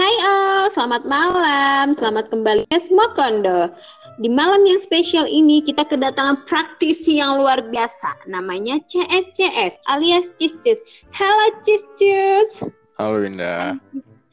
Hai 0.00 0.16
all, 0.24 0.72
selamat 0.72 1.04
malam. 1.04 1.92
Selamat 1.92 2.32
kembali 2.32 2.64
ke 2.72 2.80
Smokondo. 2.80 3.68
Di 4.16 4.32
malam 4.32 4.64
yang 4.64 4.80
spesial 4.80 5.28
ini 5.28 5.60
kita 5.60 5.84
kedatangan 5.84 6.40
praktisi 6.48 7.20
yang 7.20 7.36
luar 7.36 7.60
biasa. 7.68 8.24
Namanya 8.24 8.80
CSCS 8.88 9.76
alias 9.92 10.32
Ciscus. 10.40 10.80
Halo 11.12 11.52
Ciscus. 11.68 12.64
Halo 12.96 13.28
Winda. 13.28 13.76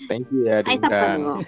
Thank 0.07 0.31
you 0.31 0.47
ya 0.47 0.63
diundang. 0.63 1.44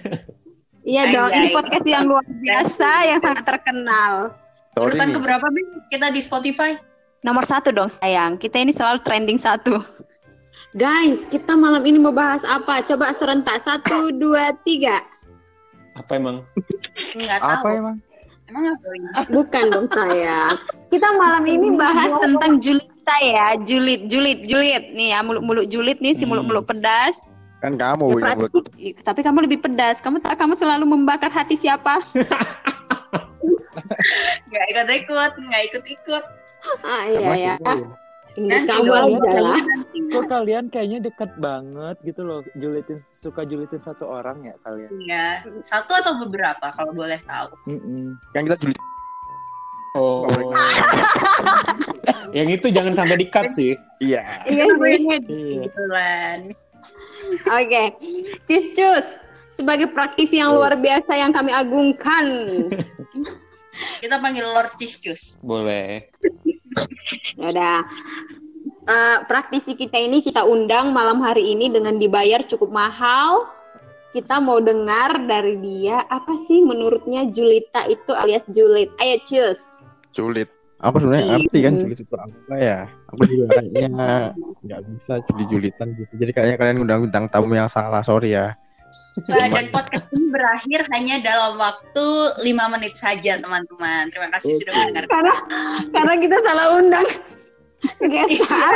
Iya 0.84 1.16
dong, 1.16 1.32
ini 1.40 1.56
podcast 1.56 1.88
yang 1.88 2.04
luar 2.04 2.26
biasa 2.44 2.90
yang 3.08 3.24
sangat 3.24 3.48
terkenal. 3.48 4.36
Sorry 4.76 5.00
Urutan 5.00 5.06
nih. 5.08 5.14
keberapa 5.16 5.46
Bin 5.48 5.64
kita 5.88 6.12
di 6.12 6.20
Spotify? 6.20 6.76
Nomor 7.24 7.48
satu 7.48 7.72
dong 7.72 7.88
sayang, 7.88 8.36
kita 8.36 8.60
ini 8.60 8.76
selalu 8.76 9.00
trending 9.00 9.40
satu. 9.40 9.80
Guys, 10.70 11.18
kita 11.26 11.58
malam 11.58 11.82
ini 11.82 11.98
mau 11.98 12.14
bahas 12.14 12.46
apa? 12.46 12.78
Coba 12.80 13.10
serentak, 13.10 13.58
satu, 13.58 14.14
dua, 14.14 14.54
tiga. 14.62 15.02
Apa 15.98 16.14
emang? 16.14 16.46
Enggak 17.10 17.38
Apa 17.42 17.58
tahu. 17.60 17.74
emang? 17.74 17.96
Emang 18.46 18.64
apa? 18.70 18.86
Bukan 19.28 19.64
dong 19.68 19.86
sayang. 19.90 20.54
Kita 20.86 21.10
malam 21.12 21.42
ini 21.44 21.74
bahas 21.74 22.14
tentang 22.16 22.62
julita 22.62 23.16
ya, 23.20 23.58
julit, 23.60 24.06
julit, 24.06 24.46
julit. 24.46 24.94
Nih 24.94 25.10
ya, 25.10 25.18
mulut-mulut 25.20 25.66
julit 25.66 25.98
nih, 25.98 26.14
si 26.14 26.22
Hmm. 26.22 26.38
mulut-mulut 26.38 26.62
pedas. 26.64 27.34
Kan 27.58 27.74
kamu 27.74 28.16
Ya, 28.16 28.30
berarti- 28.32 28.72
Ih, 28.78 28.94
tapi 28.96 29.20
kamu 29.20 29.38
lebih 29.44 29.60
pedas. 29.60 29.98
Kamu 29.98 30.22
tak 30.22 30.38
kamu 30.38 30.54
selalu 30.54 30.86
membakar 30.88 31.28
hati 31.28 31.58
siapa? 31.58 31.98
Enggak 34.46 34.64
ikut-ikut, 34.70 35.30
enggak 35.36 35.62
ikut-ikut. 35.66 36.24
Ah 36.80 37.02
iya 37.06 37.30
ya. 37.34 37.54
Nanti 38.38 38.70
kamu 38.70 38.92
aja 38.94 39.32
lah. 39.42 39.62
Kok 40.10 40.24
kalian 40.26 40.70
kayaknya 40.70 40.98
dekat 41.02 41.30
banget 41.38 41.96
gitu 42.02 42.22
loh, 42.22 42.40
julitin 42.54 42.98
suka 43.12 43.42
julitin 43.42 43.78
satu 43.78 44.06
orang 44.06 44.42
ya 44.42 44.54
kalian? 44.62 44.90
Iya, 45.02 45.26
satu 45.62 45.94
atau 45.94 46.18
beberapa 46.22 46.70
kalau 46.70 46.94
boleh 46.94 47.18
tahu. 47.26 47.50
Mm-mm. 47.66 48.14
Kan 48.30 48.46
kita 48.46 48.56
julid. 48.58 48.78
Oh. 49.98 50.22
yang 52.38 52.46
itu 52.46 52.70
jangan 52.70 52.94
sampai 52.94 53.18
di-cut 53.18 53.50
sih. 53.50 53.74
Iya. 53.98 54.46
Iya 54.46 54.64
Kenapa 54.70 54.84
sih. 54.86 54.94
ini 54.94 55.08
Iya. 55.26 55.60
kebetulan. 55.66 56.38
Oke, 57.46 57.82
Ciscus 58.46 59.06
sebagai 59.50 59.90
praktisi 59.90 60.38
yang 60.38 60.54
luar 60.54 60.78
biasa 60.78 61.12
yang 61.14 61.34
kami 61.34 61.50
agungkan. 61.50 62.26
Kita 64.02 64.20
panggil 64.20 64.44
Lord 64.44 64.76
Ciscus. 64.76 65.38
Boleh. 65.40 66.10
Yaudah. 67.40 67.86
Eh, 68.90 69.18
praktisi 69.30 69.78
kita 69.78 69.96
ini 70.00 70.20
kita 70.24 70.42
undang 70.42 70.90
malam 70.90 71.22
hari 71.22 71.54
ini 71.54 71.70
dengan 71.70 71.96
dibayar 72.00 72.42
cukup 72.42 72.72
mahal. 72.74 73.46
Kita 74.10 74.42
mau 74.42 74.58
dengar 74.58 75.22
dari 75.30 75.54
dia 75.62 76.02
apa 76.10 76.34
sih 76.34 76.66
menurutnya 76.66 77.30
Julita 77.30 77.86
itu 77.86 78.10
alias 78.10 78.42
Julit. 78.50 78.90
Ayo 78.98 79.22
cus. 79.22 79.78
Julid. 80.10 80.50
Apa 80.80 80.96
sebenarnya 80.96 81.26
Iya. 81.28 81.36
arti 81.44 81.58
kan 81.60 81.74
julid 81.76 81.98
itu 82.00 82.14
apa 82.16 82.54
ya? 82.56 82.78
Aku 83.12 83.22
juga 83.28 83.44
kayaknya 83.60 83.88
nggak 84.64 84.80
bisa 84.88 85.12
julid-julitan 85.28 85.88
gitu. 85.92 86.12
Jadi 86.16 86.30
kayaknya 86.32 86.56
kalian 86.56 86.78
undang-undang 86.80 87.24
tamu 87.28 87.52
yang 87.52 87.68
salah, 87.68 88.00
sorry 88.00 88.32
ya. 88.32 88.56
Uh, 89.18 89.48
dan 89.50 89.66
podcast 89.74 90.06
ini 90.14 90.30
berakhir 90.30 90.80
hanya 90.94 91.18
dalam 91.18 91.58
waktu 91.58 92.06
lima 92.46 92.70
menit 92.70 92.94
saja, 92.94 93.42
teman-teman. 93.42 94.08
Terima 94.14 94.28
kasih 94.32 94.54
sudah 94.62 94.72
mendengarkan. 94.86 95.10
Karena 95.10 95.34
karena 95.90 96.14
kita 96.22 96.36
salah 96.46 96.66
undang. 96.78 97.06
Geser. 98.00 98.74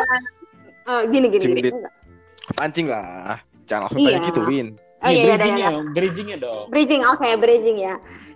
Oh, 0.85 1.01
gini 1.09 1.31
gini 1.33 1.43
gini. 1.43 1.61
Julid. 1.71 1.75
Pancing 2.59 2.91
lah. 2.91 3.41
Jangan 3.65 3.89
langsung 3.89 4.01
Iya. 4.05 4.09
tanya 4.11 4.21
gitu, 4.29 4.43
Win. 4.45 4.69
Oh 5.05 5.11
iya, 5.13 5.13
iya, 5.13 5.21
iya, 5.21 5.35
bridgingnya, 5.37 5.69
iya. 5.69 5.93
bridgingnya 5.93 6.39
dong. 6.41 6.65
Bridging, 6.73 7.03
oke, 7.05 7.29
bridging 7.41 7.79
ya. 7.81 7.95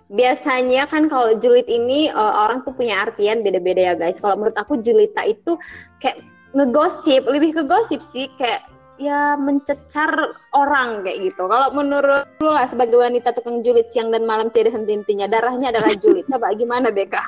Biasanya 0.09 0.89
kan 0.89 1.05
kalau 1.09 1.37
julid 1.37 1.69
ini 1.69 2.09
eh, 2.09 2.33
orang 2.33 2.65
tuh 2.65 2.73
punya 2.73 3.05
artian 3.05 3.45
beda-beda 3.45 3.93
ya 3.93 3.93
guys. 3.97 4.17
Kalau 4.21 4.37
menurut 4.37 4.57
aku 4.57 4.81
julita 4.81 5.21
itu 5.25 5.57
kayak 6.01 6.21
ngegosip, 6.57 7.29
lebih 7.29 7.53
ke 7.53 7.61
gosip 7.65 8.01
sih, 8.01 8.29
kayak 8.37 8.65
ya 8.99 9.39
mencecar 9.39 10.11
orang 10.51 11.01
kayak 11.07 11.31
gitu. 11.31 11.47
Kalau 11.47 11.71
menurut 11.71 12.27
lu 12.43 12.51
lah 12.51 12.67
sebagai 12.67 12.99
wanita 12.99 13.31
tukang 13.31 13.63
julid 13.63 13.87
siang 13.87 14.11
dan 14.11 14.27
malam 14.27 14.51
tidak 14.51 14.75
henti-hentinya, 14.75 15.25
darahnya 15.25 15.71
adalah 15.71 15.89
julid. 15.95 16.27
Coba 16.27 16.51
gimana 16.53 16.91
Beka? 16.91 17.23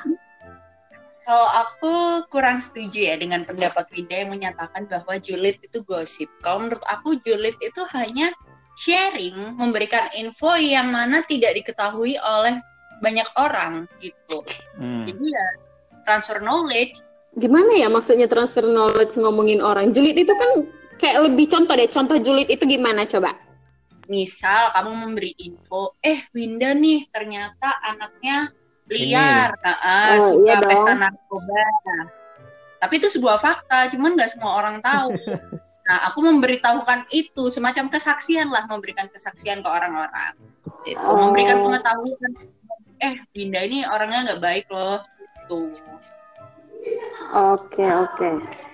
Kalau 1.22 1.48
aku 1.64 1.94
kurang 2.28 2.58
setuju 2.60 3.08
ya 3.08 3.14
dengan 3.16 3.46
pendapat 3.46 3.88
Winda 3.94 4.20
yang 4.20 4.30
menyatakan 4.34 4.90
bahwa 4.90 5.16
julid 5.22 5.56
itu 5.64 5.80
gosip. 5.86 6.28
Kalau 6.44 6.66
menurut 6.66 6.82
aku 6.90 7.16
julid 7.24 7.56
itu 7.62 7.82
hanya 7.94 8.34
sharing, 8.76 9.54
memberikan 9.54 10.10
info 10.18 10.52
yang 10.58 10.90
mana 10.90 11.22
tidak 11.24 11.54
diketahui 11.56 12.18
oleh 12.20 12.58
banyak 13.00 13.26
orang 13.38 13.86
gitu. 14.02 14.42
Hmm. 14.76 15.06
Jadi 15.06 15.24
ya 15.30 15.46
transfer 16.04 16.42
knowledge. 16.42 16.98
Gimana 17.38 17.70
ya 17.78 17.88
maksudnya 17.88 18.26
transfer 18.26 18.66
knowledge 18.66 19.14
ngomongin 19.14 19.62
orang? 19.62 19.94
Julid 19.94 20.18
itu 20.18 20.34
kan 20.34 20.66
kayak 21.02 21.18
lebih 21.26 21.50
contoh 21.50 21.74
deh. 21.74 21.90
Contoh 21.90 22.16
julid 22.22 22.46
itu 22.46 22.62
gimana 22.62 23.02
coba? 23.04 23.34
Misal 24.06 24.70
kamu 24.70 24.90
memberi 24.98 25.32
info, 25.42 25.98
eh 25.98 26.22
Winda 26.30 26.70
nih 26.74 27.06
ternyata 27.10 27.82
anaknya 27.82 28.50
liar, 28.90 29.56
Nah, 29.62 29.78
ah, 29.78 30.14
Oh, 30.20 30.36
suka 30.36 30.42
iya 30.42 30.54
dong. 30.60 30.68
pesta 30.68 30.92
narkoba. 30.94 31.64
Tapi 32.76 32.94
itu 32.98 33.08
sebuah 33.08 33.38
fakta, 33.38 33.88
cuman 33.94 34.14
nggak 34.14 34.30
semua 34.30 34.62
orang 34.62 34.78
tahu. 34.78 35.10
Nah, 35.82 35.98
aku 36.06 36.22
memberitahukan 36.22 37.10
itu 37.10 37.50
semacam 37.50 37.90
kesaksian 37.90 38.54
lah, 38.54 38.70
memberikan 38.70 39.10
kesaksian 39.10 39.66
ke 39.66 39.68
orang-orang. 39.68 40.38
Itu, 40.86 40.94
Oh. 41.02 41.18
memberikan 41.26 41.58
pengetahuan. 41.58 42.32
Eh, 43.02 43.18
Winda 43.34 43.66
ini 43.66 43.82
orangnya 43.82 44.30
nggak 44.30 44.40
baik 44.40 44.66
loh. 44.70 45.02
Tuh. 45.50 45.74
Oke, 47.34 47.82
oke. 47.82 48.30
Tapi 48.38 48.71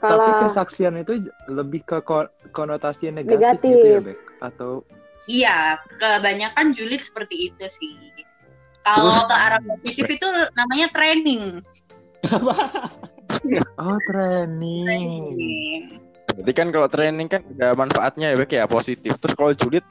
Kalau 0.00 0.28
kesaksian 0.44 0.94
itu 1.00 1.28
lebih 1.48 1.80
ke 1.82 1.98
ko- 2.04 2.30
konotasi 2.52 3.10
negatif, 3.10 3.40
Negatif. 3.40 3.72
gitu 3.76 3.86
ya, 3.86 4.00
Bek? 4.04 4.18
Atau 4.40 4.70
Iya, 5.26 5.74
kebanyakan 5.98 6.70
julid 6.70 7.02
seperti 7.02 7.50
itu 7.50 7.64
sih. 7.66 7.94
Kalau 8.86 9.26
ke 9.26 9.34
arah 9.34 9.58
positif 9.58 10.06
itu 10.06 10.26
namanya 10.54 10.86
training. 10.94 11.58
oh 13.82 13.98
training. 14.06 15.22
Berarti 16.30 16.52
kan 16.54 16.68
kalau 16.70 16.86
training 16.86 17.26
kan 17.26 17.42
ada 17.58 17.74
manfaatnya 17.74 18.30
ya, 18.30 18.36
Bek 18.38 18.52
ya, 18.54 18.70
positif. 18.70 19.18
Terus 19.18 19.34
kalau 19.34 19.50
julid 19.58 19.82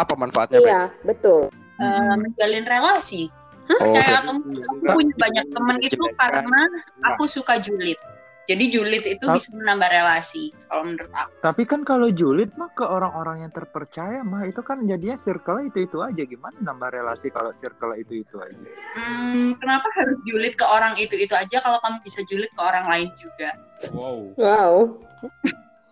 apa 0.00 0.14
manfaatnya, 0.16 0.64
Bek? 0.64 0.72
iya, 0.72 0.82
betul. 1.04 1.52
Eh, 1.78 2.14
menjalin 2.16 2.64
relasi. 2.64 3.28
Oh, 3.68 3.92
Kayak 3.92 4.24
aku, 4.24 4.32
aku 4.48 4.96
punya 4.96 5.14
banyak 5.20 5.44
temen 5.52 5.76
itu 5.84 6.04
karena 6.16 6.60
aku 7.12 7.28
suka 7.28 7.60
julid. 7.60 8.00
Jadi 8.48 8.64
julid 8.72 9.04
itu 9.04 9.20
Tap- 9.28 9.36
bisa 9.36 9.52
menambah 9.52 9.92
relasi 9.92 10.56
kalau 10.72 10.88
menurut 10.88 11.12
aku. 11.12 11.30
Tapi 11.44 11.62
kan 11.68 11.84
kalau 11.84 12.08
julid 12.08 12.48
mah 12.56 12.72
ke 12.72 12.80
orang-orang 12.80 13.44
yang 13.44 13.52
terpercaya 13.52 14.24
mah 14.24 14.48
itu 14.48 14.64
kan 14.64 14.80
jadinya 14.88 15.20
circle 15.20 15.68
itu 15.68 15.84
itu 15.84 16.00
aja 16.00 16.22
gimana 16.24 16.56
nambah 16.64 16.88
relasi 16.88 17.28
kalau 17.28 17.52
circle 17.60 17.92
itu 18.00 18.24
itu 18.24 18.36
aja. 18.40 18.56
Hmm, 18.96 19.52
kenapa 19.60 19.84
harus 20.00 20.16
julid 20.24 20.56
ke 20.56 20.64
orang 20.64 20.96
itu 20.96 21.12
itu 21.20 21.36
aja 21.36 21.60
kalau 21.60 21.76
kamu 21.84 22.00
bisa 22.00 22.24
julid 22.24 22.48
ke 22.48 22.62
orang 22.64 22.88
lain 22.88 23.12
juga? 23.20 23.52
Wow. 23.92 24.32
Wow. 24.40 24.72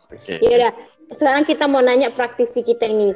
Oke. 0.09 0.41
Ya 0.41 0.51
udah, 0.57 0.73
sekarang 1.13 1.45
kita 1.45 1.69
mau 1.69 1.85
nanya 1.85 2.09
praktisi 2.09 2.65
kita 2.65 2.89
ini. 2.89 3.13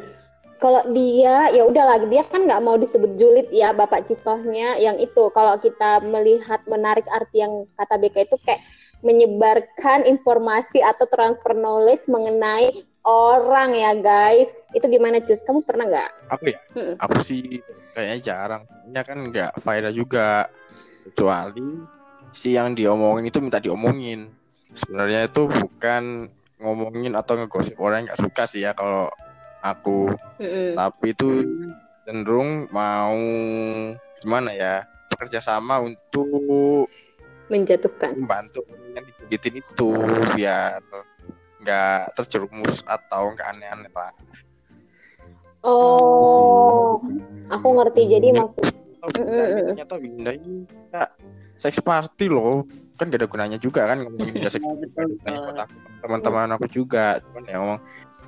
Kalau 0.60 0.84
dia, 0.92 1.48
ya 1.56 1.64
udahlah, 1.64 2.04
dia 2.12 2.20
kan 2.28 2.44
nggak 2.44 2.60
mau 2.60 2.76
disebut 2.76 3.16
julid 3.16 3.48
ya, 3.48 3.72
Bapak 3.72 4.04
Cistohnya. 4.04 4.76
Yang 4.76 5.08
itu, 5.08 5.32
kalau 5.32 5.56
kita 5.56 6.04
melihat 6.04 6.60
menarik 6.68 7.08
arti 7.08 7.40
yang 7.40 7.64
kata 7.80 7.96
BK 7.96 8.28
itu 8.28 8.36
kayak 8.44 8.60
menyebarkan 9.00 10.04
informasi 10.04 10.84
atau 10.84 11.08
transfer 11.08 11.56
knowledge 11.56 12.04
mengenai 12.08 12.84
orang 13.04 13.72
ya 13.72 13.96
guys. 13.96 14.52
Itu 14.76 14.88
gimana 14.88 15.20
Cus? 15.24 15.40
Kamu 15.44 15.64
pernah 15.64 15.88
nggak? 15.88 16.10
Aku 16.36 16.44
ya? 16.52 16.58
Mm-mm. 16.76 16.94
Aku 17.00 17.16
sih 17.24 17.64
kayaknya 17.96 18.18
jarang. 18.20 18.62
Kayaknya 18.68 19.02
kan 19.04 19.18
nggak 19.32 19.52
viral 19.60 19.92
juga. 19.94 20.30
Kecuali 21.00 21.80
si 22.30 22.54
yang 22.54 22.76
diomongin 22.76 23.32
itu 23.32 23.40
minta 23.40 23.58
diomongin. 23.58 24.28
Sebenarnya 24.76 25.26
itu 25.26 25.48
bukan 25.48 26.28
ngomongin 26.60 27.16
atau 27.16 27.40
ngegosip 27.40 27.80
orang 27.80 28.04
yang 28.04 28.06
nggak 28.12 28.20
suka 28.20 28.42
sih 28.44 28.62
ya 28.68 28.76
kalau 28.76 29.08
aku. 29.64 30.12
Mm-mm. 30.38 30.76
Tapi 30.76 31.06
itu 31.16 31.28
cenderung 32.04 32.68
mau 32.68 33.16
gimana 34.20 34.52
ya 34.52 34.84
bekerja 35.08 35.40
sama 35.40 35.80
untuk 35.80 36.86
Menjatuhkan. 37.50 38.14
membantu 38.14 38.62
yang 38.94 39.02
digigitin 39.02 39.58
itu 39.58 39.90
biar 40.38 40.78
nggak 41.60 42.14
terjerumus 42.14 42.86
atau 42.86 43.34
nggak 43.34 43.58
aneh-aneh 43.58 43.90
lah. 43.90 44.14
Oh, 45.66 47.02
aku 47.50 47.68
ngerti. 47.74 48.06
Jadi 48.06 48.32
Iya. 48.32 48.46
maksud 48.46 48.66
ternyata 49.00 49.96
Winda 49.98 50.30
ini 50.36 50.64
nggak 50.92 51.08
sex 51.56 51.80
party 51.80 52.28
loh 52.32 52.64
kan 53.00 53.08
gak 53.08 53.24
ada 53.24 53.28
gunanya 53.32 53.56
juga 53.56 53.88
kan 53.88 54.04
ngomongin 54.04 54.44
buat 54.44 55.56
aku, 55.56 55.76
teman-teman 56.04 56.52
aku 56.52 56.68
juga 56.68 57.16
cuman 57.24 57.42
ya 57.48 57.56
ngomong 57.56 57.80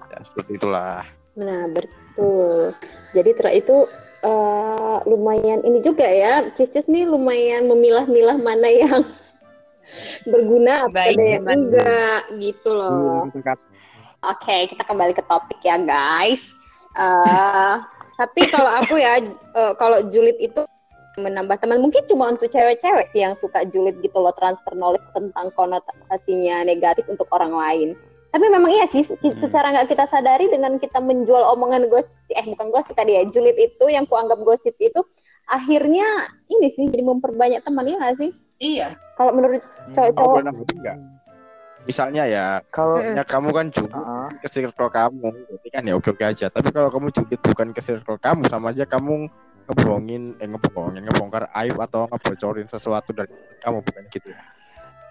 ya 0.09 0.19
seperti 0.33 0.51
itulah 0.57 1.05
Nah, 1.33 1.65
betul. 1.73 2.77
Jadi 3.17 3.31
itu 3.57 3.77
eh, 4.23 4.97
lumayan 5.07 5.61
ini 5.67 5.79
juga 5.83 6.07
ya. 6.07 6.49
Cis-cis 6.55 6.87
nih 6.87 7.07
lumayan 7.07 7.67
memilah-milah 7.67 8.39
mana 8.39 8.69
yang 8.71 9.03
berguna 10.31 10.87
apa 10.87 11.11
ada 11.11 11.25
yang 11.39 11.47
enggak 11.47 12.21
gitu 12.39 12.71
loh. 12.71 13.27
Oke, 14.23 14.71
kita 14.71 14.87
kembali 14.87 15.13
ke 15.19 15.23
topik 15.27 15.59
ya 15.67 15.77
guys. 15.83 16.55
Eh, 16.95 17.75
tapi 18.21 18.41
kalau 18.49 18.71
aku 18.79 19.03
ya, 19.03 19.19
eh, 19.23 19.73
kalau 19.77 20.07
julid 20.09 20.39
itu 20.39 20.63
menambah 21.21 21.61
teman 21.61 21.77
mungkin 21.77 22.01
cuma 22.09 22.33
untuk 22.33 22.49
cewek-cewek 22.49 23.05
sih 23.05 23.21
yang 23.21 23.37
suka 23.37 23.69
julid 23.69 24.01
gitu 24.01 24.17
loh 24.17 24.33
transfer 24.33 24.73
knowledge 24.73 25.05
tentang 25.13 25.53
konotasinya 25.53 26.65
negatif 26.65 27.05
untuk 27.11 27.29
orang 27.35 27.53
lain. 27.53 27.89
Tapi 28.33 28.49
memang 28.49 28.73
iya 28.73 28.89
sih, 28.89 29.05
ki- 29.05 29.37
secara 29.37 29.77
nggak 29.77 29.93
kita 29.93 30.09
sadari 30.09 30.49
dengan 30.49 30.81
kita 30.81 31.05
menjual 31.05 31.45
omongan 31.53 31.93
gosip, 31.93 32.17
eh 32.33 32.41
bukan 32.49 32.73
gosip 32.73 32.97
tadi 32.97 33.21
ya, 33.21 33.29
julid 33.29 33.61
itu 33.61 33.85
yang 33.93 34.09
kuanggap 34.09 34.41
gosip 34.41 34.73
itu 34.81 35.05
akhirnya 35.45 36.09
ini 36.49 36.73
sih 36.73 36.89
jadi 36.89 37.05
memperbanyak 37.05 37.61
teman 37.61 37.85
ya 37.85 38.01
nggak 38.01 38.17
sih? 38.17 38.33
Iya. 38.57 38.97
Kalau 39.21 39.37
menurut 39.37 39.61
Kamu 39.61 39.93
cowok-cowok, 39.93 40.65
nggak? 40.81 40.99
Misalnya 41.83 42.25
ya, 42.31 42.47
Kalau 42.73 43.03
Mm-mm. 43.03 43.19
ya 43.19 43.25
kamu 43.27 43.49
kan 43.53 43.67
julid 43.69 43.93
Ah, 43.93 44.31
ke 44.39 44.49
circle 44.49 44.89
kamu, 44.89 45.29
berarti 45.51 45.69
kan 45.69 45.83
ya 45.83 45.95
oke-oke 45.99 46.25
aja. 46.25 46.47
Tapi 46.49 46.71
kalau 46.71 46.89
kamu 46.89 47.11
julid 47.13 47.41
bukan 47.43 47.69
ke 47.75 47.83
circle 47.85 48.17
kamu, 48.17 48.49
sama 48.49 48.71
aja 48.73 48.87
kamu 48.87 49.29
ngebohongin, 49.69 50.39
eh 50.41 50.49
ngebohongin, 50.49 51.03
ngebongkar 51.05 51.51
aib 51.53 51.77
atau 51.83 52.07
ngebocorin 52.09 52.71
sesuatu 52.71 53.11
dari 53.13 53.35
kamu, 53.61 53.83
bukan 53.83 54.03
gitu 54.09 54.31
ya? 54.33 54.41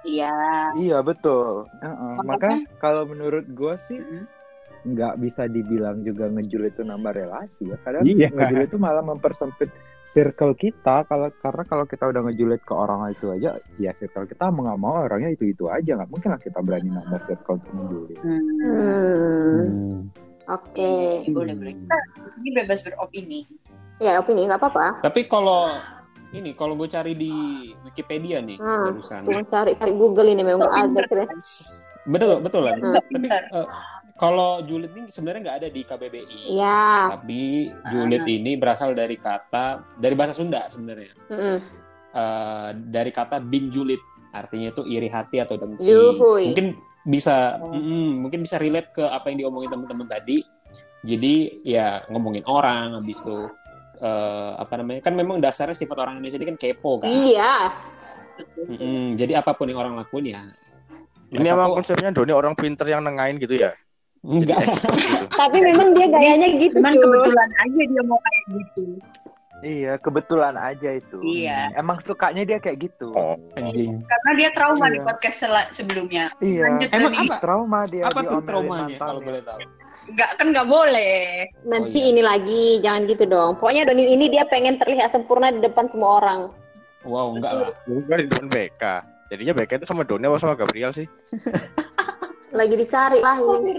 Iya. 0.03 0.33
iya 0.75 0.97
betul. 0.99 1.69
Heeh, 1.77 2.13
Makanya- 2.19 2.25
Makanya 2.25 2.59
kalau 2.77 3.03
menurut 3.05 3.45
gue 3.47 3.73
sih 3.75 3.99
nggak 4.81 5.13
bisa 5.17 5.45
dibilang 5.45 6.01
juga 6.01 6.25
ngejul 6.27 6.65
itu 6.65 6.81
nambah 6.81 7.13
relasi 7.13 7.69
ya. 7.69 7.77
Kadang 7.79 8.01
Iya. 8.03 8.29
ngejul 8.29 8.61
itu 8.63 8.77
malah 8.77 9.01
mempersempit 9.01 9.69
circle 10.09 10.51
kita 10.53 11.05
kalau 11.05 11.31
karena 11.33 11.63
kalau 11.63 11.85
kita 11.85 12.03
udah 12.03 12.21
ngejulit 12.21 12.59
ke 12.59 12.73
orang 12.73 13.07
itu 13.07 13.31
aja 13.31 13.55
ya 13.77 13.91
circle 13.93 14.27
kita 14.27 14.49
mau 14.49 14.65
nggak 14.65 14.75
mau 14.77 14.99
orangnya 14.99 15.31
itu 15.31 15.47
itu 15.47 15.71
aja 15.71 15.95
nggak 15.95 16.11
mungkin 16.11 16.29
lah 16.29 16.41
kita 16.41 16.59
berani 16.59 16.89
nambah 16.89 17.21
circle 17.23 17.55
untuk 17.55 17.71
ngejulit. 17.71 18.19
Hmm. 18.19 18.41
hmm, 19.55 19.97
oke, 20.45 20.91
Boleh, 21.29 21.55
boleh. 21.55 21.73
Kita 21.73 21.97
ini 22.37 22.49
bebas 22.53 22.79
beropini. 22.83 23.41
ya 23.99 24.17
opini 24.17 24.49
nggak 24.49 24.57
apa-apa. 24.57 25.05
Tapi 25.05 25.29
kalau 25.29 25.77
ini 26.31 26.49
kalau 26.53 26.73
gue 26.73 26.87
cari 26.87 27.13
di 27.13 27.31
Wikipedia 27.81 28.39
nih 28.39 28.55
Hmm. 28.55 28.91
barusan. 28.91 29.21
Cari 29.45 29.75
cari 29.75 29.93
Google 29.93 30.29
ini 30.29 30.41
memang 30.41 30.63
So, 30.63 30.71
ada. 30.71 31.01
Betul 32.03 32.41
betul 32.41 32.61
lah. 32.63 32.73
Hmm. 32.75 32.95
Tapi 32.97 33.27
eh, 33.29 33.67
kalau 34.15 34.61
julid 34.61 34.91
ini 34.91 35.07
sebenarnya 35.07 35.41
nggak 35.43 35.57
ada 35.61 35.69
di 35.69 35.81
KBBI. 35.81 36.41
Ya, 36.51 37.09
Tapi 37.11 37.41
julid 37.87 38.23
ini 38.23 38.51
berasal 38.53 38.93
dari 38.93 39.15
kata 39.15 39.81
dari 39.95 40.13
bahasa 40.13 40.33
Sunda 40.33 40.65
sebenarnya. 40.67 41.13
mm-mm. 41.27 41.57
Eh, 42.11 42.69
dari 42.87 43.09
kata 43.09 43.39
bin 43.39 43.69
julid 43.69 44.01
artinya 44.31 44.69
itu 44.69 44.83
iri 44.85 45.07
hati 45.07 45.39
atau 45.39 45.55
dengki. 45.55 45.83
Yuhui. 45.83 46.51
Mungkin 46.51 46.67
bisa 47.01 47.57
Oh. 47.57 47.73
mm, 47.73 48.21
mungkin 48.21 48.39
bisa 48.41 48.55
relate 48.55 48.91
ke 48.91 49.03
apa 49.03 49.27
yang 49.27 49.45
diomongin 49.45 49.69
teman-teman 49.69 50.07
tadi. 50.07 50.43
Jadi 51.01 51.65
ya 51.65 52.05
ngomongin 52.07 52.45
orang 52.45 52.93
habis 52.93 53.17
itu 53.19 53.49
eh, 54.01 54.51
apa 54.57 54.73
namanya 54.75 55.01
kan 55.01 55.13
memang 55.13 55.37
dasarnya 55.37 55.73
sifat 55.73 55.95
orang 55.95 56.17
Indonesia 56.17 56.37
ini 56.37 56.47
kan 56.49 56.57
kepo 56.57 56.99
kan. 56.99 57.07
iya, 57.07 57.69
Mm-mm, 58.65 59.13
jadi 59.13 59.37
apa 59.37 59.53
pun 59.53 59.69
yang 59.69 59.77
orang 59.77 59.93
lakuin 59.93 60.33
ya. 60.33 60.41
Ini 61.29 61.47
emang 61.47 61.71
tuh- 61.71 61.75
konsepnya 61.79 62.09
Doni 62.09 62.33
orang 62.33 62.57
pinter 62.57 62.83
yang 62.83 62.99
nengahin 62.99 63.37
gitu 63.37 63.55
ya? 63.55 63.71
Jadi 64.21 64.37
enggak. 64.43 64.59
gitu. 64.61 65.25
tapi 65.41 65.57
memang 65.59 65.93
dia 65.93 66.05
gayanya 66.05 66.47
gitu 66.53 66.77
Cuman 66.77 66.93
cuy. 66.93 67.01
kebetulan 67.01 67.49
aja 67.55 67.81
dia 67.81 68.03
mau 68.03 68.19
kayak 68.19 68.41
gitu. 68.49 68.83
Iya 69.61 69.93
kebetulan 69.97 70.55
aja 70.57 70.89
itu. 70.91 71.17
Iya. 71.21 71.59
Emang 71.73 72.01
sukanya 72.01 72.41
dia 72.41 72.57
kayak 72.57 72.81
gitu. 72.81 73.13
Oh, 73.13 73.37
Anjing. 73.53 74.01
Karena 74.01 74.31
dia 74.33 74.49
trauma 74.51 74.85
Iya. 74.85 74.93
di 74.93 74.99
podcast 75.01 75.37
sebelumnya. 75.69 76.25
Iya. 76.37 76.61
Lanjut 76.65 76.89
Emang 76.91 77.13
apa? 77.15 77.35
Trauma 77.37 77.79
dia 77.85 78.03
Apa 78.05 78.19
tuh 78.21 78.41
traumanya 78.41 78.97
kalau 78.97 79.21
boleh 79.21 79.41
tahu? 79.41 79.59
Enggak 80.09 80.29
kan 80.37 80.47
nggak 80.49 80.67
boleh. 80.67 81.45
Nanti 81.67 81.99
Oh, 82.01 82.03
iya. 82.03 82.09
ini 82.09 82.21
lagi, 82.25 82.65
jangan 82.81 83.01
gitu 83.05 83.23
dong. 83.29 83.51
Pokoknya 83.61 83.85
Doni 83.85 84.09
ini 84.09 84.25
dia 84.33 84.43
pengen 84.49 84.81
terlihat 84.81 85.13
sempurna 85.13 85.53
di 85.53 85.61
depan 85.61 85.85
semua 85.93 86.17
orang. 86.23 86.41
Wow, 87.05 87.37
enggak 87.37 87.53
lah. 87.53 87.69
bukan 87.85 88.17
di 88.17 88.25
depan 88.29 88.47
BK. 88.49 88.83
Jadinya 89.31 89.53
BK 89.61 89.71
itu 89.81 89.87
sama 89.87 90.03
Doni 90.03 90.25
apa 90.27 90.37
sama 90.41 90.53
Gabriel 90.57 90.91
sih? 90.93 91.07
Lagi 92.59 92.75
dicari 92.75 93.23
lah 93.23 93.39
ini. 93.39 93.71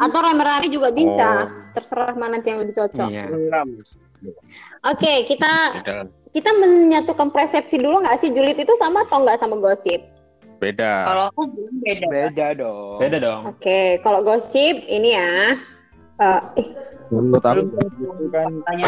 Atau 0.00 0.18
rame-rame 0.24 0.66
juga 0.72 0.88
bisa. 0.94 1.52
Terserah 1.76 2.16
mana 2.16 2.40
nanti 2.40 2.48
yang 2.48 2.64
lebih 2.64 2.72
cocok. 2.80 3.08
Iya. 3.12 3.28
Oke, 4.88 5.28
kita 5.28 5.52
Beda. 5.82 6.08
kita 6.32 6.50
menyatukan 6.56 7.28
persepsi 7.34 7.76
dulu 7.76 8.00
nggak 8.00 8.24
sih 8.24 8.30
julid 8.32 8.56
itu 8.56 8.72
sama 8.80 9.04
atau 9.04 9.26
nggak 9.26 9.36
sama 9.36 9.60
gosip? 9.60 10.00
Beda. 10.62 10.92
Kalau 11.10 11.24
aku 11.34 11.40
belum 11.50 11.74
beda. 11.82 12.06
Beda 12.06 12.46
dong. 12.54 12.98
Beda 13.02 13.16
dong. 13.18 13.42
Oke, 13.50 13.98
kalau 14.06 14.22
gosip 14.22 14.78
ini 14.86 15.10
ya. 15.18 15.58
eh, 16.22 16.40
eh, 16.54 16.68
Menurut 17.10 17.42
aku 17.42 17.66
kan 18.30 18.48
Tanya. 18.64 18.86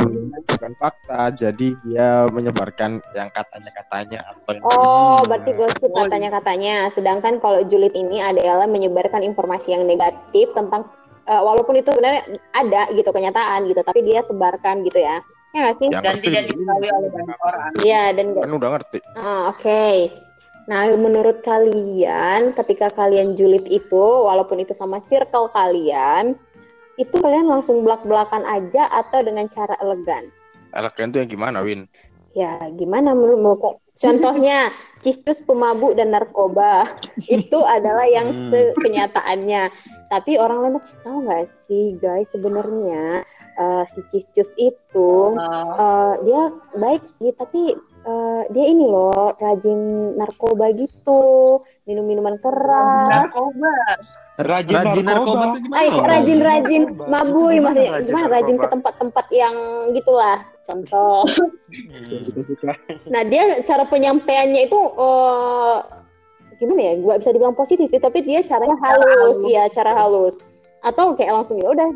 bukan 0.48 0.72
fakta, 0.78 1.34
jadi 1.34 1.74
dia 1.82 2.30
menyebarkan 2.30 3.02
yang 3.12 3.28
katanya-katanya 3.34 4.22
atau 4.22 4.50
yang 4.54 4.64
oh, 4.64 5.18
berarti 5.26 5.50
gosip 5.58 5.90
katanya-katanya. 5.90 6.88
Sedangkan 6.94 7.42
kalau 7.42 7.66
julid 7.66 7.92
ini 7.92 8.22
adalah 8.22 8.70
menyebarkan 8.70 9.26
informasi 9.26 9.74
yang 9.74 9.82
negatif 9.84 10.54
tentang 10.54 10.86
eh, 11.26 11.42
walaupun 11.42 11.74
itu 11.74 11.90
sebenarnya 11.90 12.38
ada 12.54 12.86
gitu 12.94 13.10
kenyataan 13.10 13.66
gitu, 13.66 13.82
tapi 13.82 14.00
dia 14.06 14.22
sebarkan 14.22 14.86
gitu 14.86 15.02
ya. 15.02 15.18
Ya 15.52 15.58
nggak 15.68 15.76
sih? 15.82 15.88
yang 15.90 16.02
Dan 16.02 16.16
ngerti. 16.22 16.26
tidak 16.30 16.42
diketahui 16.54 16.88
oleh 16.90 17.10
banyak 17.10 17.38
orang. 17.42 17.70
Iya, 17.82 18.02
dan 18.14 18.24
nggak 18.30 18.44
Kan 18.46 18.52
udah 18.56 18.70
ngerti. 18.78 18.98
Ah, 19.18 19.42
Oke. 19.52 19.84
Nah, 20.64 20.88
menurut 20.96 21.44
kalian, 21.44 22.56
ketika 22.56 22.88
kalian 22.88 23.36
julid 23.36 23.68
itu, 23.68 24.00
walaupun 24.00 24.64
itu 24.64 24.72
sama 24.72 24.96
circle 25.04 25.52
kalian, 25.52 26.40
itu 26.96 27.16
kalian 27.20 27.44
langsung 27.44 27.84
belak-belakan 27.84 28.46
aja 28.48 28.88
atau 28.88 29.20
dengan 29.20 29.44
cara 29.52 29.76
elegan? 29.84 30.32
Elegan 30.72 31.12
tuh 31.12 31.20
yang 31.20 31.30
gimana, 31.30 31.60
Win? 31.60 31.84
Ya, 32.32 32.56
gimana 32.74 33.12
menurut 33.12 33.38
menurut- 33.38 33.80
Contohnya, 34.04 34.74
cistus 35.06 35.38
pemabuk 35.38 35.94
dan 35.94 36.10
narkoba 36.10 36.88
itu 37.30 37.62
adalah 37.62 38.08
yang 38.10 38.32
Hmm. 38.32 38.74
kenyataannya. 38.74 39.70
Tapi 40.10 40.34
orang 40.34 40.58
lain 40.66 40.76
tahu 41.04 41.28
nggak 41.28 41.46
sih, 41.68 41.94
guys, 42.00 42.26
sebenarnya 42.32 43.22
eh, 43.54 43.84
si 43.86 44.00
cistus 44.10 44.50
itu 44.56 45.12
Eh, 45.74 46.14
dia 46.26 46.42
baik 46.74 47.02
sih 47.18 47.30
tapi 47.34 47.74
eh, 48.04 48.42
dia 48.48 48.64
ini 48.66 48.84
loh 48.84 49.32
rajin 49.34 49.80
narkoba 50.14 50.70
gitu 50.72 51.22
minum 51.84 52.04
minuman 52.04 52.36
keras 52.38 53.08
narkoba. 53.08 53.74
Rajin, 54.34 54.74
Rajin 54.74 55.04
narkoba 55.06 55.44
tuh 55.48 55.60
gimana? 55.62 55.78
Ay, 55.78 55.88
rajin 55.94 56.38
rajin 56.40 56.82
Narkoba. 56.84 57.04
mabui 57.06 57.54
Gimana 57.54 57.64
maksudnya 57.64 57.90
rajin 57.92 58.04
gimana 58.04 58.26
rajin 58.26 58.46
ke 58.46 58.50
narkoba? 58.56 58.72
tempat-tempat 58.74 59.26
yang 59.30 59.54
gitulah 59.92 60.38
contoh 60.64 61.22
nah 63.06 63.22
dia 63.22 63.42
cara 63.62 63.84
penyampaiannya 63.84 64.60
itu 64.64 64.78
eh, 64.78 65.76
gimana 66.56 66.80
ya 66.82 66.92
gua 66.98 67.14
bisa 67.18 67.30
dibilang 67.30 67.54
positif 67.54 67.86
sih 67.86 67.98
tapi 67.98 68.22
dia 68.22 68.42
caranya 68.42 68.74
halus 68.80 69.38
iya 69.44 69.68
cara 69.68 69.92
halus 69.92 70.38
atau 70.80 71.14
kayak 71.14 71.30
langsung 71.32 71.58
ya 71.58 71.70
udah 71.70 71.88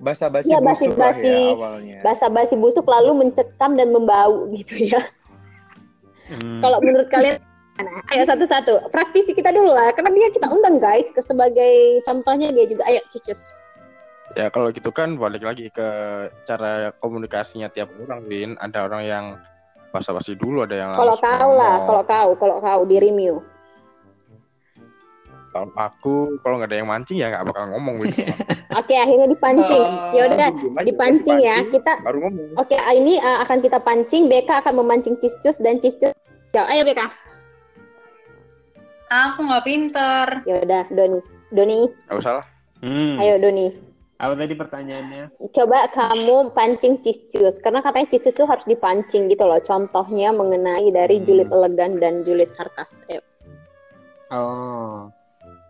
Basa-basi 0.00 0.48
Iya, 0.48 0.64
busuk 0.64 0.96
lah 0.96 1.12
basi-basi. 1.12 1.28
ya 1.28 1.52
awalnya. 1.52 1.96
basa-basi 2.00 2.54
busuk 2.56 2.88
lalu 2.88 3.20
mencekam 3.20 3.76
dan 3.76 3.92
membau 3.92 4.48
gitu 4.50 4.88
ya 4.88 5.00
Hmm. 6.30 6.62
Kalau 6.62 6.78
menurut 6.78 7.08
kalian, 7.10 7.42
gimana? 7.76 8.00
ayo 8.14 8.22
satu-satu. 8.26 8.94
Praktisi 8.94 9.34
kita 9.34 9.50
dulu 9.50 9.74
lah, 9.74 9.90
karena 9.96 10.10
dia 10.14 10.28
kita 10.30 10.46
undang 10.46 10.78
guys, 10.78 11.10
ke 11.10 11.20
sebagai 11.24 12.04
contohnya 12.06 12.54
dia 12.54 12.66
juga. 12.70 12.86
Ayo, 12.86 13.02
cicus. 13.10 13.58
Ya 14.38 14.46
kalau 14.46 14.70
gitu 14.70 14.94
kan 14.94 15.18
balik 15.18 15.42
lagi 15.42 15.74
ke 15.74 15.88
cara 16.46 16.94
komunikasinya 17.02 17.66
tiap 17.66 17.90
orang, 18.06 18.22
Win. 18.30 18.54
Ada 18.62 18.86
orang 18.86 19.02
yang 19.02 19.24
basa-basi 19.90 20.38
dulu, 20.38 20.62
ada 20.62 20.76
yang 20.78 20.90
Kalau 20.94 21.16
kau 21.18 21.50
lah, 21.58 21.74
kalau 21.82 22.02
kau, 22.06 22.30
kalau 22.38 22.56
kau 22.62 22.82
dirimu. 22.86 23.42
Kalau 25.50 25.66
aku 25.74 26.38
kalau 26.46 26.62
nggak 26.62 26.70
ada 26.70 26.78
yang 26.78 26.86
mancing 26.86 27.18
ya 27.18 27.26
nggak 27.34 27.42
bakal 27.50 27.74
ngomong, 27.74 27.98
Win. 27.98 28.14
Oke, 28.78 28.94
akhirnya 28.94 29.26
dipancing. 29.26 29.82
Oh. 29.82 30.14
Ya 30.14 30.22
udah, 30.30 30.48
dipancing 30.86 31.38
ya. 31.42 31.58
Kita, 31.66 31.98
Baru 32.06 32.22
ngomong. 32.22 32.54
oke, 32.54 32.76
ini 32.94 33.18
uh, 33.18 33.42
akan 33.42 33.58
kita 33.66 33.82
pancing. 33.82 34.30
BK 34.30 34.62
akan 34.62 34.78
memancing 34.78 35.18
cicus 35.18 35.58
dan 35.58 35.82
cicus. 35.82 36.14
Jawab. 36.50 36.68
Ayo 36.68 36.82
BK. 36.82 37.00
Aku 39.10 39.40
nggak 39.42 39.64
pinter. 39.66 40.26
Ya 40.46 40.62
udah, 40.62 40.84
Doni. 40.88 41.20
Doni, 41.50 41.80
Nggak 42.06 42.18
usah 42.18 42.32
lah. 42.38 42.46
Hmm. 42.78 43.18
ayo 43.18 43.42
Doni. 43.42 43.74
Apa 44.20 44.36
tadi 44.36 44.54
pertanyaannya? 44.54 45.32
Coba 45.50 45.88
kamu 45.90 46.52
pancing 46.52 47.00
cicus, 47.00 47.58
karena 47.58 47.80
katanya 47.80 48.06
cicus 48.06 48.30
itu 48.30 48.44
harus 48.46 48.62
dipancing 48.64 49.26
gitu 49.26 49.42
loh. 49.42 49.58
Contohnya 49.58 50.30
mengenai 50.30 50.92
dari 50.92 51.18
Hmm. 51.18 51.26
julid 51.26 51.48
elegan 51.50 51.98
dan 51.98 52.22
julid 52.22 52.52
sarkas. 52.52 53.02
Ayo. 53.08 53.24
Oh. 54.30 55.10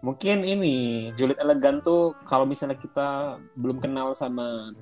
Mungkin 0.01 0.45
ini 0.45 0.77
julid 1.15 1.37
elegan 1.39 1.81
tuh 1.81 2.17
kalau 2.25 2.45
misalnya 2.45 2.77
kita 2.77 3.37
belum 3.55 3.81
kenal 3.81 4.13
sama 4.13 4.73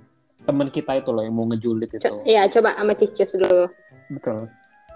teman 0.43 0.71
kita 0.71 0.95
itu 0.95 1.11
loh 1.11 1.23
yang 1.23 1.35
mau 1.35 1.47
ngejulit 1.47 1.91
itu. 1.91 2.03
Co- 2.03 2.23
ya 2.23 2.47
coba 2.47 2.75
sama 2.75 2.95
Cicus 2.95 3.35
dulu. 3.35 3.67
Betul. 4.09 4.47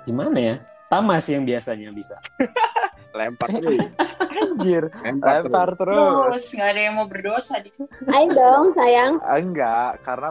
Gimana 0.02 0.38
ya? 0.38 0.54
Sama 0.92 1.16
sih 1.18 1.32
yang 1.32 1.44
biasanya 1.44 1.88
bisa. 1.88 2.20
Lempar 3.16 3.48
terus. 3.50 3.88
Anjir, 4.30 4.92
Lempar 4.98 5.40
terus. 5.40 5.44
lempar 5.48 5.70
terus. 5.74 6.12
Terus 6.28 6.44
nggak 6.52 6.68
ada 6.68 6.80
yang 6.82 6.94
mau 6.94 7.06
berdosa 7.06 7.54
di 7.58 7.68
situ. 7.68 7.84
Ayo 8.06 8.28
dong 8.30 8.66
sayang. 8.72 9.12
Enggak, 9.22 10.00
karena 10.02 10.28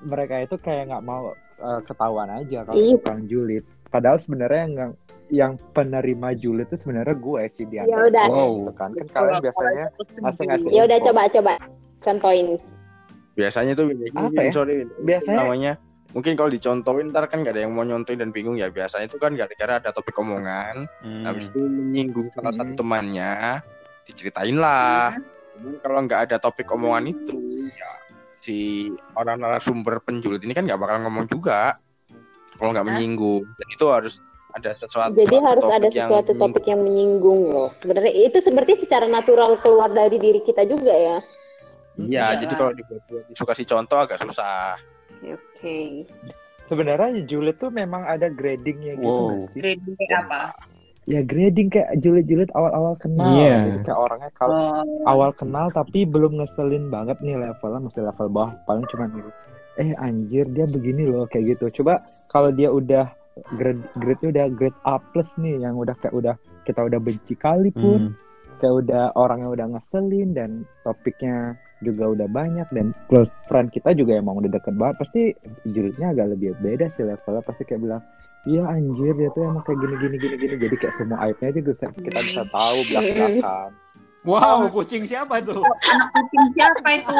mereka 0.00 0.34
itu 0.38 0.54
kayak 0.56 0.90
nggak 0.90 1.02
mau 1.02 1.34
eh, 1.56 1.80
ketahuan 1.82 2.30
aja 2.30 2.62
kalau 2.62 2.76
Ih. 2.76 2.94
tukang 2.96 3.26
julid. 3.26 3.62
Padahal 3.88 4.18
sebenarnya 4.18 4.62
yang 4.68 4.92
yang 5.28 5.52
penerima 5.70 6.32
julid 6.34 6.66
itu 6.66 6.78
sebenarnya 6.78 7.14
gue 7.14 7.42
sih 7.48 7.64
di 7.64 7.76
Ya 7.76 7.84
antara 7.84 8.06
udah. 8.06 8.26
Wow. 8.28 8.50
gitu 8.54 8.72
kan. 8.74 8.90
Kan 8.94 9.06
kalian 9.08 9.36
biasanya 9.42 9.86
ngasih-ngasih 10.18 10.68
Ya 10.70 10.82
udah 10.86 10.98
coba 11.02 11.22
coba 11.28 11.52
contohin. 11.98 12.46
Biasanya 13.34 13.72
tuh 13.74 13.86
Apa 14.12 14.40
ya? 14.40 14.50
sorry, 14.50 14.74
Biasanya- 14.98 15.38
namanya 15.40 15.72
mungkin 16.08 16.32
kalau 16.34 16.48
dicontohin 16.48 17.12
ntar 17.12 17.28
kan 17.28 17.44
gak 17.44 17.52
ada 17.52 17.62
yang 17.62 17.72
mau 17.72 17.84
nyontoin 17.84 18.16
dan 18.16 18.32
bingung 18.32 18.56
ya 18.56 18.68
biasanya 18.68 19.06
itu 19.06 19.20
kan 19.20 19.32
gara-gara 19.32 19.76
ada 19.76 19.90
topik 19.92 20.16
omongan 20.16 20.88
Hmm. 21.04 21.24
habis 21.24 21.46
itu 21.46 21.60
menyinggung 21.60 22.28
salah 22.32 22.52
satu 22.52 22.72
Hmm. 22.72 22.78
temannya 22.78 23.32
diceritain 24.04 24.56
lah 24.56 25.12
Cuman 25.52 25.74
kalau 25.82 25.98
nggak 26.06 26.20
ada 26.30 26.36
topik 26.38 26.70
omongan 26.70 27.10
itu 27.10 27.36
ya 27.68 27.90
si 28.38 28.88
orang 29.12 29.42
narasumber 29.42 29.98
penjulit 29.98 30.38
ini 30.40 30.54
kan 30.54 30.62
nggak 30.62 30.78
bakal 30.78 31.02
ngomong 31.02 31.26
juga 31.26 31.74
kalau 32.54 32.70
nggak 32.70 32.86
menyinggung 32.86 33.42
dan 33.44 33.68
itu 33.68 33.84
harus 33.86 34.14
ada 34.48 34.70
sesuatu 34.72 35.12
Jadi 35.12 35.36
harus 35.36 35.60
topik 35.60 35.76
ada 35.76 35.86
yang 35.86 36.08
sesuatu 36.08 36.30
menyinggung. 36.30 36.40
topik 36.48 36.64
yang 36.64 36.80
menyinggung 36.80 37.40
loh. 37.52 37.70
Sebenarnya 37.76 38.12
itu 38.16 38.38
seperti 38.40 38.72
secara 38.80 39.04
natural 39.04 39.60
keluar 39.60 39.92
dari 39.92 40.16
diri 40.16 40.40
kita 40.40 40.64
juga 40.64 40.90
ya. 40.90 41.18
Iya, 42.00 42.06
Iya 42.08 42.26
jadi 42.40 42.54
kalau 42.56 42.72
dibuat 42.72 43.02
suka 43.36 43.52
kasih 43.52 43.66
contoh 43.68 43.98
agak 43.98 44.18
susah. 44.18 44.78
Oke. 45.24 46.04
Sebenarnya 46.64 47.24
julid 47.24 47.56
tuh 47.56 47.70
memang 47.70 48.04
ada 48.04 48.28
gradingnya 48.28 48.94
gitu 48.94 49.08
Wow. 49.08 49.48
sih? 49.50 49.58
Grading 49.58 49.94
kayak 49.96 50.14
apa? 50.22 50.40
Ya 51.04 51.20
grading 51.22 51.68
kayak 51.68 51.96
julid-julid 51.98 52.52
awal-awal 52.52 52.92
kenal. 52.94 53.32
Iya. 53.32 53.54
Jadi 53.66 53.78
kayak 53.82 53.96
orangnya 53.98 54.30
kalau 54.34 54.60
Oh, 54.84 55.08
awal 55.08 55.30
kenal 55.32 55.66
tapi 55.70 56.04
belum 56.04 56.36
ngeselin 56.36 56.88
banget 56.88 57.16
nih 57.18 57.34
levelnya 57.34 57.80
masih 57.82 58.04
level 58.04 58.28
bawah 58.28 58.52
paling 58.62 58.84
cuma 58.86 59.08
gitu 59.08 59.30
eh 59.78 59.94
anjir 59.96 60.42
dia 60.48 60.66
begini 60.66 61.06
loh 61.06 61.24
kayak 61.24 61.54
gitu 61.54 61.70
coba 61.80 62.02
kalau 62.26 62.50
dia 62.50 62.66
udah 62.66 63.06
grade 63.54 63.78
grade 63.94 64.22
udah 64.26 64.50
grade 64.50 64.74
A 64.82 64.98
plus 64.98 65.30
nih 65.38 65.54
yang 65.56 65.78
udah 65.78 65.94
kayak 65.94 66.10
udah 66.12 66.34
kita 66.64 66.82
udah 66.82 66.98
benci 66.98 67.32
kali 67.32 67.70
pun 67.70 68.10
Hmm. 68.10 68.12
kayak 68.58 68.74
udah 68.76 69.14
orangnya 69.14 69.48
udah 69.48 69.66
ngeselin 69.70 70.34
dan 70.34 70.50
topiknya 70.82 71.54
juga 71.84 72.10
udah 72.10 72.26
banyak 72.26 72.68
dan 72.74 72.90
close 73.06 73.30
friend 73.46 73.70
kita 73.70 73.94
juga 73.94 74.18
emang 74.18 74.42
udah 74.42 74.50
deket 74.50 74.74
banget 74.74 74.96
pasti 74.98 75.22
julidnya 75.68 76.10
agak 76.10 76.34
lebih 76.34 76.58
beda 76.58 76.90
sih 76.94 77.06
levelnya 77.06 77.42
pasti 77.46 77.62
kayak 77.62 77.80
bilang 77.86 78.02
iya 78.46 78.62
anjir 78.66 79.14
dia 79.14 79.30
tuh 79.34 79.46
emang 79.46 79.62
kayak 79.62 79.78
gini 79.82 79.94
gini 80.02 80.16
gini 80.18 80.34
gini 80.38 80.54
jadi 80.58 80.76
kayak 80.78 80.94
semua 80.98 81.18
aibnya 81.22 81.46
aja 81.54 81.60
bisa, 81.62 81.86
kita 81.94 82.18
bisa 82.22 82.42
tahu 82.50 82.78
belak 82.90 83.02
belakan 83.14 83.70
Wow, 84.26 84.66
kucing 84.74 85.06
siapa 85.06 85.40
tuh? 85.40 85.62
anak 85.62 86.08
kucing 86.12 86.46
siapa 86.52 86.88
itu? 87.00 87.18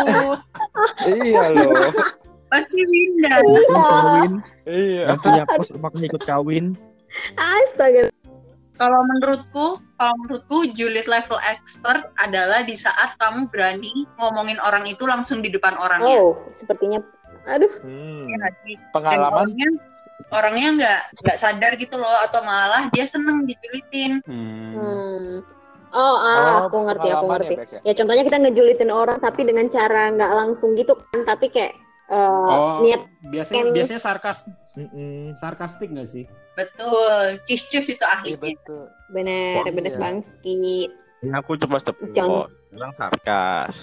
iya 1.07 1.43
loh 1.55 1.89
Pasti 2.49 2.81
Winda. 2.81 3.37
Iya 4.65 5.13
yang 5.13 5.21
punya 5.21 5.45
pos 5.45 5.69
makanya 5.77 6.07
ikut 6.09 6.23
kawin. 6.25 6.67
Astaga. 7.37 8.09
Kalau 8.79 9.01
menurutku, 9.03 9.67
kalau 9.99 10.15
menurutku 10.23 10.71
julid 10.79 11.11
level 11.11 11.39
expert 11.43 12.15
adalah 12.15 12.63
di 12.63 12.79
saat 12.79 13.19
kamu 13.19 13.51
berani 13.51 14.07
ngomongin 14.23 14.63
orang 14.63 14.87
itu 14.87 15.03
langsung 15.03 15.43
di 15.43 15.51
depan 15.51 15.75
orangnya. 15.75 16.23
Oh, 16.23 16.39
sepertinya 16.55 17.03
aduh. 17.49 17.73
Hmm, 17.83 18.29
Ya 18.31 18.49
sih? 18.63 18.77
Dan 18.79 18.89
pengalaman 18.95 19.47
orangnya 20.31 20.69
nggak 20.79 21.01
nggak 21.27 21.39
sadar 21.41 21.73
gitu 21.75 21.97
loh 21.99 22.17
atau 22.23 22.45
malah 22.47 22.87
dia 22.95 23.03
seneng 23.03 23.43
dijulitin. 23.51 24.23
Hmm. 24.23 24.73
Hmm. 24.79 25.33
Oh, 25.89 26.17
ah, 26.21 26.69
aku 26.69 26.85
ngerti, 26.85 27.09
aku 27.09 27.25
pengalaman 27.25 27.49
ngerti. 27.49 27.55
ya, 27.57 27.65
ya? 27.65 27.81
Ya 27.83 27.93
contohnya 27.97 28.25
kita 28.29 28.39
ngejulitin 28.45 28.91
orang 28.93 29.19
tapi 29.25 29.41
dengan 29.49 29.67
cara 29.73 30.13
nggak 30.13 30.33
langsung 30.37 30.77
gitu 30.77 30.93
kan, 31.01 31.25
tapi 31.25 31.49
kayak 31.49 31.73
eh, 32.13 32.49
Oh, 32.53 32.85
niat 32.85 33.09
biasanya 33.33 33.73
biasanya 33.73 34.01
sarkas 34.01 34.47
Mm-mm. 34.77 35.33
sarkastik 35.41 35.89
nggak 35.89 36.07
sih? 36.07 36.29
Betul, 36.59 37.39
cis-cus 37.47 37.87
itu 37.87 38.03
Iya 38.03 38.11
ahlinya. 38.11 38.43
betul. 38.43 38.85
bener, 39.09 39.63
Kok 39.63 39.71
bener 39.71 39.93
iya? 39.95 40.01
bangski. 40.03 40.59
Ini 41.19 41.33
aku 41.33 41.55
coba 41.57 41.79
step 41.79 41.95
Jangan. 42.11 42.27
kok. 42.29 42.47
Bilang 42.69 42.93
sarkas. 42.99 43.77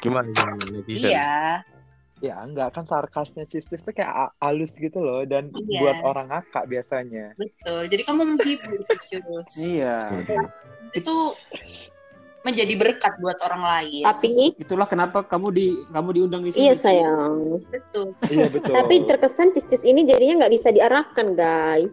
Gimana 0.00 0.26
gimana 0.32 0.64
netizen? 0.66 1.10
Iya, 1.12 1.32
Ya 2.20 2.36
enggak 2.36 2.76
kan 2.76 2.84
sarkasnya 2.84 3.48
sistis 3.48 3.80
tuh 3.80 3.96
kayak 3.96 4.36
halus 4.36 4.76
gitu 4.76 5.00
loh 5.00 5.24
dan 5.24 5.48
Iya. 5.56 5.80
buat 5.80 5.98
orang 6.04 6.28
ngakak 6.28 6.68
biasanya. 6.68 7.32
betul. 7.34 7.80
Jadi 7.88 8.02
kamu 8.04 8.22
menghibur 8.26 8.76
cis-cus. 8.92 9.54
Iya. 9.56 10.24
Itu 10.92 11.32
menjadi 12.40 12.74
berkat 12.80 13.20
buat 13.20 13.36
orang 13.44 13.62
lain. 13.62 14.02
Tapi 14.04 14.56
Itulah 14.56 14.88
kenapa 14.88 15.20
kamu 15.24 15.48
di 15.52 15.66
kamu 15.92 16.08
diundang 16.16 16.42
di 16.44 16.50
sini. 16.54 16.70
iya 16.70 16.74
sayang. 16.76 17.60
Betul. 17.68 18.16
Iya 18.32 18.46
betul. 18.48 18.72
Tapi 18.72 18.94
terkesan 19.04 19.52
cis 19.52 19.82
ini 19.84 20.08
jadinya 20.08 20.44
nggak 20.44 20.54
bisa 20.56 20.68
diarahkan 20.72 21.26
guys. 21.36 21.92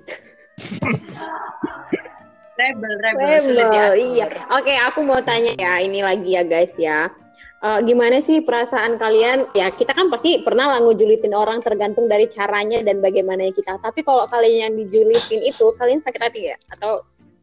Rebel, 2.58 2.94
rebel, 3.06 3.38
sulit 3.38 3.70
Rebel, 3.70 4.18
iya. 4.18 4.26
Oke, 4.50 4.74
aku 4.74 5.06
mau 5.06 5.22
tanya 5.22 5.54
ya, 5.54 5.78
ini 5.78 6.02
lagi 6.02 6.34
ya 6.34 6.42
guys 6.42 6.74
ya. 6.74 7.06
Eh, 7.58 7.80
gimana 7.90 8.22
sih 8.22 8.46
perasaan 8.46 9.02
kalian? 9.02 9.50
Ya 9.58 9.74
kita 9.74 9.90
kan 9.98 10.14
pasti 10.14 10.46
pernah 10.46 10.78
lah 10.78 10.80
ngejulitin 10.86 11.34
orang 11.34 11.58
tergantung 11.58 12.06
dari 12.06 12.30
caranya 12.30 12.86
dan 12.86 13.02
bagaimana 13.02 13.50
kita. 13.50 13.82
Tapi 13.82 14.06
kalau 14.06 14.30
kalian 14.30 14.58
yang 14.70 14.74
dijulitin 14.78 15.42
itu, 15.42 15.74
kalian 15.82 15.98
sakit 15.98 16.22
hati 16.22 16.54
ya? 16.54 16.58
Atau, 16.70 17.02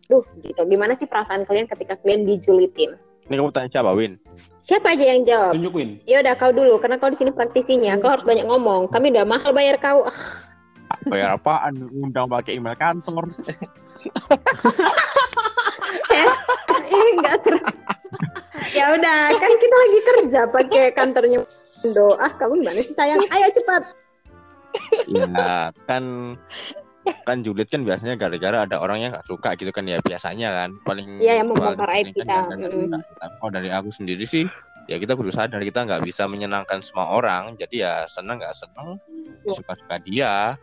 duh 0.08 0.24
gitu. 0.44 0.60
Gimana 0.68 0.92
sih 0.96 1.08
perasaan 1.08 1.44
kalian 1.48 1.66
ketika 1.68 1.96
kalian 2.00 2.24
dijulitin? 2.28 2.96
Ini 3.24 3.40
kamu 3.40 3.56
tanya 3.56 3.68
siapa, 3.72 3.96
Win? 3.96 4.20
Siapa 4.60 4.92
aja 4.92 5.04
yang 5.16 5.24
jawab? 5.24 5.56
Tunjukin. 5.56 6.04
Ya 6.04 6.20
udah 6.20 6.36
kau 6.36 6.52
dulu, 6.52 6.76
karena 6.76 7.00
kau 7.00 7.08
di 7.08 7.16
sini 7.16 7.32
praktisinya. 7.32 7.96
Kau 7.96 8.12
harus 8.12 8.24
banyak 8.24 8.44
ngomong. 8.44 8.92
Kami 8.92 9.16
udah 9.16 9.24
mahal 9.24 9.56
bayar 9.56 9.80
kau. 9.80 10.04
Ah, 10.04 11.00
Bayar 11.08 11.40
apaan? 11.40 11.88
Undang 11.88 12.28
pakai 12.28 12.60
email 12.60 12.76
kantor. 12.76 13.32
eh, 16.12 16.28
nggak 17.16 17.36
ter. 17.40 17.56
ya 18.76 18.92
udah, 18.92 19.20
kan 19.32 19.52
kita 19.56 19.76
lagi 19.80 20.00
kerja 20.04 20.40
pakai 20.52 20.84
kantornya 20.92 21.40
Indo. 21.84 22.16
Ah, 22.20 22.32
kamu 22.36 22.60
gimana 22.60 22.80
sih 22.84 22.92
sayang? 22.92 23.24
Ayo 23.32 23.48
cepat. 23.56 23.82
Ya, 25.08 25.72
kan 25.88 26.36
kan 27.22 27.40
julid 27.40 27.66
kan 27.66 27.80
biasanya 27.80 28.14
gara-gara 28.14 28.64
ada 28.64 28.76
orang 28.78 28.98
yang 28.98 29.10
nggak 29.12 29.24
suka 29.24 29.52
gitu 29.54 29.70
kan 29.70 29.84
ya 29.84 29.98
biasanya 29.98 30.48
kan. 30.50 30.70
Paling 30.80 31.18
Iya, 31.18 31.40
yang 31.40 31.48
membongkar 31.48 31.84
paling 31.84 31.96
aib 31.96 32.06
sering 32.06 32.16
kita. 32.20 32.36
kan 32.42 32.58
suka. 32.60 32.98
Tapi 33.16 33.34
kalau 33.38 33.52
dari 33.52 33.68
aku 33.68 33.88
sendiri 33.90 34.24
sih 34.24 34.44
ya 34.84 34.96
kita 34.96 35.12
kudu 35.12 35.30
sadar 35.30 35.58
kita 35.58 35.80
nggak 35.82 36.02
bisa 36.02 36.24
menyenangkan 36.24 36.80
semua 36.80 37.08
orang. 37.10 37.56
Jadi 37.56 37.80
ya 37.80 38.04
seneng 38.04 38.36
nggak 38.36 38.52
seneng 38.54 39.00
suka-suka 39.46 39.96
dia. 40.00 40.56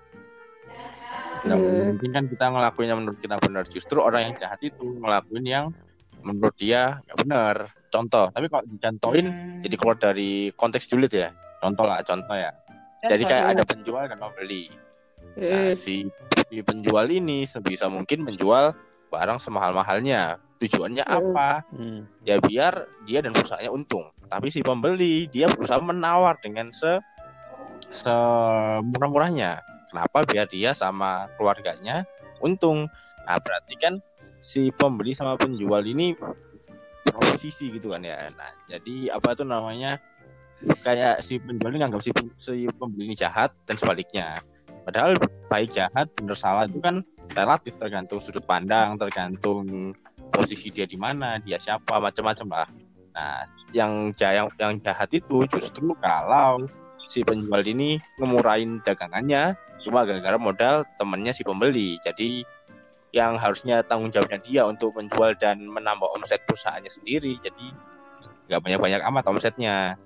Nggak 1.41 1.57
Hmm. 1.57 1.81
mungkin 1.89 2.09
kan 2.11 2.23
kita 2.27 2.45
ngelakuin 2.47 2.87
yang 2.87 2.99
menurut 2.99 3.19
kita 3.19 3.35
benar. 3.37 3.63
Justru 3.65 3.97
orang 3.97 4.29
yang 4.29 4.35
jahat 4.35 4.61
itu 4.61 4.85
ngelakuin 4.97 5.45
yang 5.45 5.65
menurut 6.21 6.53
dia 6.53 7.01
nggak 7.03 7.17
benar. 7.19 7.55
Contoh 7.89 8.29
tapi 8.29 8.45
kalau 8.45 8.63
dicontohin 8.63 9.25
Hmm. 9.25 9.59
jadi 9.59 9.75
keluar 9.75 9.97
dari 9.97 10.53
konteks 10.53 10.85
julid 10.87 11.09
ya. 11.09 11.33
Contoh 11.57 11.83
lah 11.83 12.01
contoh 12.01 12.33
ya. 12.33 12.53
Jadi 13.01 13.25
kayak 13.25 13.45
ada 13.51 13.63
penjual 13.65 14.05
dan 14.05 14.15
pembeli 14.15 14.69
Nah, 15.37 15.71
Mm. 15.71 15.75
si, 15.75 16.07
si 16.49 16.55
penjual 16.61 17.07
ini 17.07 17.47
sebisa 17.47 17.87
mungkin 17.87 18.27
menjual 18.27 18.75
barang 19.11 19.39
semahal-mahalnya. 19.39 20.39
Tujuannya 20.61 21.03
Mm. 21.07 21.15
apa? 21.17 21.49
Hmm. 21.73 22.05
Ya 22.27 22.37
biar 22.37 22.85
dia 23.07 23.19
dan 23.23 23.33
perusahaannya 23.33 23.71
untung. 23.71 24.11
Tapi 24.31 24.47
si 24.53 24.63
pembeli 24.63 25.27
dia 25.27 25.51
berusaha 25.51 25.81
menawar 25.81 26.39
dengan 26.39 26.71
se 26.71 26.99
semurah-murahnya. 27.91 29.59
Kenapa? 29.91 30.23
Biar 30.23 30.47
dia 30.47 30.71
sama 30.71 31.27
keluarganya 31.35 32.07
untung. 32.39 32.87
Nah, 33.27 33.37
berarti 33.43 33.75
kan 33.75 33.99
si 34.39 34.71
pembeli 34.71 35.11
sama 35.13 35.35
penjual 35.35 35.83
ini 35.83 36.15
beroposisi 37.05 37.75
gitu 37.75 37.91
kan 37.91 38.01
ya. 38.05 38.25
Nah, 38.39 38.51
jadi 38.71 39.11
apa 39.17 39.35
tuh 39.35 39.43
namanya? 39.43 39.99
Kayak 40.85 41.25
si 41.25 41.41
penjual 41.41 41.73
ini 41.73 41.79
nganggap 41.81 42.01
si, 42.05 42.13
si 42.37 42.69
pembeli 42.69 43.11
ini 43.11 43.15
jahat 43.17 43.51
dan 43.65 43.75
sebaliknya. 43.75 44.39
Padahal 44.81 45.13
baik 45.47 45.69
jahat 45.71 46.09
benar 46.17 46.37
salah 46.37 46.63
itu 46.65 46.81
kan 46.81 47.05
relatif 47.31 47.77
tergantung 47.77 48.19
sudut 48.19 48.43
pandang, 48.43 48.97
tergantung 48.97 49.93
posisi 50.31 50.71
dia 50.73 50.87
di 50.87 50.97
mana, 50.97 51.37
dia 51.43 51.59
siapa, 51.61 51.99
macam-macam 52.01 52.47
lah. 52.49 52.67
Nah, 53.11 53.43
yang 53.75 54.15
ja- 54.15 54.47
yang, 54.47 54.75
jahat 54.79 55.11
itu 55.11 55.43
justru 55.47 55.91
kalau 55.99 56.65
si 57.05 57.21
penjual 57.27 57.59
ini 57.67 57.99
ngemurahin 58.17 58.79
dagangannya 58.81 59.53
cuma 59.83 60.07
gara-gara 60.07 60.37
modal 60.39 60.87
temennya 60.95 61.35
si 61.35 61.43
pembeli. 61.43 61.99
Jadi 61.99 62.45
yang 63.11 63.35
harusnya 63.35 63.83
tanggung 63.83 64.09
jawabnya 64.09 64.39
dia 64.39 64.63
untuk 64.63 64.95
menjual 64.95 65.35
dan 65.35 65.59
menambah 65.67 66.07
omset 66.15 66.39
perusahaannya 66.47 66.87
sendiri 66.87 67.35
jadi 67.43 67.67
nggak 68.47 68.61
banyak-banyak 68.63 69.01
amat 69.03 69.23
omsetnya 69.27 69.99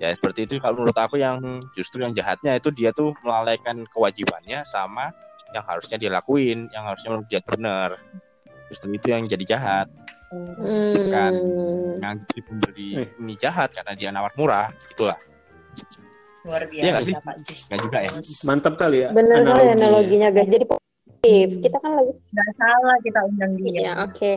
ya 0.00 0.16
seperti 0.16 0.48
itu 0.48 0.56
kalau 0.56 0.80
menurut 0.80 0.96
aku 0.96 1.14
yang 1.14 1.38
justru 1.70 2.00
yang 2.00 2.10
jahatnya 2.10 2.56
itu 2.56 2.72
dia 2.72 2.88
tuh 2.90 3.12
melalaikan 3.20 3.84
kewajibannya 3.86 4.64
sama 4.64 5.12
yang 5.52 5.60
harusnya 5.62 5.94
dia 5.94 6.08
lakuin 6.08 6.66
yang 6.70 6.88
harusnya 6.88 7.08
menurut 7.10 7.28
dia 7.28 7.44
benar 7.44 8.00
justru 8.66 8.88
itu 8.90 9.06
yang 9.06 9.28
jadi 9.28 9.44
jahat 9.46 9.86
Kan. 11.10 11.34
Hmm. 11.34 11.98
yang 11.98 12.16
si 12.24 12.38
pembeli 12.40 12.90
Eh. 12.96 13.08
ini 13.18 13.34
jahat 13.34 13.74
karena 13.74 13.92
dia 13.92 14.08
nawar 14.08 14.30
murah 14.32 14.70
itulah 14.86 15.18
Luar 16.40 16.64
Iya 16.66 16.94
nggak 16.94 17.02
sih? 17.02 17.12
biasa 17.12 17.26
Pak 17.26 17.36
Jis. 17.42 17.60
nggak 17.68 17.80
juga 17.82 17.98
ya 18.00 18.10
Mantap 18.46 18.74
kali 18.74 18.96
ya 18.96 19.08
Bener 19.10 19.36
kali 19.36 19.44
analoginya. 19.44 19.74
analoginya 19.76 20.28
guys. 20.30 20.48
Jadi 20.48 20.64
positif. 20.64 21.48
Kita 21.60 21.76
kan 21.76 21.90
lagi 21.92 22.12
Nggak 22.30 22.48
salah 22.56 22.96
kita 23.04 23.20
undang 23.26 23.52
dia. 23.54 23.68
Iya, 23.76 23.92
oke. 24.00 24.30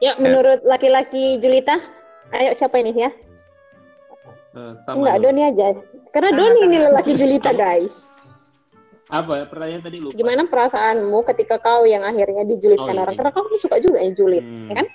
Yuk, 0.00 0.16
menurut 0.18 0.60
laki-laki 0.64 1.36
Julita, 1.36 1.76
ayo 2.32 2.56
siapa 2.56 2.80
ini 2.80 2.96
ya? 2.96 3.10
Sama 4.52 4.94
Enggak, 4.96 5.16
dulu. 5.16 5.24
Doni 5.26 5.42
aja. 5.44 5.68
Karena 6.10 6.28
Ah, 6.28 6.36
Doni 6.36 6.60
ini 6.60 6.76
sama. 6.76 6.86
lelaki 6.90 7.10
Julita, 7.14 7.50
guys. 7.62 7.94
Apa 9.06 9.32
ya 9.36 9.44
pertanyaan 9.44 9.82
tadi 9.82 9.98
lupa? 9.98 10.14
Gimana 10.14 10.42
perasaanmu 10.44 11.18
ketika 11.26 11.58
kau 11.58 11.82
yang 11.82 12.02
akhirnya 12.02 12.42
dijulitkan 12.44 12.86
Oh, 12.86 12.94
iya. 12.94 13.02
orang? 13.04 13.14
Karena 13.16 13.32
kamu 13.32 13.58
suka 13.58 13.76
juga 13.78 13.98
ya 13.98 14.10
julit, 14.12 14.42
Hmm. 14.42 14.66
ya 14.66 14.74
kan? 14.76 14.86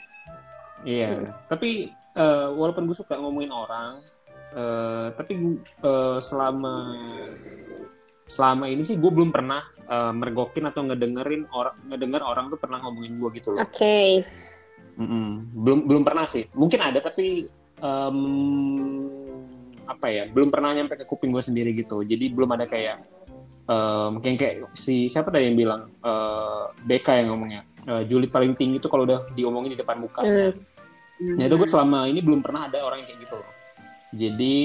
Iya, 0.86 1.10
tapi 1.46 1.70
eh, 2.14 2.48
walaupun 2.50 2.86
gue 2.86 2.96
suka 2.96 3.16
ngomongin 3.16 3.52
orang, 3.52 4.00
eh, 4.52 5.08
tapi 5.14 5.34
eh, 5.60 6.18
selama 6.22 6.96
selama 8.26 8.66
ini 8.66 8.82
sih 8.82 8.96
gue 8.96 9.10
belum 9.10 9.30
pernah 9.30 9.60
eh, 9.84 10.12
mergokin 10.12 10.64
atau 10.66 10.82
ngedengerin 10.82 11.44
orang 11.50 11.76
ngedenger 11.86 12.22
orang 12.22 12.46
tuh 12.48 12.58
pernah 12.58 12.80
ngomongin 12.82 13.20
gue 13.20 13.30
gitu 13.36 13.52
loh. 13.52 13.62
Oke. 13.62 14.24
Mm-mm. 14.96 15.52
Belum 15.54 15.80
belum 15.84 16.04
pernah 16.04 16.24
sih. 16.24 16.48
Mungkin 16.52 16.80
ada 16.80 17.00
tapi 17.00 17.52
em, 17.78 18.18
apa 19.86 20.08
ya? 20.10 20.24
Belum 20.30 20.50
pernah 20.50 20.74
nyampe 20.74 20.98
ke 20.98 21.06
kuping 21.06 21.32
gue 21.32 21.44
sendiri 21.46 21.72
gitu. 21.74 22.02
Jadi 22.02 22.34
belum 22.34 22.50
ada 22.54 22.66
kayak 22.66 23.06
em, 23.66 24.12
kayak 24.22 24.38
kayak 24.38 24.56
si 24.78 25.08
siapa 25.10 25.30
tadi 25.34 25.50
yang 25.50 25.58
bilang 25.58 25.82
eh, 26.04 26.64
BK 26.86 27.08
yang 27.24 27.28
ngomongnya 27.34 27.62
eh, 27.88 28.04
julid 28.10 28.30
paling 28.30 28.54
tinggi 28.54 28.78
itu 28.78 28.90
kalau 28.90 29.06
udah 29.08 29.30
diomongin 29.34 29.74
di 29.74 29.80
depan 29.80 30.02
muka. 30.02 30.22
Hmm. 30.26 30.54
Nah 31.40 31.44
itu 31.48 31.56
gue 31.56 31.70
selama 31.70 32.12
ini 32.12 32.20
belum 32.20 32.44
pernah 32.44 32.68
ada 32.68 32.84
orang 32.84 33.04
yang 33.04 33.08
kayak 33.14 33.22
gitu 33.24 33.36
loh. 33.40 33.52
Jadi 34.16 34.58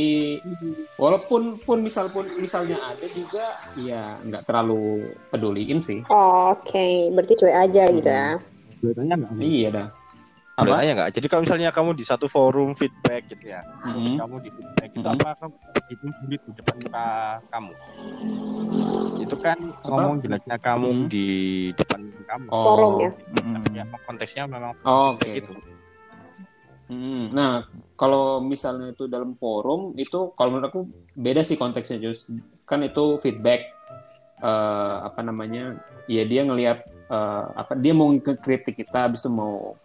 walaupun 0.95 1.59
pun 1.59 1.83
misal 1.83 2.07
pun 2.15 2.23
misalnya 2.39 2.79
ada 2.95 3.07
juga 3.11 3.59
ya 3.75 4.15
nggak 4.23 4.47
terlalu 4.47 5.11
peduliin 5.27 5.83
sih. 5.83 6.07
Oke, 6.07 7.11
berarti 7.11 7.35
cuek 7.35 7.57
aja 7.59 7.83
gitu 7.91 8.11
ya. 8.11 8.39
Nggak 8.81 9.43
Iya 9.43 9.69
dah. 9.75 9.89
Boleh 10.61 10.73
Apa? 10.77 10.81
tanya 10.85 10.93
nggak? 11.01 11.11
Jadi 11.17 11.27
kalau 11.27 11.43
misalnya 11.49 11.71
kamu 11.73 11.91
di 11.97 12.05
satu 12.05 12.27
forum 12.29 12.77
feedback 12.77 13.25
gitu 13.33 13.45
ya, 13.49 13.65
terus 13.65 14.13
Mhm. 14.13 14.17
kamu 14.21 14.35
di 14.45 14.51
feedback 14.53 14.91
itu 14.93 15.01
Mhm. 15.01 15.17
apa 15.17 15.29
kamu 15.41 15.55
itu 15.89 16.05
sulit 16.21 16.41
di 16.45 16.53
depan 16.53 16.77
muka 16.77 17.07
kamu? 17.49 17.73
Itu 19.21 19.37
kan 19.41 19.59
Apa? 19.59 19.89
ngomong 19.89 20.15
jeleknya 20.21 20.57
kamu 20.61 20.89
Mhm. 20.93 21.07
di 21.09 21.27
depan 21.73 22.01
muka 22.05 22.23
kamu. 22.29 22.47
Forum 22.53 22.93
ya? 23.01 23.11
Tapi 23.11 23.69
ya, 23.73 23.85
konteksnya 24.05 24.45
memang 24.45 24.73
Oh, 24.85 25.17
Oke. 25.17 25.25
kayak 25.25 25.33
gitu. 25.41 25.53
Hmm, 26.91 27.31
Nah, 27.31 27.63
kalau 27.95 28.43
misalnya 28.43 28.91
itu 28.91 29.07
dalam 29.07 29.33
forum 29.33 29.95
itu 29.95 30.35
kalau 30.35 30.51
menurut 30.51 30.69
aku 30.69 30.81
beda 31.15 31.41
sih 31.41 31.55
konteksnya 31.55 32.03
Jus. 32.03 32.29
Kan 32.69 32.85
itu 32.85 33.17
feedback 33.17 33.65
eh, 34.41 34.97
apa 35.05 35.21
namanya? 35.25 35.77
Ya 36.05 36.25
dia 36.27 36.43
ngelihat 36.45 36.85
eh, 37.09 37.45
apa 37.55 37.73
dia 37.77 37.93
mau 37.97 38.11
kritik 38.19 38.77
kita 38.77 39.07
habis 39.09 39.21
itu 39.21 39.31
mau 39.31 39.79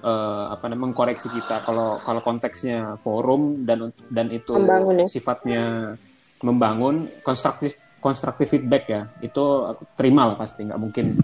eh, 0.00 0.44
apa 0.50 0.64
namanya 0.66 0.90
mengkoreksi 0.90 1.28
kita. 1.28 1.62
Kalau 1.62 2.00
kalau 2.00 2.20
konteksnya 2.20 2.96
forum 2.96 3.62
dan 3.62 3.92
dan 4.08 4.26
itu 4.28 4.56
Membangun 4.56 5.04
ya? 5.04 5.06
sifatnya 5.06 5.62
membangun 6.40 7.04
konstruktif 7.20 7.76
konstruktif 8.00 8.48
feedback 8.48 8.84
ya. 8.88 9.02
Itu 9.20 9.68
aku 9.68 9.84
terima 9.94 10.24
lah 10.26 10.36
pasti 10.36 10.64
nggak 10.64 10.80
mungkin 10.80 11.20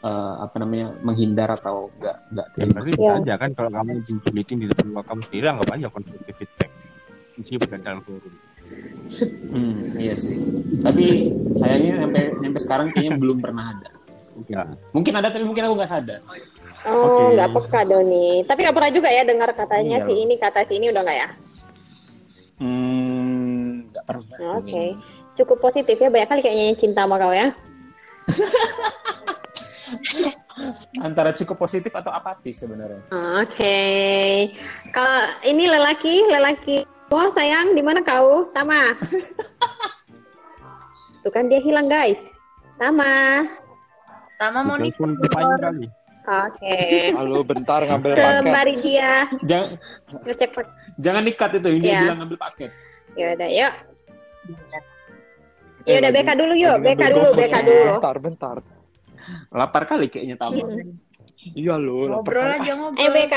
eh, 0.00 0.34
apa 0.42 0.56
namanya 0.58 0.90
menghindar 1.00 1.54
atau 1.54 1.88
nggak 1.96 2.16
nggak 2.30 2.46
Ya 2.46 2.52
terima. 2.56 2.72
berarti 2.74 2.90
bisa 2.94 3.12
aja 3.16 3.34
kan 3.38 3.50
kalau 3.54 3.70
kamu 3.70 3.90
dijulitin 4.02 4.56
di 4.58 4.66
depan 4.66 4.86
muka 4.90 5.04
kamu 5.08 5.20
sendiri 5.26 5.46
anggap 5.48 5.68
aja 5.70 5.86
konstruktif 5.88 6.34
feedback. 6.36 6.70
Bukan 7.40 7.80
dalam 7.80 8.02
forum. 8.04 8.34
Hmm, 9.50 9.96
iya 9.98 10.14
sih. 10.14 10.36
Tapi 10.78 11.26
sayangnya 11.56 12.04
sampai 12.06 12.22
sampai 12.36 12.60
sekarang 12.62 12.86
kayaknya 12.92 13.16
belum 13.18 13.38
pernah 13.40 13.64
ada. 13.74 13.90
Ya. 14.46 14.62
Mungkin 14.92 15.12
ada 15.14 15.28
tapi 15.28 15.44
mungkin 15.44 15.64
aku 15.66 15.74
nggak 15.74 15.90
sadar. 15.90 16.20
Oh, 16.88 17.36
nggak 17.36 17.52
peka 17.52 17.80
Doni. 17.84 18.40
Tapi 18.48 18.64
nggak 18.64 18.76
pernah 18.76 18.92
juga 18.92 19.08
ya 19.12 19.22
dengar 19.24 19.52
katanya 19.52 20.00
Iya. 20.00 20.06
si 20.08 20.12
ini 20.16 20.34
kata 20.40 20.64
si 20.64 20.80
ini 20.80 20.88
udah 20.88 21.02
nggak 21.04 21.18
ya? 21.18 21.28
Hmm, 22.60 23.92
nggak 23.92 24.04
pernah 24.08 24.24
sih. 24.32 24.48
Oke. 24.56 24.84
Cukup 25.36 25.58
positif 25.60 25.96
ya, 25.96 26.08
banyak 26.08 26.28
kali 26.28 26.40
kayaknya 26.40 26.64
yang 26.72 26.78
cinta 26.80 27.04
sama 27.04 27.20
kau 27.20 27.32
ya. 27.32 27.52
Antara 31.00 31.32
cukup 31.32 31.56
positif 31.56 31.92
atau 31.92 32.12
apatis 32.12 32.60
sebenarnya. 32.60 33.00
Oke. 33.40 33.80
Kalau 34.92 35.20
ini 35.44 35.64
lelaki, 35.68 36.24
lelaki. 36.28 36.84
Oh 37.10 37.28
sayang, 37.34 37.74
di 37.74 37.82
mana 37.82 38.04
kau? 38.04 38.52
Tama. 38.54 38.94
Tuh 41.24 41.32
kan 41.32 41.50
dia 41.50 41.60
hilang 41.60 41.90
guys. 41.90 42.20
Tama. 42.78 43.44
Tama 44.40 44.64
mau 44.64 44.76
nih. 44.80 44.92
Kali. 44.94 45.90
Oke. 46.30 46.76
Halo, 47.10 47.42
bentar 47.42 47.80
ngambil 47.82 48.12
paket. 48.14 48.38
Kembali 48.38 48.72
dia 48.78 49.10
Jangan 49.42 49.68
ngecek 50.22 50.50
jangan 50.96 51.22
dikat 51.24 51.50
itu 51.56 51.68
dia 51.72 51.82
Iya. 51.82 51.98
bilang 52.00 52.18
ngambil 52.22 52.38
paket. 52.40 52.70
Ya 53.12 53.26
udah, 53.34 53.48
yuk. 53.50 53.72
Eh, 54.70 54.82
Ya 55.88 55.96
udah 55.98 56.10
BK 56.12 56.30
dulu 56.36 56.54
yuk, 56.54 56.76
BK 56.78 57.02
dulu. 57.10 57.28
BK 57.34 57.54
dulu. 57.64 57.92
Bentar, 57.96 58.16
bentar. 58.20 58.56
Lapar 59.50 59.82
kali 59.84 60.06
kayaknya 60.06 60.36
tamu. 60.36 60.62
Iya 61.50 61.74
lo, 61.74 62.06
Ngobrol 62.06 62.46
lapar. 62.46 62.62
aja 62.62 62.72
ngobrol. 62.74 63.00
Ayo 63.00 63.10
BK. 63.10 63.36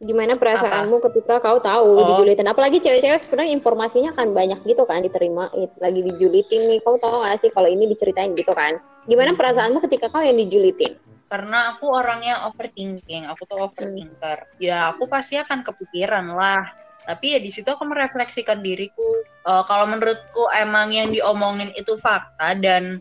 Gimana 0.00 0.32
perasaanmu 0.34 0.96
ketika 1.02 1.38
kau 1.38 1.60
tahu 1.60 1.88
Oh. 1.94 2.04
dijulitin? 2.10 2.48
Apalagi 2.48 2.80
cewek-cewek 2.80 3.20
sebenarnya 3.20 3.52
informasinya 3.54 4.10
kan 4.10 4.32
banyak 4.32 4.60
gitu 4.62 4.82
kan 4.82 5.00
diterima 5.00 5.52
it- 5.52 5.76
lagi 5.76 6.00
dijulitin 6.02 6.68
nih. 6.68 6.80
Kau 6.80 6.96
tahu 6.96 7.20
gak 7.20 7.36
sih 7.38 7.50
kalau 7.50 7.68
ini 7.68 7.84
diceritain 7.84 8.32
gitu 8.32 8.48
kan? 8.50 8.76
Gimana 9.04 9.32
perasaanmu 9.32 9.84
ketika 9.84 10.08
kau 10.08 10.20
yang 10.20 10.36
dijulitin? 10.36 10.96
Karena 11.30 11.72
aku 11.72 11.86
orangnya 11.86 12.50
overthinking, 12.50 13.30
aku 13.30 13.46
tuh 13.46 13.70
overthinker. 13.70 14.50
Ya 14.58 14.90
aku 14.90 15.06
pasti 15.06 15.38
akan 15.38 15.62
kepikiran 15.62 16.26
lah. 16.26 16.66
Tapi 17.06 17.32
ya 17.32 17.40
di 17.40 17.54
situ 17.54 17.70
aku 17.70 17.86
merefleksikan 17.86 18.58
diriku. 18.58 19.22
Eh, 19.46 19.62
kalau 19.70 19.86
menurutku 19.86 20.50
emang 20.58 20.90
yang 20.90 21.14
diomongin 21.14 21.70
itu 21.78 21.94
fakta 22.02 22.58
dan 22.58 22.98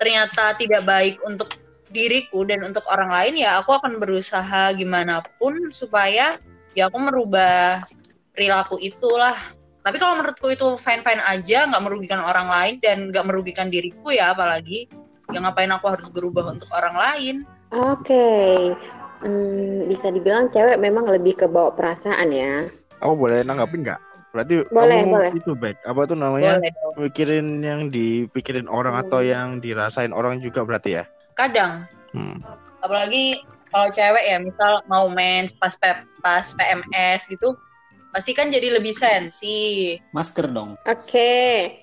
ternyata 0.00 0.56
tidak 0.56 0.88
baik 0.88 1.20
untuk 1.28 1.52
diriku 1.92 2.48
dan 2.48 2.64
untuk 2.64 2.84
orang 2.88 3.08
lain 3.08 3.34
ya 3.40 3.64
aku 3.64 3.72
akan 3.72 3.96
berusaha 3.96 4.76
gimana 4.76 5.24
pun 5.40 5.72
supaya 5.72 6.36
ya 6.76 6.88
aku 6.88 6.98
merubah 7.00 7.84
perilaku 8.32 8.80
itulah. 8.80 9.36
Tapi 9.84 9.96
kalau 9.96 10.20
menurutku 10.20 10.52
itu 10.52 10.76
fine-fine 10.76 11.20
aja, 11.24 11.64
nggak 11.64 11.80
merugikan 11.84 12.20
orang 12.20 12.48
lain 12.48 12.74
dan 12.78 13.08
nggak 13.08 13.24
merugikan 13.24 13.68
diriku 13.72 14.12
ya 14.12 14.36
apalagi. 14.36 14.88
Ya 15.28 15.44
ngapain 15.44 15.68
aku 15.68 15.86
harus 15.92 16.08
berubah 16.08 16.52
untuk 16.52 16.68
orang 16.72 16.96
lain? 16.96 17.36
Oke. 17.70 18.28
Hmm, 19.18 19.90
bisa 19.90 20.08
dibilang 20.08 20.46
cewek 20.48 20.78
memang 20.78 21.10
lebih 21.10 21.34
ke 21.34 21.46
bawa 21.50 21.74
perasaan 21.74 22.30
ya. 22.30 22.70
Kamu 23.02 23.14
boleh 23.18 23.42
nanggapin 23.42 23.82
nggak? 23.82 24.00
Berarti 24.30 24.54
Boleh, 24.70 25.02
kamu 25.02 25.10
boleh. 25.10 25.30
itu 25.34 25.52
baik. 25.56 25.78
Apa 25.82 26.00
tuh 26.06 26.14
namanya? 26.14 26.60
Boleh. 26.60 26.72
Mikirin 27.00 27.64
yang 27.64 27.88
dipikirin 27.88 28.68
orang 28.70 28.94
atau 28.94 29.24
yang 29.24 29.58
dirasain 29.58 30.12
orang 30.12 30.38
juga 30.38 30.62
berarti 30.62 31.02
ya? 31.02 31.04
Kadang, 31.34 31.86
Hmm. 32.14 32.38
apalagi 32.80 33.38
kalau 33.68 33.88
cewek 33.90 34.24
ya, 34.24 34.38
misal 34.38 34.80
mau 34.86 35.10
mens 35.10 35.52
pas 35.54 35.74
pas 36.22 36.44
PMS 36.44 37.28
gitu, 37.28 37.54
pasti 38.10 38.32
kan 38.32 38.48
jadi 38.48 38.78
lebih 38.78 38.94
sensi. 38.94 39.94
Masker 40.12 40.46
dong. 40.48 40.78
Oke. 40.86 41.74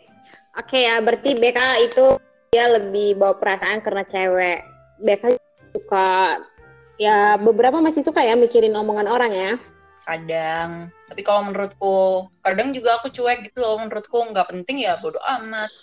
Oke 0.56 0.88
ya, 0.88 1.04
berarti 1.04 1.36
BK 1.36 1.60
itu 1.84 2.06
dia 2.52 2.72
lebih 2.72 3.20
bawa 3.20 3.36
perasaan 3.36 3.84
karena 3.84 4.04
cewek. 4.08 4.60
BK 4.98 5.36
suka 5.76 6.40
ya 6.96 7.36
beberapa 7.36 7.84
masih 7.84 8.02
suka 8.08 8.24
ya 8.24 8.40
mikirin 8.40 8.76
omongan 8.76 9.08
orang 9.12 9.32
ya. 9.36 9.52
Kadang, 10.06 10.94
tapi 11.10 11.22
kalau 11.26 11.50
menurutku, 11.50 12.30
kadang 12.46 12.70
juga 12.70 13.02
aku 13.02 13.10
cuek 13.10 13.50
gitu. 13.50 13.58
Kalau 13.66 13.82
menurutku 13.82 14.18
nggak 14.22 14.54
penting 14.54 14.86
ya 14.86 15.02
bodo 15.02 15.18
amat. 15.42 15.74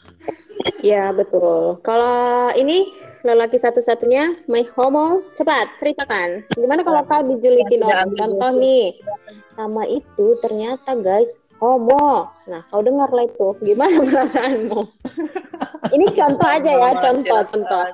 Ya 0.78 1.10
betul. 1.10 1.82
Kalau 1.82 2.54
ini 2.54 2.86
lelaki 3.26 3.58
satu-satunya, 3.58 4.46
my 4.46 4.62
homo, 4.78 5.26
cepat 5.34 5.74
ceritakan. 5.78 6.46
Gimana 6.54 6.86
kalau 6.86 7.02
kau 7.06 7.22
dijulitin 7.26 7.82
orang? 7.82 8.14
Contoh 8.14 8.50
nih, 8.62 8.94
sama 9.58 9.86
itu 9.90 10.38
ternyata 10.38 10.94
guys 10.98 11.30
homo. 11.58 12.30
Nah 12.46 12.62
kau 12.70 12.82
dengar 12.82 13.10
lah 13.10 13.26
itu. 13.26 13.58
Gimana 13.62 14.02
perasaanmu? 14.06 14.80
ini 15.94 16.06
contoh 16.14 16.46
aja 16.46 16.70
ya, 16.70 16.90
contoh, 16.98 17.40
contoh. 17.50 17.84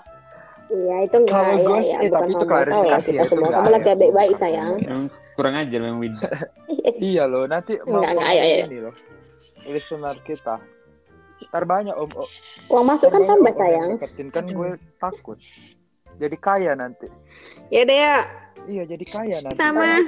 Iya 0.69 0.97
itu 1.09 1.17
enggak 1.17 1.33
Kalau 1.33 1.55
ya, 1.57 1.65
gue 1.65 1.79
ya, 1.79 1.83
sih, 1.83 1.97
bukan 1.97 2.13
tapi 2.13 2.33
itu 2.33 2.45
klarifikasi 2.45 3.09
kita 3.09 3.17
ya, 3.17 3.23
itu 3.25 3.31
semua. 3.33 3.49
Kamu 3.49 3.71
lagi 3.73 3.91
baik-baik 3.97 4.33
sayang. 4.37 4.73
Emang 4.85 5.05
kurang 5.33 5.55
ajar 5.57 5.81
memang 5.81 6.01
Win. 6.01 6.15
Iya 6.99 7.25
loh, 7.29 7.45
nanti 7.45 7.73
mau 7.85 8.01
Enggak, 8.01 8.13
enggak, 8.17 8.29
ayo, 8.33 8.43
ayo. 8.43 8.57
ini 8.69 8.79
loh. 8.85 8.95
Listener 9.69 10.17
kita. 10.25 10.57
Ntar 11.49 11.65
banyak 11.65 11.95
om, 11.95 12.11
om 12.19 12.29
Uang 12.69 12.85
masuk 12.85 13.09
kan 13.15 13.23
tambah 13.25 13.55
sayang. 13.55 13.91
deketin 13.97 14.29
kan 14.29 14.45
gue 14.45 14.71
takut. 14.99 15.39
Jadi 16.19 16.37
kaya 16.37 16.73
nanti. 16.75 17.07
Ya 17.71 17.87
deh 17.87 17.97
ya. 17.97 18.17
Iya 18.67 18.83
jadi 18.85 19.05
kaya 19.07 19.37
nanti. 19.41 19.57
Sama. 19.57 20.05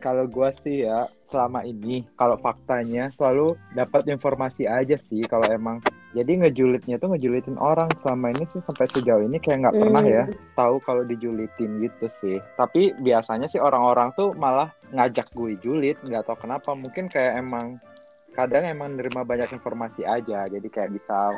Kalau 0.00 0.24
gue 0.26 0.48
sih 0.64 0.88
ya 0.88 1.06
selama 1.28 1.62
ini 1.62 2.06
kalau 2.16 2.38
faktanya 2.40 3.12
selalu 3.12 3.54
dapat 3.76 4.08
informasi 4.08 4.64
aja 4.64 4.96
sih 4.96 5.20
kalau 5.26 5.44
emang 5.50 5.82
jadi 6.14 6.32
ngejulitnya 6.40 6.96
tuh 6.96 7.10
ngejulitin 7.10 7.58
orang 7.58 7.90
selama 7.98 8.30
ini 8.30 8.46
sih 8.46 8.62
sampai 8.62 8.86
sejauh 8.88 9.20
ini 9.20 9.36
kayak 9.36 9.66
nggak 9.66 9.76
pernah 9.76 10.00
Hmm. 10.00 10.14
ya 10.14 10.24
tahu 10.54 10.78
kalau 10.78 11.02
dijulitin 11.02 11.82
gitu 11.82 12.06
sih. 12.08 12.38
Tapi 12.54 12.94
biasanya 12.96 13.44
sih 13.44 13.58
orang-orang 13.58 14.14
tuh 14.14 14.30
malah 14.32 14.70
ngajak 14.88 15.26
gue 15.30 15.58
julit 15.58 15.98
nggak 16.00 16.22
tahu 16.22 16.38
kenapa 16.40 16.72
mungkin 16.72 17.06
kayak 17.06 17.36
emang 17.36 17.82
kadang 18.30 18.64
emang 18.64 18.94
nerima 18.94 19.22
banyak 19.22 19.50
informasi 19.52 20.02
aja 20.02 20.46
jadi 20.46 20.66
kayak 20.66 20.90
bisa 20.92 21.34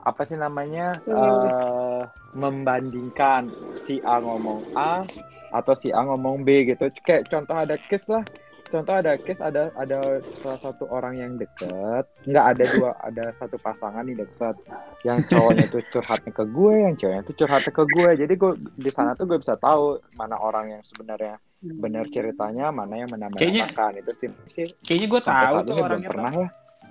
apa 0.00 0.22
sih 0.22 0.34
namanya 0.34 0.98
Hmm. 1.02 1.14
eh, 1.14 2.02
membandingkan 2.32 3.50
si 3.74 3.98
A 4.02 4.18
ngomong 4.18 4.62
A 4.72 5.02
atau 5.50 5.74
si 5.74 5.90
A 5.90 6.02
ngomong 6.02 6.42
B 6.42 6.66
gitu 6.66 6.86
kayak 7.00 7.26
contoh 7.26 7.54
ada 7.54 7.74
case 7.80 8.06
lah 8.06 8.22
contoh 8.68 8.94
ada 8.94 9.16
case 9.16 9.40
ada 9.40 9.72
ada 9.74 9.98
salah 10.38 10.60
satu 10.60 10.84
orang 10.86 11.16
yang 11.16 11.32
deket 11.34 12.04
nggak 12.22 12.44
ada 12.46 12.64
dua 12.70 12.90
ada 13.00 13.24
satu 13.34 13.56
pasangan 13.56 14.02
nih 14.02 14.16
deket 14.18 14.56
yang 15.02 15.24
cowoknya 15.24 15.64
tuh 15.66 15.82
curhatnya 15.88 16.30
ke 16.30 16.44
gue 16.44 16.74
yang 16.78 16.94
cowoknya 16.94 17.22
tuh 17.22 17.34
curhatnya 17.34 17.72
ke 17.72 17.84
gue 17.86 18.10
jadi 18.18 18.34
gue 18.34 18.52
di 18.76 18.90
sana 18.90 19.12
tuh 19.12 19.24
gue 19.24 19.38
bisa 19.38 19.54
tahu 19.54 19.84
mana 20.14 20.36
orang 20.36 20.70
yang 20.70 20.82
sebenarnya 20.84 21.36
benar 21.58 22.06
ceritanya 22.06 22.68
mana 22.68 22.94
yang 22.98 23.10
Kayaknya- 23.10 23.66
menambahkan 23.72 23.92
itu 23.96 24.12
sih 24.14 24.28
sih 24.46 24.66
Kayaknya 24.80 25.08
gue 25.08 25.22
tahu 25.22 25.54
tuh 25.64 25.74
orangnya. 25.76 26.08
pernah 26.08 26.32
ya 26.32 26.48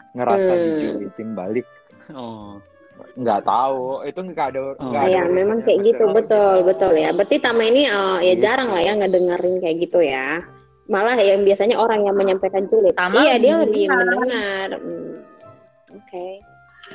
ngerasa 0.10 0.52
Hmm. 0.52 0.66
dijulitin 0.74 1.30
balik 1.32 1.68
Oh. 2.10 2.58
nggak 3.14 3.42
tahu 3.44 3.80
itu 4.04 4.20
nggak 4.26 4.48
ada 4.50 4.60
Oh. 4.60 4.74
nggak 4.82 5.04
ada 5.04 5.12
Iya, 5.12 5.22
memang 5.30 5.60
kayak 5.62 5.80
gitu, 5.86 6.04
betul, 6.10 6.66
betul 6.66 6.94
ya. 6.94 7.14
Berarti 7.14 7.38
Tama 7.38 7.62
ini 7.64 7.86
eh, 7.86 8.18
ya 8.24 8.34
Gitu. 8.34 8.42
jarang 8.42 8.70
lah 8.74 8.82
ya 8.82 8.94
ngedengerin 8.96 9.56
kayak 9.60 9.78
gitu 9.80 10.00
ya. 10.02 10.42
Malah 10.88 11.20
yang 11.20 11.44
biasanya 11.44 11.76
orang 11.76 12.08
yang 12.08 12.16
menyampaikan 12.16 12.68
julid. 12.72 12.96
Tama 12.96 13.20
iya, 13.24 13.36
dia 13.40 13.60
lebih 13.60 13.92
mendengar. 13.92 14.80
Hmm, 14.80 15.24
Oke. 15.92 16.40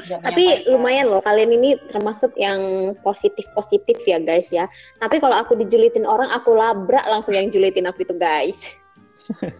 Nggak 0.08 0.20
Tapi 0.24 0.44
menyampaikan. 0.48 0.72
lumayan 0.72 1.06
loh, 1.12 1.20
kalian 1.20 1.50
ini 1.52 1.70
termasuk 1.92 2.32
yang 2.40 2.60
positif-positif 3.04 4.00
ya 4.08 4.16
guys 4.16 4.48
ya. 4.48 4.64
Tapi 4.96 5.20
kalau 5.20 5.36
aku 5.36 5.52
dijulitin 5.60 6.08
orang, 6.08 6.32
aku 6.32 6.56
labrak 6.56 7.04
langsung 7.04 7.36
yang 7.36 7.52
julitin 7.52 7.84
aku 7.84 8.08
itu 8.08 8.16
guys. 8.16 8.56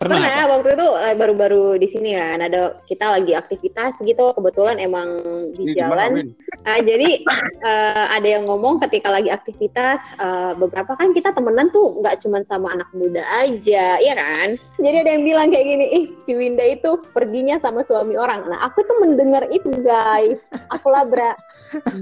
Pernah, 0.00 0.16
Pernah 0.16 0.32
apa? 0.32 0.52
waktu 0.56 0.68
itu 0.80 0.88
eh, 0.96 1.12
baru-baru 1.20 1.64
di 1.76 1.84
sini 1.84 2.16
kan 2.16 2.40
ada 2.40 2.80
kita 2.88 3.20
lagi 3.20 3.36
aktivitas 3.36 4.00
gitu 4.00 4.32
kebetulan 4.32 4.80
emang 4.80 5.20
di 5.52 5.76
Ini 5.76 5.76
jalan? 5.76 6.32
Ah, 6.64 6.80
jadi 6.80 7.20
eh, 7.68 8.06
ada 8.08 8.24
yang 8.24 8.48
ngomong 8.48 8.80
ketika 8.80 9.12
lagi 9.12 9.28
aktivitas 9.28 10.00
eh, 10.16 10.56
beberapa 10.56 10.96
kan 10.96 11.12
kita 11.12 11.36
temenan 11.36 11.68
tuh 11.68 12.00
nggak 12.00 12.16
cuma 12.24 12.40
sama 12.48 12.72
anak 12.72 12.88
muda 12.96 13.20
aja, 13.44 14.00
iya 14.00 14.14
kan? 14.16 14.56
Jadi 14.80 14.96
ada 15.04 15.10
yang 15.20 15.24
bilang 15.28 15.52
kayak 15.52 15.68
gini, 15.68 15.86
ih 15.92 16.04
si 16.24 16.32
Winda 16.32 16.64
itu 16.64 16.96
perginya 17.12 17.60
sama 17.60 17.84
suami 17.84 18.16
orang. 18.16 18.48
Nah 18.48 18.72
aku 18.72 18.80
tuh 18.88 19.04
mendengar 19.04 19.44
itu 19.52 19.68
guys, 19.84 20.48
aku 20.72 20.88
labrak. 20.88 21.36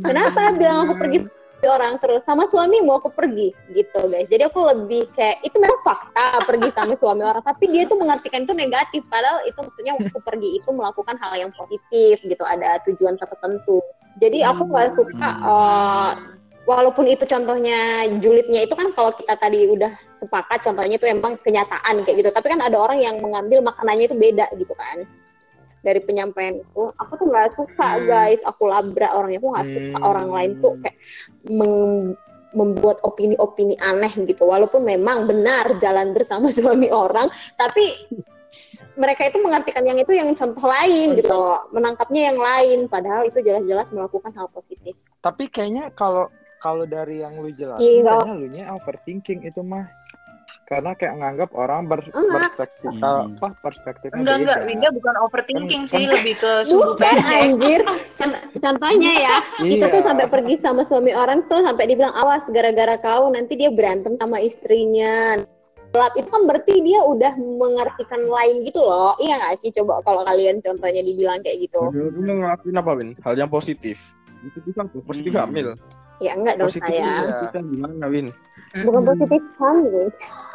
Kenapa 0.06 0.54
bilang 0.54 0.86
aku 0.86 0.94
pergi 1.02 1.18
orang 1.66 1.98
terus 1.98 2.22
sama 2.22 2.46
suami 2.46 2.78
mau 2.86 3.02
aku 3.02 3.10
pergi 3.10 3.50
gitu 3.74 4.06
guys. 4.06 4.30
Jadi 4.30 4.46
aku 4.46 4.62
lebih 4.62 5.10
kayak 5.18 5.42
itu 5.42 5.58
memang 5.58 5.82
fakta 5.82 6.46
pergi 6.46 6.70
sama 6.70 6.94
suami 6.94 7.26
orang, 7.26 7.42
tapi 7.42 7.66
dia 7.74 7.82
tuh 7.90 7.98
mengartikan 7.98 8.46
itu 8.46 8.54
negatif. 8.54 9.02
Padahal 9.10 9.42
itu 9.42 9.58
maksudnya 9.58 9.98
waktu 9.98 10.18
pergi 10.22 10.48
itu 10.54 10.70
melakukan 10.70 11.16
hal 11.18 11.32
yang 11.34 11.50
positif 11.50 12.22
gitu, 12.22 12.44
ada 12.46 12.78
tujuan 12.86 13.18
tertentu. 13.18 13.82
Jadi 14.22 14.46
aku 14.46 14.62
nggak 14.70 14.94
suka 14.94 15.30
eh, 15.42 16.10
walaupun 16.70 17.10
itu 17.10 17.26
contohnya 17.26 18.06
julidnya 18.22 18.62
itu 18.62 18.78
kan 18.78 18.94
kalau 18.94 19.10
kita 19.18 19.34
tadi 19.34 19.66
udah 19.66 19.90
sepakat 20.22 20.62
contohnya 20.62 20.94
itu 20.94 21.10
emang 21.10 21.34
kenyataan 21.42 22.06
kayak 22.06 22.22
gitu. 22.22 22.30
Tapi 22.30 22.46
kan 22.54 22.62
ada 22.62 22.78
orang 22.78 23.02
yang 23.02 23.18
mengambil 23.18 23.66
makanannya 23.66 24.06
itu 24.06 24.14
beda 24.14 24.46
gitu 24.54 24.78
kan 24.78 25.02
dari 25.80 26.00
penyampaian 26.02 26.58
itu 26.58 26.82
aku 26.94 27.12
tuh 27.16 27.26
nggak 27.28 27.50
suka 27.52 27.88
Hmm. 27.96 28.04
guys. 28.06 28.40
Aku 28.44 28.66
labrak 28.66 29.12
orangnya. 29.12 29.38
Aku 29.38 29.48
nggak 29.54 29.68
suka 29.68 29.98
Hmm. 29.98 30.10
orang 30.10 30.28
lain 30.28 30.50
tuh 30.58 30.72
kayak 30.80 30.96
membuat 32.48 32.98
opini-opini 33.04 33.76
aneh 33.78 34.10
gitu. 34.24 34.48
Walaupun 34.48 34.82
memang 34.82 35.28
benar 35.28 35.76
jalan 35.78 36.16
bersama 36.16 36.48
suami 36.56 36.88
orang 36.88 37.28
tapi 37.54 37.92
mereka 38.96 39.28
itu 39.28 39.38
mengartikan 39.44 39.84
yang 39.84 40.00
itu 40.00 40.16
yang 40.16 40.32
contoh 40.32 40.66
lain 40.66 41.14
gitu. 41.14 41.36
Menangkapnya 41.70 42.32
yang 42.32 42.38
lain. 42.40 42.78
Padahal 42.88 43.28
itu 43.28 43.38
jelas-jelas 43.44 43.92
melakukan 43.92 44.32
hal 44.32 44.48
positif. 44.48 44.96
Tapi 45.20 45.46
kayaknya 45.46 45.92
kalau 45.92 46.32
kalau 46.58 46.88
dari 46.88 47.22
yang 47.22 47.38
lu 47.38 47.54
jelasin, 47.54 48.02
nggak- 48.02 48.26
kayaknya 48.26 48.34
lu 48.34 48.48
nya 48.50 48.64
overthinking 48.74 49.46
itu 49.46 49.62
mah. 49.62 49.86
Karena 50.68 50.92
kayak 50.92 51.14
nganggap 51.16 51.50
orang 51.56 51.88
ber, 51.88 52.04
Enggak. 52.06 52.52
perspektif 52.52 52.90
Hmm. 52.92 53.00
apa 53.00 53.48
perspektifnya 53.58 54.20
Enggak, 54.20 54.36
enggak. 54.36 54.58
beda. 54.58 54.68
Winda 54.68 54.88
bukan 54.92 55.14
overthinking 55.18 55.82
Kan- 55.82 55.90
sih, 55.90 56.04
kan- 56.04 56.12
lebih 56.12 56.34
ke 56.36 56.52
sumbu 56.62 56.92
pendek. 56.94 57.24
anjir 57.40 57.80
Cont- 58.14 58.40
contohnya 58.54 59.12
ya 59.18 59.36
kita 59.64 59.80
Iya. 59.80 59.94
tuh 59.96 60.02
sampai 60.04 60.26
pergi 60.28 60.54
sama 60.54 60.84
suami 60.84 61.12
orang 61.12 61.48
tuh 61.48 61.64
sampai 61.64 61.84
dibilang 61.86 62.12
awas 62.12 62.44
gara-gara 62.46 62.94
kau 62.98 63.26
nanti 63.28 63.56
dia 63.56 63.70
berantem 63.70 64.12
sama 64.12 64.38
istrinya 64.38 65.40
gelap 65.88 66.12
itu 66.14 66.28
kan 66.28 66.44
berarti 66.44 66.74
dia 66.78 67.00
udah 67.00 67.32
mengartikan 67.32 68.20
lain 68.22 68.60
gitu 68.60 68.84
loh 68.84 69.16
iya 69.16 69.40
nggak 69.40 69.56
sih 69.58 69.72
coba 69.72 70.04
kalau 70.04 70.20
kalian 70.22 70.60
contohnya 70.60 71.00
dibilang 71.00 71.40
kayak 71.40 71.64
gitu 71.64 71.80
lu 71.88 72.12
ngelakuin 72.36 72.76
apa, 72.76 72.90
Win? 72.92 73.16
Hal 73.18 73.34
yang 73.34 73.48
positif. 73.48 74.12
Itu 74.44 74.60
bisa 74.62 74.84
seperti 74.84 75.32
Hmm. 75.32 75.38
Kamil. 75.40 75.68
ya 76.18 76.34
enggak 76.34 76.58
dong 76.58 76.66
Positif 76.66 76.92
saya 76.92 77.24
Iya. 77.24 77.40
kita 77.46 77.58
gimana, 77.64 78.04
Win? 78.04 78.26
bukan 78.84 79.02
positif 79.06 79.42
kan 79.56 79.76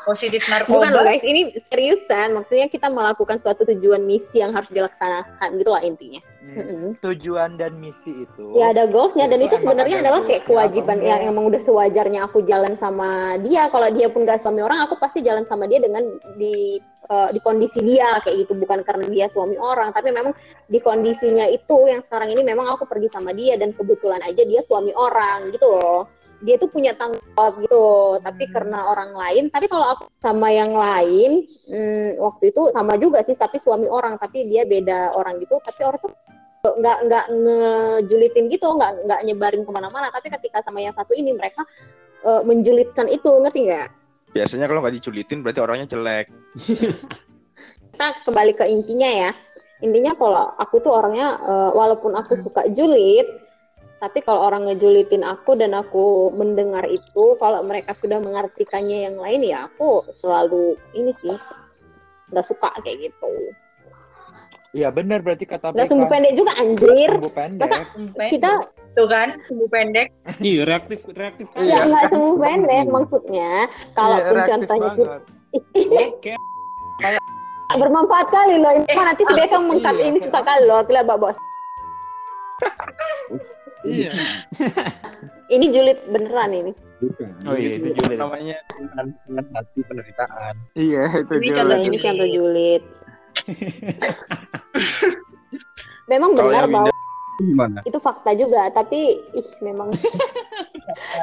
Positif 0.03 0.43
bukan 0.67 0.91
loh 0.91 1.01
narkoba. 1.01 1.09
guys 1.15 1.23
ini 1.23 1.55
seriusan 1.55 2.35
maksudnya 2.35 2.67
kita 2.67 2.91
melakukan 2.91 3.39
suatu 3.39 3.63
tujuan 3.63 4.03
misi 4.03 4.43
yang 4.43 4.51
harus 4.51 4.69
dilaksanakan 4.69 5.59
gitu 5.59 5.71
lah 5.71 5.83
intinya 5.83 6.21
Hmm. 6.43 6.99
Tujuan 6.99 7.55
dan 7.55 7.79
misi 7.79 8.27
itu. 8.27 8.45
Ya 8.59 8.75
ada 8.75 8.83
goalsnya 8.91 9.31
dan 9.31 9.39
Itu 9.39 9.55
sebenarnya 9.63 10.03
ada 10.03 10.11
adalah 10.11 10.21
kayak 10.27 10.43
kewajiban 10.43 10.99
atau 10.99 11.07
yang 11.07 11.21
emang 11.31 11.43
udah 11.47 11.61
sewajarnya 11.63 12.19
aku 12.27 12.43
jalan 12.43 12.75
sama 12.75 13.39
dia. 13.39 13.71
Kalau 13.71 13.87
dia 13.95 14.11
pun 14.11 14.27
gak 14.27 14.43
suami 14.43 14.59
orang, 14.59 14.83
aku 14.83 14.99
pasti 14.99 15.23
jalan 15.23 15.47
sama 15.47 15.71
dia 15.71 15.79
dengan 15.79 16.03
di 16.35 16.83
eh, 16.83 17.29
di 17.31 17.39
kondisi 17.39 17.79
dia 17.83 18.19
kayak 18.27 18.43
gitu, 18.43 18.59
bukan 18.59 18.83
karena 18.83 19.07
dia 19.07 19.25
suami 19.31 19.55
orang, 19.55 19.95
tapi 19.95 20.11
memang 20.11 20.35
di 20.67 20.83
kondisinya 20.83 21.47
itu 21.47 21.87
yang 21.87 22.03
sekarang 22.03 22.31
ini 22.35 22.43
memang 22.43 22.75
aku 22.75 22.87
pergi 22.91 23.07
sama 23.11 23.31
dia 23.31 23.55
dan 23.55 23.71
kebetulan 23.71 24.19
aja 24.23 24.43
dia 24.43 24.59
suami 24.59 24.91
orang 24.95 25.47
gitu 25.55 25.67
loh. 25.71 26.11
Dia 26.43 26.59
tuh 26.59 26.67
punya 26.67 26.91
tanggung 26.99 27.23
jawab 27.33 27.63
gitu, 27.63 28.19
tapi 28.19 28.43
karena 28.51 28.91
orang 28.91 29.15
lain. 29.15 29.43
Tapi 29.47 29.71
kalau 29.71 29.95
aku 29.95 30.11
sama 30.19 30.51
yang 30.51 30.75
lain, 30.75 31.47
hmm, 31.71 32.19
waktu 32.19 32.51
itu 32.51 32.67
sama 32.75 32.99
juga 32.99 33.23
sih, 33.23 33.39
tapi 33.39 33.63
suami 33.63 33.87
orang, 33.87 34.19
tapi 34.19 34.43
dia 34.51 34.67
beda 34.67 35.15
orang 35.15 35.39
gitu. 35.39 35.55
Tapi 35.63 35.81
orang 35.87 35.99
tuh 36.03 36.11
nggak 36.63 36.97
nggak 37.11 37.25
ngejulitin 37.27 38.47
gitu 38.47 38.71
nggak 38.71 39.03
nggak 39.03 39.19
nyebarin 39.27 39.67
ke 39.67 39.71
mana-mana 39.75 40.07
tapi 40.15 40.31
ketika 40.31 40.63
sama 40.63 40.79
yang 40.79 40.95
satu 40.95 41.11
ini 41.11 41.35
mereka 41.35 41.67
eh, 42.23 42.39
menjulitkan 42.47 43.11
itu 43.11 43.27
ngerti 43.43 43.67
nggak 43.67 43.89
Biasanya 44.31 44.71
kalau 44.71 44.79
nggak 44.79 44.95
diculitin 44.97 45.45
berarti 45.45 45.61
orangnya 45.61 45.85
jelek. 45.93 46.31
kita 47.93 48.07
kembali 48.25 48.55
ke 48.55 48.65
intinya 48.71 49.05
ya 49.05 49.29
intinya 49.83 50.15
kalau 50.15 50.55
aku 50.55 50.79
tuh 50.79 50.95
orangnya 50.95 51.35
eh, 51.43 51.71
walaupun 51.75 52.15
aku 52.15 52.39
suka 52.39 52.71
julid 52.71 53.27
tapi 54.03 54.19
kalau 54.19 54.51
orang 54.51 54.67
ngejulitin 54.67 55.23
aku 55.23 55.55
dan 55.55 55.71
aku 55.71 56.27
mendengar 56.35 56.83
itu 56.91 57.39
kalau 57.39 57.63
mereka 57.63 57.95
sudah 57.95 58.19
mengartikannya 58.19 59.07
yang 59.07 59.15
lain 59.15 59.47
ya 59.47 59.63
aku 59.63 60.03
selalu 60.11 60.75
ini 60.91 61.15
sih 61.15 61.31
nggak 62.27 62.43
suka 62.43 62.67
kayak 62.83 63.07
gitu 63.07 63.31
Iya 64.73 64.89
benar 64.89 65.21
berarti 65.21 65.45
kata 65.45 65.69
nggak 65.69 65.85
BK. 65.85 65.91
sumbu 65.93 66.05
pendek 66.09 66.33
juga 66.33 66.49
anjir 66.57 67.09
Sumbu 67.13 67.29
pendek. 67.29 67.69
Masa 67.69 67.85
pendek. 67.93 68.29
kita 68.33 68.49
Tuh 68.97 69.05
kan, 69.05 69.27
sumbu 69.45 69.65
pendek. 69.69 70.07
Iya, 70.41 70.61
reaktif 70.65 71.05
reaktif. 71.13 71.45
Iya. 71.53 71.77
nggak 71.77 72.05
sumbu 72.09 72.33
pendek 72.41 72.85
maksudnya 72.89 73.69
kalaupun 73.93 74.25
Iya, 74.25 74.33
reaktif 74.33 74.49
contohnya 74.49 74.89
banget. 74.89 75.21
Oke. 76.09 76.33
bermanfaat 77.73 78.27
kali 78.33 78.55
loh 78.57 78.73
ini 78.73 78.85
Wah, 78.97 79.05
nanti 79.13 79.21
si 79.29 79.33
Beckham 79.37 79.69
mengkat 79.69 79.93
Iya. 79.95 80.05
ini 80.09 80.17
susah 80.19 80.41
kali 80.41 80.65
loh 80.65 80.81
mbak 80.81 81.17
bos 81.21 81.37
Iya. 83.83 84.11
ini 85.55 85.65
julid 85.69 85.99
beneran 86.07 86.51
ini 86.51 86.71
Bukan. 87.03 87.29
Oh 87.43 87.51
iya, 87.53 87.75
itu 87.75 87.91
julid. 87.99 88.15
namanya 88.15 88.55
dengan 88.79 89.11
hati 89.51 89.79
penderitaan. 89.83 90.55
Iya 90.71 91.03
itu 91.19 91.33
Ini 91.35 91.45
jelas. 91.45 91.57
contoh 91.59 91.77
ini 91.77 91.85
julid. 91.91 92.01
contoh 92.01 92.27
julid 92.31 92.83
memang 96.11 96.31
benar 96.33 96.65
bahwa 96.67 96.91
Gimana? 97.41 97.81
itu 97.83 97.97
fakta 97.97 98.37
juga 98.37 98.69
tapi 98.69 99.17
ih 99.33 99.49
memang. 99.65 99.89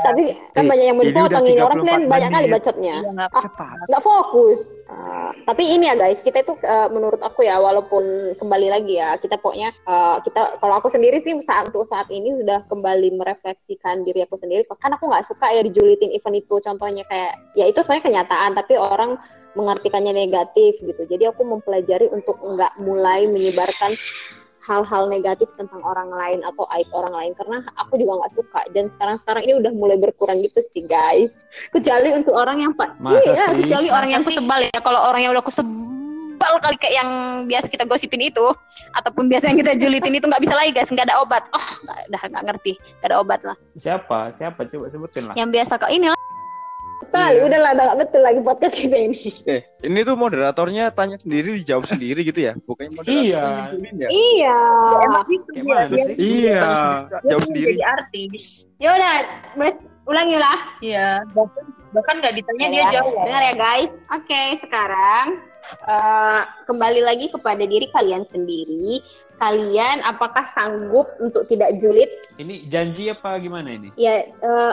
Tapi 0.00 0.34
kan 0.56 0.64
banyak 0.66 0.86
yang 0.88 0.98
dipotong 0.98 1.46
ini 1.46 1.60
orang 1.60 1.84
34 1.84 1.84
kalian 1.84 2.02
banyak 2.08 2.30
kali 2.32 2.46
bacotnya. 2.48 2.94
Iya, 3.04 3.10
nggak 3.12 4.00
Ah, 4.00 4.02
fokus. 4.02 4.60
Ah, 4.88 5.30
tapi 5.44 5.62
ini 5.68 5.86
ya 5.86 5.94
guys 5.94 6.24
kita 6.24 6.42
itu 6.42 6.56
eh, 6.64 6.88
menurut 6.88 7.20
aku 7.20 7.44
ya 7.44 7.60
walaupun 7.60 8.34
kembali 8.40 8.72
lagi 8.72 8.98
ya 8.98 9.20
kita 9.20 9.36
pokoknya 9.38 9.70
eh, 9.76 10.16
kita 10.26 10.58
kalau 10.58 10.74
aku 10.80 10.88
sendiri 10.88 11.20
sih 11.20 11.36
saat 11.44 11.70
untuk 11.70 11.84
saat 11.86 12.08
ini 12.08 12.34
sudah 12.40 12.64
kembali 12.66 13.14
merefleksikan 13.20 14.02
diri 14.02 14.24
aku 14.24 14.40
sendiri. 14.40 14.64
Kan 14.80 14.96
aku 14.96 15.06
nggak 15.12 15.28
suka 15.28 15.52
ya 15.52 15.62
dijulitin 15.62 16.10
event 16.16 16.40
itu 16.40 16.56
contohnya 16.58 17.04
kayak 17.06 17.36
ya 17.54 17.68
itu 17.68 17.84
sebenarnya 17.84 18.06
kenyataan 18.10 18.56
tapi 18.56 18.74
orang 18.80 19.20
mengartikannya 19.54 20.14
negatif 20.14 20.78
gitu. 20.80 21.04
Jadi 21.04 21.26
aku 21.28 21.42
mempelajari 21.42 22.08
untuk 22.10 22.38
nggak 22.38 22.78
mulai 22.80 23.26
menyebarkan 23.26 23.94
hal-hal 24.60 25.08
negatif 25.08 25.48
tentang 25.56 25.80
orang 25.80 26.12
lain 26.12 26.40
atau 26.44 26.68
aib 26.76 26.88
orang 26.92 27.14
lain 27.16 27.32
karena 27.32 27.64
aku 27.80 27.96
juga 27.96 28.20
nggak 28.20 28.32
suka 28.36 28.60
dan 28.76 28.92
sekarang-sekarang 28.92 29.42
ini 29.48 29.54
udah 29.56 29.72
mulai 29.72 29.96
berkurang 29.96 30.44
gitu 30.44 30.60
sih 30.60 30.84
guys 30.84 31.40
kecuali 31.72 32.12
untuk 32.12 32.36
orang 32.36 32.60
yang 32.60 32.72
pak 32.76 32.92
iya 33.08 33.20
sih? 33.24 33.64
kecuali 33.64 33.88
orang 33.88 34.08
Masa 34.08 34.14
yang 34.14 34.22
sih? 34.22 34.28
kusebal 34.36 34.60
ya 34.68 34.78
kalau 34.84 35.00
orang 35.00 35.20
yang 35.24 35.32
udah 35.32 35.40
kusebal 35.40 36.54
kali 36.60 36.76
kayak 36.76 36.94
yang 37.00 37.10
biasa 37.48 37.66
kita 37.68 37.84
gosipin 37.88 38.20
itu 38.20 38.46
ataupun 38.92 39.32
biasa 39.32 39.48
yang 39.48 39.58
kita 39.60 39.72
julitin 39.76 40.12
itu 40.16 40.28
nggak 40.28 40.44
bisa 40.44 40.52
lagi 40.52 40.76
guys 40.76 40.92
nggak 40.92 41.08
ada 41.08 41.20
obat 41.24 41.44
oh 41.56 41.66
nggak 41.84 41.98
udah 42.12 42.22
nggak 42.28 42.44
ngerti 42.52 42.72
nggak 43.00 43.08
ada 43.08 43.16
obat 43.20 43.40
lah 43.44 43.56
Siapa? 43.72 44.28
Siapa? 44.36 44.60
Coba 44.68 44.92
sebutin 44.92 45.24
lah. 45.28 45.34
yang 45.40 45.48
biasa 45.48 45.80
kok 45.80 45.88
ini 45.88 46.12
lah 46.12 46.20
kali 47.10 47.36
Iya. 47.36 47.44
udah 47.44 47.58
lah 47.58 47.70
udah 47.70 47.84
nggak 47.84 47.98
betul 48.00 48.20
lagi 48.22 48.40
podcast 48.40 48.74
kita 48.74 48.96
ini 48.96 49.20
Eh, 49.44 49.60
ini 49.82 50.00
tuh 50.00 50.14
moderatornya 50.14 50.84
tanya 50.90 51.16
sendiri 51.16 51.58
dijawab 51.58 51.84
sendiri 51.84 52.20
gitu 52.22 52.40
ya? 52.40 52.52
Bukannya 52.62 52.92
moderator 52.94 53.20
Iya. 53.20 53.44
ya? 53.92 54.08
iya 54.08 54.58
Emang 55.02 55.26
gitu 55.26 55.48
sih? 55.50 55.62
Iya. 56.16 56.60
Sendiri, 56.62 57.26
jawab 57.26 57.42
sendiri. 57.44 57.66
jadi 57.68 57.82
artis. 57.84 58.44
yaudah 58.76 59.14
boleh 59.54 59.74
ulangi 60.06 60.36
lah 60.36 60.58
Iya. 60.80 61.08
Bahkan, 61.28 61.64
bahkan 61.90 62.14
nggak 62.18 62.34
ditanya 62.36 62.66
dia 62.68 62.80
Ya, 62.80 62.90
jawab. 62.96 63.12
Dengar 63.20 63.42
ya 63.44 63.54
guys. 63.54 63.90
Oke, 64.10 64.42
sekarang 64.56 65.26
eh, 65.82 66.40
kembali 66.64 67.00
lagi 67.00 67.26
kepada 67.28 67.62
diri 67.62 67.86
kalian 67.90 68.24
sendiri. 68.26 69.02
Kalian 69.36 70.04
apakah 70.04 70.44
sanggup 70.52 71.08
untuk 71.16 71.48
tidak 71.48 71.80
julid? 71.80 72.12
Ini 72.36 72.68
janji 72.68 73.08
apa 73.08 73.40
gimana 73.40 73.72
ini? 73.72 73.88
Ya, 73.94 74.28
eh, 74.28 74.72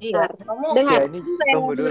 Iya. 0.00 0.32
Dengar. 0.72 0.98
Ya, 1.04 1.06
ini 1.12 1.20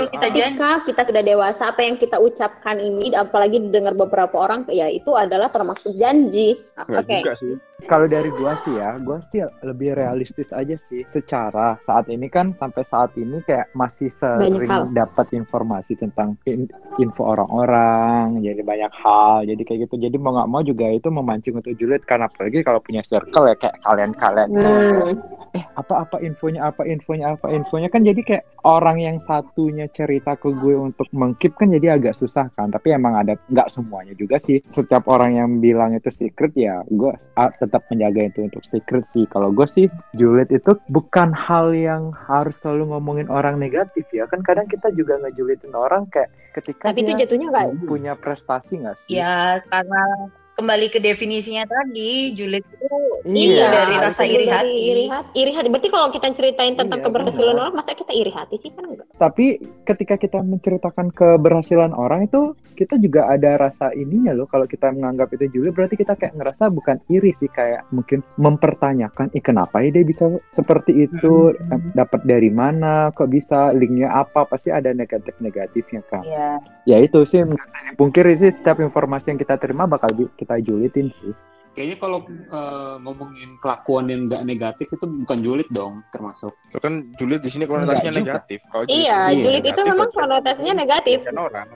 kita? 0.09 0.27
Ketika 0.33 0.69
kita 0.89 1.01
sudah 1.05 1.23
dewasa, 1.23 1.63
apa 1.69 1.81
yang 1.85 1.95
kita 1.95 2.17
ucapkan 2.17 2.81
ini, 2.81 3.13
apalagi 3.13 3.61
dengar 3.69 3.93
beberapa 3.93 4.33
orang, 4.33 4.65
ya 4.67 4.89
itu 4.89 5.13
adalah 5.13 5.53
termasuk 5.53 5.93
janji. 5.95 6.57
Oke. 6.75 7.21
juga 7.21 7.33
sih. 7.37 7.53
Kalau 7.87 8.05
dari 8.11 8.29
gua 8.35 8.59
sih 8.59 8.75
ya, 8.75 8.99
gua 8.99 9.23
sih 9.31 9.39
lebih 9.63 9.95
realistis 9.95 10.51
aja 10.51 10.75
sih. 10.91 11.07
Secara 11.07 11.79
saat 11.87 12.11
ini 12.11 12.27
kan 12.27 12.51
sampai 12.59 12.83
saat 12.87 13.15
ini 13.15 13.39
kayak 13.45 13.71
masih 13.71 14.11
sering 14.11 14.67
dapat 14.91 15.31
informasi 15.31 15.95
tentang 15.95 16.35
in- 16.49 16.71
info 16.99 17.23
orang-orang, 17.23 18.43
jadi 18.43 18.61
banyak 18.65 18.93
hal, 18.93 19.47
jadi 19.47 19.61
kayak 19.63 19.79
gitu. 19.87 19.95
Jadi 20.01 20.17
mau 20.19 20.35
nggak 20.35 20.49
mau 20.51 20.61
juga 20.65 20.91
itu 20.91 21.07
memancing 21.07 21.55
untuk 21.55 21.75
julid 21.79 22.03
karena 22.03 22.27
apalagi 22.27 22.65
kalau 22.65 22.83
punya 22.83 23.05
circle 23.05 23.47
ya 23.47 23.55
kayak 23.55 23.79
kalian-kalian. 23.85 24.49
Hmm. 24.51 25.15
Eh 25.55 25.65
apa-apa 25.77 26.19
infonya, 26.21 26.69
apa 26.69 26.83
infonya, 26.85 27.39
apa 27.39 27.49
infonya 27.53 27.89
kan 27.89 28.03
jadi 28.03 28.21
kayak 28.21 28.45
orang 28.67 28.99
yang 28.99 29.17
satunya 29.23 29.87
cerita 29.89 30.35
ke 30.35 30.51
gue 30.51 30.75
untuk 30.75 31.07
mengkip 31.15 31.55
kan 31.55 31.71
jadi 31.71 31.95
agak 31.95 32.17
susah 32.17 32.51
kan. 32.53 32.69
Tapi 32.69 32.93
emang 32.93 33.17
ada 33.17 33.33
nggak 33.49 33.71
semuanya 33.71 34.13
juga 34.13 34.37
sih. 34.37 34.61
Setiap 34.69 35.07
orang 35.09 35.37
yang 35.37 35.49
bilang 35.63 35.95
itu 35.95 36.11
secret 36.11 36.53
ya 36.53 36.83
gue 36.85 37.13
tetap 37.69 37.85
menjaga 37.93 38.25
itu 38.25 38.49
untuk 38.49 38.65
secret 38.65 39.05
sih. 39.13 39.29
Kalau 39.29 39.53
gue 39.53 39.69
sih 39.69 39.85
julid 40.17 40.49
itu 40.49 40.73
bukan 40.89 41.29
hal 41.37 41.69
yang 41.77 42.09
harus 42.17 42.57
selalu 42.65 42.97
ngomongin 42.97 43.29
orang 43.29 43.61
negatif 43.61 44.09
ya. 44.09 44.25
Kan 44.25 44.41
kadang 44.41 44.65
kita 44.65 44.89
juga 44.97 45.21
ngejulitin 45.21 45.77
orang 45.77 46.09
kayak 46.09 46.33
ketika 46.57 46.89
Tapi 46.89 47.05
itu 47.05 47.13
jatuhnya 47.13 47.47
nggak 47.53 47.85
punya 47.85 48.13
prestasi 48.17 48.81
nggak 48.81 48.97
sih? 49.05 49.21
Ya, 49.21 49.61
karena 49.69 50.01
kembali 50.59 50.91
ke 50.91 50.99
definisinya 50.99 51.63
tadi, 51.63 52.35
julid 52.35 52.67
itu 53.23 53.55
Iya, 53.55 53.67
dari 53.69 53.95
rasa 53.95 54.23
iri 54.23 54.43
dari 54.43 54.51
hati. 54.51 54.75
Iri 54.81 55.05
hati. 55.07 55.31
Iri 55.35 55.51
hati. 55.51 55.67
Berarti 55.67 55.89
kalau 55.89 56.07
kita 56.09 56.27
ceritain 56.31 56.73
tentang 56.73 56.99
Iya, 56.99 57.05
keberhasilan 57.07 57.53
benar. 57.53 57.63
orang, 57.63 57.73
masa 57.75 57.91
kita 57.93 58.11
iri 58.11 58.31
hati 58.31 58.55
sih 58.57 58.71
kan 58.71 58.83
enggak? 58.85 59.07
Tapi 59.15 59.45
ketika 59.83 60.15
kita 60.15 60.39
menceritakan 60.41 61.11
keberhasilan 61.11 61.91
orang 61.91 62.27
itu 62.27 62.41
kita 62.73 62.95
juga 62.95 63.27
ada 63.27 63.59
rasa 63.59 63.91
ininya 63.91 64.31
loh. 64.31 64.47
Kalau 64.47 64.63
kita 64.63 64.89
menganggap 64.89 65.35
itu 65.35 65.51
julid 65.51 65.75
berarti 65.75 65.95
kita 65.95 66.15
kayak 66.15 66.31
ngerasa 66.33 66.67
bukan 66.69 66.97
iri 67.07 67.35
sih 67.35 67.47
kayak 67.47 67.83
mungkin 67.91 68.23
mempertanyakan, 68.35 69.31
ih 69.31 69.43
kenapa 69.43 69.79
ya 69.79 69.91
dia 69.91 70.03
bisa 70.03 70.25
seperti 70.51 71.07
itu, 71.07 71.51
Eh, 71.51 71.81
dapat 71.93 72.23
dari 72.23 72.49
mana, 72.49 73.11
kok 73.11 73.27
bisa, 73.27 73.69
linknya 73.71 74.09
apa, 74.09 74.43
pasti 74.43 74.71
ada 74.71 74.89
negatif-negatifnya 74.89 76.01
kan. 76.07 76.23
Iya. 76.23 76.51
Ya 76.87 76.97
itu 76.97 77.21
sih 77.23 77.43
nggak 77.43 77.59
bisa 77.59 77.79
dipungkiri 77.93 78.33
sih 78.39 78.51
setiap 78.55 78.79
informasi 78.79 79.29
yang 79.29 79.39
kita 79.39 79.59
terima 79.59 79.85
bakal 79.85 80.09
di- 80.09 80.31
kita 80.49 80.65
julitin 80.65 81.13
sih. 81.21 81.33
Kayaknya 81.77 81.97
kalau 82.01 82.19
eh, 82.25 82.95
ngomongin 83.05 83.61
kelakuan 83.61 84.09
yang 84.09 84.25
nggak 84.25 84.41
negatif 84.41 84.89
itu 84.89 85.05
bukan 85.05 85.37
julid 85.45 85.69
dong 85.69 86.01
termasuk. 86.09 86.57
Itu 86.73 86.81
kan 86.81 87.13
julid 87.21 87.45
di 87.45 87.49
sini 87.53 87.69
konotasinya 87.69 88.17
negatif. 88.17 88.65
Kalau 88.73 88.89
julid 88.89 88.97
Iya, 89.05 89.19
Iya, 89.29 89.41
julid 89.45 89.63
itu 89.63 89.69
negatif, 89.77 89.93
memang 89.93 90.09
konotasinya 90.09 90.73
negatif. 90.73 91.17
kan 91.29 91.37
orang. 91.37 91.67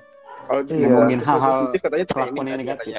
Kalau 0.43 0.61
Iya. 0.65 0.75
Ngomongin 0.89 1.19
hal-hal 1.21 1.57
katanya 1.77 2.05
kelakuan 2.09 2.45
yang 2.49 2.59
negatif. 2.59 2.93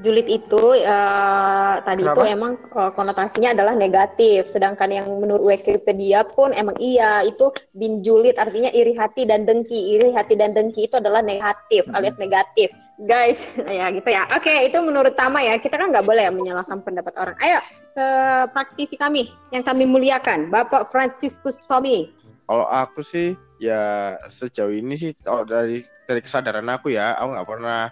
Julid 0.00 0.32
itu 0.32 0.62
eh, 0.80 1.74
tadi 1.84 2.02
itu 2.02 2.16
Kenapa? 2.16 2.32
emang 2.32 2.52
eh, 2.56 2.90
konotasinya 2.96 3.52
adalah 3.52 3.76
negatif, 3.76 4.48
sedangkan 4.48 4.88
yang 4.88 5.06
menurut 5.20 5.44
Wikipedia 5.44 6.24
pun 6.24 6.56
emang 6.56 6.72
iya 6.80 7.20
itu 7.20 7.52
bin 7.76 8.00
julid 8.00 8.40
artinya 8.40 8.72
iri 8.72 8.96
hati 8.96 9.28
dan 9.28 9.44
dengki. 9.44 9.96
Iri 10.00 10.16
hati 10.16 10.40
dan 10.40 10.56
dengki 10.56 10.88
itu 10.88 10.96
adalah 10.96 11.20
negatif 11.20 11.84
Hmm. 11.84 11.96
alias 12.00 12.16
negatif, 12.16 12.72
guys. 13.04 13.44
ya 13.68 13.92
gitu 13.92 14.08
ya. 14.08 14.24
Oke, 14.32 14.68
itu 14.68 14.80
menurut 14.80 15.12
Tama 15.16 15.44
ya. 15.44 15.60
Kita 15.60 15.76
kan 15.76 15.92
nggak 15.92 16.06
boleh 16.08 16.28
ya 16.28 16.32
menyalahkan 16.32 16.80
pendapat 16.80 17.14
orang. 17.20 17.36
Ayo 17.44 17.60
ke 17.90 18.08
praktisi 18.54 18.94
kami 18.94 19.28
yang 19.50 19.66
kami 19.66 19.84
muliakan, 19.84 20.48
Bapak 20.48 20.88
Franciscus 20.94 21.58
Tommy. 21.66 22.08
Kalau 22.46 22.66
aku 22.66 23.02
sih 23.04 23.34
ya 23.60 24.16
sejauh 24.26 24.72
ini 24.72 24.96
sih 24.96 25.10
kalau 25.20 25.44
dari 25.44 25.84
dari 26.08 26.20
kesadaran 26.24 26.66
aku 26.66 26.90
ya, 26.90 27.14
aku 27.18 27.28
nggak 27.36 27.48
pernah. 27.50 27.82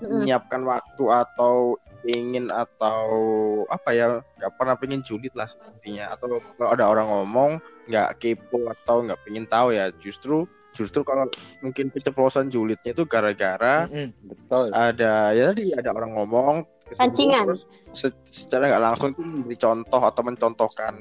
Menyiapkan 0.00 0.62
waktu 0.62 1.04
atau 1.06 1.76
ingin 2.06 2.48
atau 2.48 3.02
apa 3.66 3.90
ya 3.90 4.06
nggak 4.38 4.52
pernah 4.54 4.74
pengen 4.78 5.02
julid 5.02 5.34
lah 5.34 5.50
intinya 5.74 6.14
atau 6.14 6.38
kalau 6.54 6.70
ada 6.70 6.84
orang 6.86 7.06
ngomong 7.08 7.50
nggak 7.86 8.18
kepo 8.18 8.70
atau 8.70 9.02
nggak 9.02 9.18
pengen 9.26 9.46
tahu 9.46 9.74
ya 9.74 9.90
justru 9.98 10.46
justru 10.70 11.00
kalau 11.02 11.24
mungkin 11.64 11.88
keceplosan 11.88 12.52
julidnya 12.52 12.92
itu 12.92 13.08
gara-gara 13.08 13.88
betul. 14.22 14.68
ada 14.70 15.32
ya 15.32 15.50
tadi 15.50 15.72
ada 15.72 15.90
orang 15.90 16.12
ngomong 16.14 16.56
Pancingan. 16.94 17.58
se- 17.90 18.14
secara 18.22 18.70
nggak 18.70 18.84
langsung 18.84 19.10
itu 19.10 19.18
memberi 19.18 19.58
contoh 19.58 19.98
atau 19.98 20.22
mencontohkan 20.22 20.94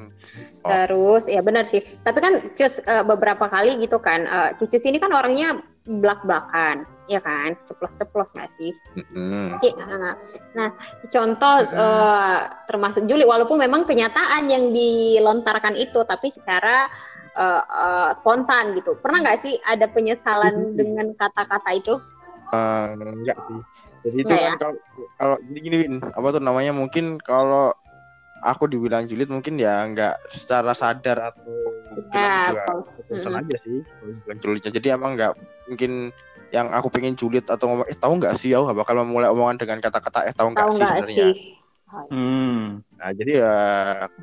Oh. 0.65 0.73
Terus 0.73 1.29
ya 1.29 1.45
benar 1.45 1.69
sih. 1.69 1.77
Tapi 2.01 2.17
kan 2.17 2.33
Cus 2.57 2.81
eh, 2.81 3.05
beberapa 3.05 3.45
kali 3.45 3.77
gitu 3.77 4.01
kan. 4.01 4.25
eh, 4.25 4.49
Cicus 4.57 4.81
ini 4.89 4.97
kan 4.97 5.13
orangnya 5.13 5.61
belak-belakan, 5.85 6.89
ya 7.05 7.21
kan? 7.21 7.53
Ceplos-ceplos 7.69 8.33
nggak 8.33 8.51
sih? 8.57 8.73
Mm-mm. 8.97 9.61
Iya, 9.61 9.85
Nah, 9.85 10.13
nah, 10.57 10.69
contoh 11.07 11.55
eh, 11.61 12.39
termasuk 12.65 13.05
Juli 13.05 13.23
walaupun 13.23 13.61
memang 13.61 13.85
kenyataan 13.85 14.49
yang 14.49 14.73
dilontarkan 14.73 15.77
itu 15.77 16.01
tapi 16.03 16.33
secara 16.33 16.89
eh, 17.37 17.63
eh, 17.63 18.09
spontan 18.17 18.73
gitu. 18.73 18.97
Pernah 18.99 19.21
nggak 19.21 19.39
sih 19.45 19.53
ada 19.61 19.85
penyesalan 19.85 20.73
dengan 20.73 21.13
kata-kata 21.13 21.69
itu? 21.77 21.93
Eh, 22.51 22.85
enggak 22.97 23.37
sih. 23.37 23.59
Jadi 24.05 24.17
itu 24.21 24.33
kan 24.33 24.37
ya? 24.37 24.53
kalau 24.61 24.75
kalau 25.17 25.37
gini 25.49 25.59
gini 25.65 25.75
Win, 25.81 25.95
apa 26.01 26.27
tuh 26.29 26.41
namanya 26.41 26.73
mungkin 26.77 27.17
kalau 27.17 27.73
aku 28.45 28.69
dibilang 28.69 29.09
julid 29.09 29.33
mungkin 29.33 29.57
ya 29.57 29.81
enggak 29.81 30.13
secara 30.29 30.73
sadar 30.77 31.33
atau 31.33 31.73
Ya, 32.13 32.51
aku 32.53 32.53
juga 32.53 32.61
Mm-mm. 33.09 33.39
aja 33.41 33.55
sih 33.65 33.79
julidnya. 34.41 34.71
Jadi 34.73 34.87
emang 34.93 35.17
enggak 35.17 35.33
mungkin 35.65 36.13
yang 36.53 36.71
aku 36.71 36.87
pengen 36.93 37.17
julid 37.17 37.43
atau 37.49 37.65
ngomong 37.67 37.87
eh 37.89 37.97
tahu 37.97 38.21
nggak 38.21 38.33
sih 38.37 38.53
aku 38.53 38.69
nggak 38.71 38.79
bakal 38.85 38.95
memulai 39.01 39.29
omongan 39.33 39.57
dengan 39.59 39.77
kata-kata 39.81 40.29
eh 40.29 40.33
tahu 40.35 40.53
nggak 40.53 40.67
sih 40.71 40.85
sebenarnya. 40.85 41.27
Hmm. 42.11 42.81
Nah, 42.97 43.09
jadi 43.15 43.31
ya 43.39 43.55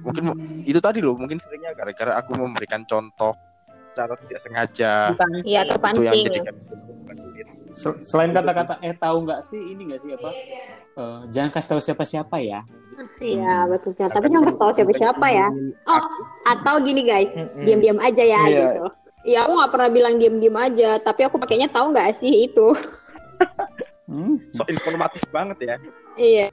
mungkin 0.02 0.34
itu 0.66 0.76
tadi 0.82 0.98
loh 1.00 1.16
mungkin 1.16 1.40
seringnya 1.40 1.72
gara-gara 1.72 2.18
aku 2.20 2.36
memberikan 2.36 2.84
contoh 2.84 3.32
secara 3.92 4.16
tidak 4.24 4.40
sengaja 4.44 4.92
Bukan. 5.14 5.30
Iya, 5.44 5.60
itu 5.68 6.02
yang 6.02 6.20
jadikan 6.24 6.54
Selain 8.00 8.32
kata-kata 8.36 8.80
eh 8.84 8.92
tahu 8.96 9.24
nggak 9.24 9.40
sih 9.40 9.60
ini 9.72 9.88
nggak 9.88 10.00
sih 10.00 10.10
apa? 10.12 10.30
Eh, 10.92 11.20
jangan 11.32 11.50
kasih 11.52 11.68
tahu 11.72 11.80
siapa-siapa 11.80 12.36
ya. 12.44 12.60
Iya, 13.16 13.64
betul. 13.64 13.96
Tapi 13.96 14.26
jangan 14.28 14.44
kasih 14.44 14.60
tahu 14.60 14.72
siapa-siapa 14.76 15.26
ya. 15.32 15.48
Oh, 15.88 16.02
atau 16.44 16.74
gini 16.84 17.00
guys, 17.00 17.32
diam-diam 17.64 17.96
aja 17.96 18.20
ya 18.20 18.40
Iya. 18.44 18.60
gitu. 18.60 18.84
Iya, 19.22 19.46
aku 19.46 19.52
nggak 19.54 19.72
pernah 19.72 19.90
bilang 19.90 20.14
diam-diam 20.18 20.56
aja, 20.58 20.98
tapi 20.98 21.22
aku 21.22 21.38
pakainya 21.38 21.70
tahu 21.70 21.94
nggak 21.94 22.10
sih 22.14 22.50
itu. 22.50 22.74
Hmm. 24.10 24.36
So, 24.58 24.68
informatif 24.68 25.24
banget 25.32 25.58
ya. 25.64 25.76
Iya. 26.20 26.48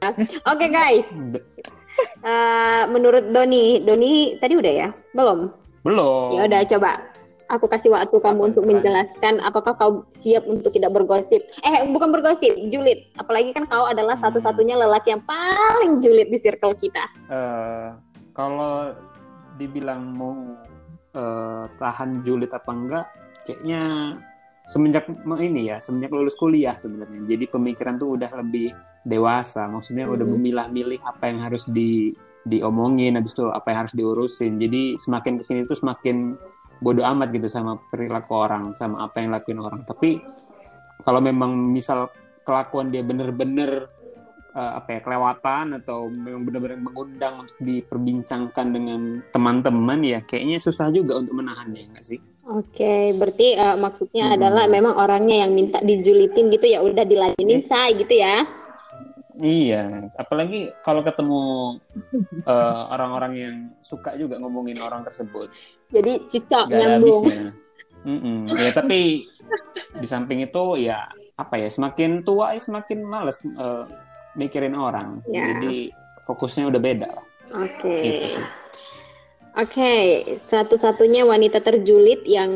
Oke 0.47 0.71
guys, 0.71 1.11
Be- 1.11 1.43
Eh, 2.23 2.83
menurut 2.87 3.27
Doni, 3.35 3.83
Doni 3.83 4.39
tadi 4.39 4.55
udah 4.55 4.71
ya? 4.71 4.87
Belum. 5.11 5.51
Belum. 5.83 6.31
Ya 6.31 6.47
udah 6.47 6.63
coba. 6.63 6.91
Aku 7.49 7.65
kasih 7.67 7.91
waktu 7.91 8.13
kamu 8.13 8.53
untuk 8.53 8.63
menjelaskan 8.63 9.41
apakah 9.41 9.73
kau 9.75 10.05
siap 10.13 10.45
untuk 10.47 10.71
tidak 10.71 10.95
bergosip. 10.95 11.43
Eh, 11.59 11.81
bukan 11.91 12.13
bergosip, 12.13 12.55
julid. 12.71 13.09
Apalagi 13.17 13.51
kan 13.51 13.67
kau 13.67 13.83
adalah 13.83 14.15
Hmm. 14.15 14.29
satu-satunya 14.29 14.79
lelaki 14.79 15.11
yang 15.11 15.23
paling 15.27 15.99
julid 15.99 16.31
di 16.31 16.39
circle 16.39 16.77
kita. 16.77 17.03
Eh, 17.27 17.87
kalau 18.31 18.95
dibilang 19.57 20.15
mau 20.15 20.55
eh, 21.13 21.63
tahan 21.79 22.21
julid 22.21 22.51
apa 22.53 22.71
enggak, 22.71 23.05
kayaknya 23.45 23.81
semenjak 24.69 25.09
me- 25.09 25.41
ini 25.41 25.73
ya, 25.73 25.81
semenjak 25.81 26.13
lulus 26.13 26.37
kuliah 26.37 26.77
sebenarnya. 26.77 27.25
Jadi 27.25 27.49
pemikiran 27.49 27.97
tuh 27.97 28.13
udah 28.13 28.29
lebih 28.37 28.69
dewasa. 29.01 29.65
Maksudnya 29.65 30.05
udah 30.05 30.25
Mhm. 30.29 30.33
memilah-milih 30.37 30.99
apa 31.01 31.23
yang 31.25 31.41
harus 31.41 31.65
di 31.73 32.13
diomongin, 32.45 33.17
habis 33.19 33.35
itu 33.35 33.49
apa 33.49 33.73
yang 33.73 33.79
harus 33.85 33.93
diurusin. 33.97 34.61
Jadi 34.61 34.95
semakin 34.95 35.37
ke 35.37 35.43
sini 35.43 35.65
tuh 35.65 35.75
semakin 35.75 36.37
bodoh 36.79 37.03
amat 37.03 37.35
gitu 37.35 37.51
sama 37.51 37.81
perilaku 37.91 38.31
orang, 38.31 38.71
sama 38.79 39.03
apa 39.03 39.19
yang 39.19 39.33
lakuin 39.35 39.59
orang. 39.59 39.83
Tapi 39.83 40.23
kalau 41.03 41.19
memang 41.19 41.51
misal 41.57 42.07
kelakuan 42.47 42.89
dia 42.89 43.03
bener-bener 43.03 43.91
eh, 44.49 44.71
apa 44.77 44.89
ya 44.95 44.99
kelewatan 45.01 45.77
atau 45.77 46.09
memang 46.09 46.45
benar-benar 46.45 46.79
mengundang 46.79 47.45
untuk 47.45 47.57
diperbincangkan 47.59 48.67
dengan 48.69 49.01
teman-teman 49.29 49.99
ya 50.01 50.19
kayaknya 50.21 50.57
susah 50.57 50.89
juga 50.89 51.21
untuk 51.21 51.37
menahannya 51.37 51.93
nggak 51.93 52.05
sih? 52.05 52.19
Oke, 52.49 53.13
berarti 53.13 53.53
eh, 53.53 53.77
maksudnya 53.77 54.33
Hmm. 54.33 54.35
adalah 54.41 54.65
memang 54.65 54.97
orangnya 54.97 55.45
yang 55.45 55.53
minta 55.53 55.77
dijulitin 55.79 56.49
gitu 56.49 56.65
ya 56.65 56.81
udah 56.81 57.05
diladenin 57.05 57.61
say 57.61 57.93
gitu 57.93 58.17
ya. 58.17 58.45
Iya, 59.39 60.11
apalagi 60.19 60.67
kalau 60.83 60.99
ketemu 60.99 61.41
eh, 62.43 62.81
orang-orang 62.91 63.33
yang 63.37 63.55
suka 63.79 64.17
juga 64.19 64.35
ngomongin 64.35 64.81
orang 64.83 65.07
tersebut, 65.07 65.47
Jadi 65.87 66.27
ada 66.51 66.75
nyambung. 66.75 67.23
habisnya. 67.23 67.55
Mm-mm. 68.03 68.47
Ya 68.51 68.71
tapi 68.71 69.27
di 69.95 70.07
samping 70.07 70.39
itu 70.43 70.63
ya 70.79 71.07
apa 71.35 71.55
ya 71.55 71.67
semakin 71.71 72.23
tua 72.23 72.51
ya 72.51 72.59
semakin 72.59 72.99
males 73.03 73.43
eh, 73.47 73.83
mikirin 74.33 74.73
orang, 74.73 75.21
Ya. 75.25 75.45
jadi 75.55 75.93
fokusnya 76.21 76.67
udah 76.67 76.77
beda 76.79 77.07
lah. 77.09 77.25
Oke. 77.55 77.95
Gitu 77.99 78.25
sih. 78.37 78.47
Oke, 79.51 79.91
satu-satunya 80.39 81.25
wanita 81.25 81.59
terjulit 81.59 82.21
yang 82.23 82.47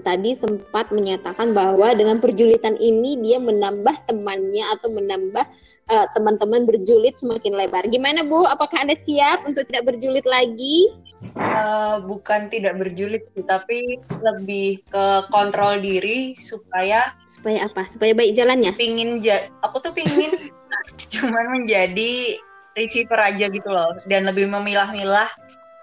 tadi 0.00 0.32
sempat 0.32 0.88
menyatakan 0.88 1.52
bahwa 1.52 1.90
dengan 1.92 2.16
perjulitan 2.16 2.78
ini 2.78 3.18
dia 3.18 3.36
menambah 3.36 4.06
temannya 4.06 4.64
atau 4.72 4.88
menambah 4.88 5.42
eh, 5.86 6.06
teman-teman 6.14 6.64
berjulit 6.64 7.14
semakin 7.14 7.50
lebar. 7.52 7.84
Gimana 7.86 8.22
Bu? 8.22 8.42
Apakah 8.42 8.82
Anda 8.82 8.94
siap 8.94 9.44
untuk 9.44 9.66
tidak 9.66 9.90
berjulit 9.90 10.24
lagi? 10.24 10.90
Eh, 11.34 11.96
bukan 12.02 12.48
tidak 12.48 12.74
berjulit 12.76 13.26
sih, 13.30 13.42
tapi 13.42 13.98
lebih 14.16 14.86
ke 14.86 15.04
kontrol 15.28 15.76
diri 15.78 16.34
supaya 16.36 17.10
Supaya 17.28 17.66
apa? 17.66 17.84
Supaya 17.86 18.14
baik 18.14 18.32
jalannya. 18.32 18.72
pingin 18.72 19.20
ja- 19.20 19.50
aku 19.60 19.78
tuh 19.78 19.92
pingin 19.92 20.30
cuman 21.12 21.62
menjadi 21.62 22.40
receiver 22.76 23.18
aja 23.20 23.46
gitu 23.48 23.68
loh 23.68 23.96
dan 24.08 24.28
lebih 24.28 24.48
memilah-milah 24.48 25.28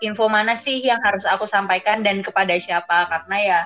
info 0.04 0.28
mana 0.28 0.54
sih 0.54 0.84
yang 0.84 0.99
harus 1.02 1.23
aku 1.26 1.47
sampaikan 1.47 2.04
dan 2.04 2.19
kepada 2.21 2.54
siapa 2.60 3.08
karena 3.08 3.38
ya 3.39 3.60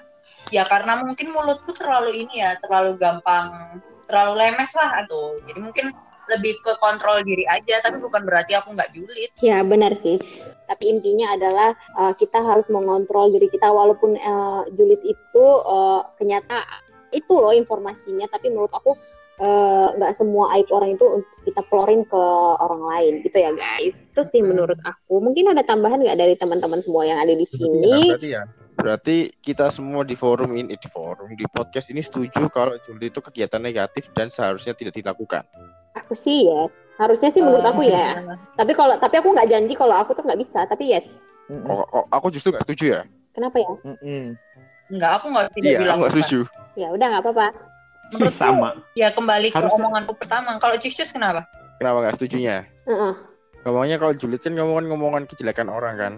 ya 0.54 0.64
karena 0.64 1.02
mungkin 1.04 1.34
mulutku 1.36 1.76
terlalu 1.76 2.24
ini 2.28 2.46
ya 2.46 2.56
terlalu 2.64 2.96
gampang 2.96 3.82
terlalu 4.08 4.48
lemes 4.48 4.72
lah 4.80 5.04
tuh 5.10 5.36
jadi 5.44 5.60
mungkin 5.60 5.86
lebih 6.28 6.60
ke 6.60 6.76
kontrol 6.84 7.24
diri 7.24 7.48
aja 7.48 7.80
tapi 7.84 8.04
bukan 8.04 8.28
berarti 8.28 8.56
aku 8.60 8.76
nggak 8.76 8.92
julid 8.92 9.32
Ya 9.40 9.64
benar 9.64 9.96
sih. 9.96 10.20
Tapi 10.68 10.92
intinya 10.92 11.32
adalah 11.32 11.72
uh, 11.96 12.12
kita 12.20 12.44
harus 12.44 12.68
mengontrol 12.68 13.32
diri 13.32 13.48
kita 13.48 13.72
walaupun 13.72 14.20
uh, 14.20 14.68
julid 14.76 15.00
itu 15.08 15.46
uh, 15.64 16.04
kenyataan 16.20 16.84
itu 17.16 17.32
loh 17.32 17.56
informasinya. 17.56 18.28
Tapi 18.28 18.52
menurut 18.52 18.74
aku 18.76 19.00
uh, 19.42 19.94
nggak 19.98 20.14
semua 20.18 20.54
aib 20.58 20.68
orang 20.74 20.98
itu 20.98 21.06
untuk 21.06 21.38
kita 21.46 21.62
pelorin 21.70 22.02
ke 22.06 22.24
orang 22.62 22.82
lain 22.84 23.14
gitu 23.22 23.38
ya 23.38 23.52
guys. 23.54 24.10
Itu 24.12 24.22
sih 24.26 24.42
menurut 24.42 24.78
aku. 24.84 25.22
Mungkin 25.22 25.54
ada 25.54 25.64
tambahan 25.64 26.02
nggak 26.02 26.18
dari 26.18 26.36
teman-teman 26.38 26.82
semua 26.82 27.06
yang 27.06 27.22
ada 27.22 27.34
di 27.34 27.46
sini? 27.46 28.14
Berarti 28.14 28.30
ya. 28.30 28.44
Berarti 28.78 29.18
kita 29.42 29.74
semua 29.74 30.06
di 30.06 30.14
forum 30.14 30.54
ini, 30.54 30.78
di 30.78 30.90
forum, 30.90 31.34
di 31.34 31.46
podcast 31.50 31.90
ini 31.90 32.06
setuju 32.06 32.46
kalau 32.54 32.78
julid 32.86 33.10
itu 33.10 33.22
kegiatan 33.26 33.58
negatif 33.58 34.14
dan 34.14 34.30
seharusnya 34.30 34.78
tidak 34.78 34.94
dilakukan. 34.94 35.42
Aku 35.98 36.14
sih 36.14 36.46
ya. 36.46 36.70
Harusnya 37.02 37.34
sih 37.34 37.42
menurut 37.42 37.66
aku 37.66 37.86
ya. 37.86 38.22
Eh, 38.22 38.38
Tapi 38.54 38.74
kalau 38.78 38.98
tapi 39.02 39.18
aku 39.18 39.34
nggak 39.34 39.50
janji 39.50 39.74
kalau 39.74 39.98
aku 39.98 40.14
tuh 40.14 40.22
nggak 40.26 40.38
bisa. 40.38 40.66
Tapi 40.70 40.94
yes. 40.94 41.26
Kok- 41.50 41.90
kok 41.90 42.06
aku 42.14 42.28
justru 42.30 42.54
nggak 42.54 42.66
setuju 42.70 42.86
ya. 42.86 43.02
Kenapa 43.38 43.62
ya? 43.62 43.70
Mm-mm. 43.86 44.34
nggak 44.98 45.12
aku 45.22 45.26
nggak 45.30 45.46
tidak 45.54 45.70
Iya, 45.70 45.78
bilang 45.82 45.94
aku 45.94 46.02
nggak 46.02 46.14
setuju. 46.18 46.40
Ya 46.74 46.88
udah 46.90 47.06
nggak 47.14 47.24
apa-apa. 47.26 47.48
Menurutku, 48.16 48.40
Sama. 48.40 48.70
ya 48.96 49.12
kembali 49.12 49.52
ke 49.52 49.58
Harusnya- 49.60 49.84
omonganku 49.84 50.14
pertama 50.16 50.56
kalau 50.58 50.80
Cicius 50.80 51.12
kenapa 51.12 51.44
Kenapa 51.78 51.98
nggak 52.02 52.16
setujunya? 52.18 52.66
Heeh. 52.90 53.14
Ngomongnya 53.62 53.98
kalau 54.02 54.14
julid 54.18 54.42
kan 54.42 54.56
ngomongan-ngomongan 54.56 55.30
kejelekan 55.30 55.70
orang 55.70 55.96
kan. 56.00 56.14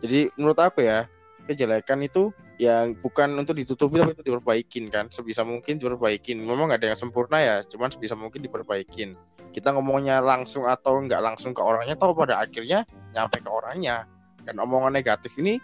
Jadi 0.00 0.32
menurut 0.40 0.56
aku 0.56 0.86
ya, 0.86 1.04
kejelekan 1.44 2.00
itu 2.00 2.32
yang 2.56 2.94
bukan 2.96 3.34
untuk 3.36 3.58
ditutupi 3.58 4.00
tapi 4.00 4.16
untuk 4.16 4.24
diperbaikin 4.24 4.88
kan. 4.88 5.10
Sebisa 5.12 5.42
mungkin 5.44 5.76
diperbaikin. 5.76 6.40
Memang 6.40 6.72
nggak 6.72 6.80
ada 6.80 6.88
yang 6.94 7.00
sempurna 7.00 7.42
ya, 7.44 7.56
cuman 7.66 7.92
sebisa 7.92 8.16
mungkin 8.16 8.40
diperbaikin. 8.40 9.18
Kita 9.52 9.74
ngomongnya 9.76 10.24
langsung 10.24 10.64
atau 10.64 10.96
nggak 10.96 11.20
langsung 11.20 11.52
ke 11.52 11.60
orangnya, 11.60 11.92
tahu 11.92 12.16
pada 12.16 12.40
akhirnya 12.40 12.88
nyampe 13.12 13.42
ke 13.44 13.50
orangnya. 13.52 14.08
Dan 14.48 14.56
omongan 14.64 14.96
negatif 14.96 15.36
ini 15.36 15.60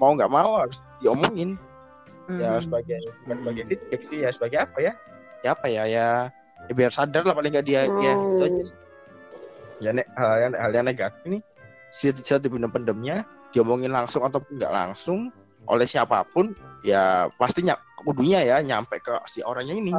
mau 0.00 0.16
nggak 0.16 0.30
mau 0.32 0.64
harus 0.64 0.80
diomongin. 1.04 1.60
Ya 2.38 2.56
Hmm. 2.56 2.62
sebagai 2.62 2.98
bukan 3.24 3.36
sebagai 3.42 3.64
feedback 3.66 4.00
sih, 4.06 4.18
ya 4.22 4.30
sebagai 4.30 4.58
apa 4.60 4.78
ya? 4.78 4.92
Ya 5.40 5.50
apa 5.56 5.66
ya 5.66 5.82
ya, 5.84 6.08
ya 6.68 6.72
biar 6.72 6.92
sadar 6.92 7.24
lah 7.24 7.32
paling 7.32 7.50
nggak 7.50 7.66
dia 7.66 7.88
ya 7.88 8.14
Hmm. 8.14 8.30
itu 8.30 8.42
aja 8.44 8.62
ya 9.80 9.90
ne- 9.90 10.10
hal 10.12 10.30
yang 10.38 10.52
hal 10.52 10.70
yang 10.70 10.84
negatif 10.84 11.16
ini 11.24 11.40
bisa 11.88 12.36
dipendem-pendemnya 12.36 13.24
diomongin 13.48 13.88
langsung 13.88 14.20
ataupun 14.20 14.60
nggak 14.60 14.68
langsung 14.70 15.32
oleh 15.64 15.88
siapa 15.88 16.20
pun 16.28 16.52
ya 16.84 17.32
pastinya 17.34 17.74
kudunya 17.96 18.44
ya 18.44 18.60
nyampe 18.60 19.00
ke 19.00 19.16
si 19.24 19.40
orangnya 19.40 19.72
ini 19.72 19.96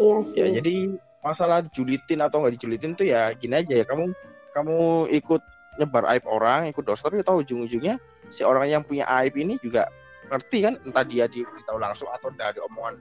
Iya 0.00 0.16
sih. 0.24 0.40
ya 0.40 0.46
jadi 0.58 0.74
masalah 1.20 1.60
julitin 1.68 2.24
atau 2.24 2.40
nggak 2.40 2.56
dijulitin 2.56 2.96
tuh 2.96 3.04
ya 3.04 3.28
gini 3.36 3.60
aja 3.60 3.74
ya 3.76 3.84
kamu 3.84 4.16
kamu 4.56 4.76
ikut 5.12 5.44
nyebar 5.76 6.08
aib 6.16 6.24
orang 6.24 6.72
ikut 6.72 6.80
dosa 6.80 7.12
tapi 7.12 7.20
tahu 7.20 7.44
ujung-ujungnya 7.44 8.00
si 8.32 8.48
orang 8.48 8.64
yang 8.64 8.80
punya 8.80 9.04
aib 9.20 9.36
ini 9.36 9.60
juga 9.60 9.84
ngerti 10.26 10.58
kan 10.60 10.74
entah 10.80 11.04
dia 11.04 11.24
diberitahu 11.24 11.78
langsung 11.78 12.08
atau 12.08 12.28
dari 12.30 12.58
omongan 12.60 12.98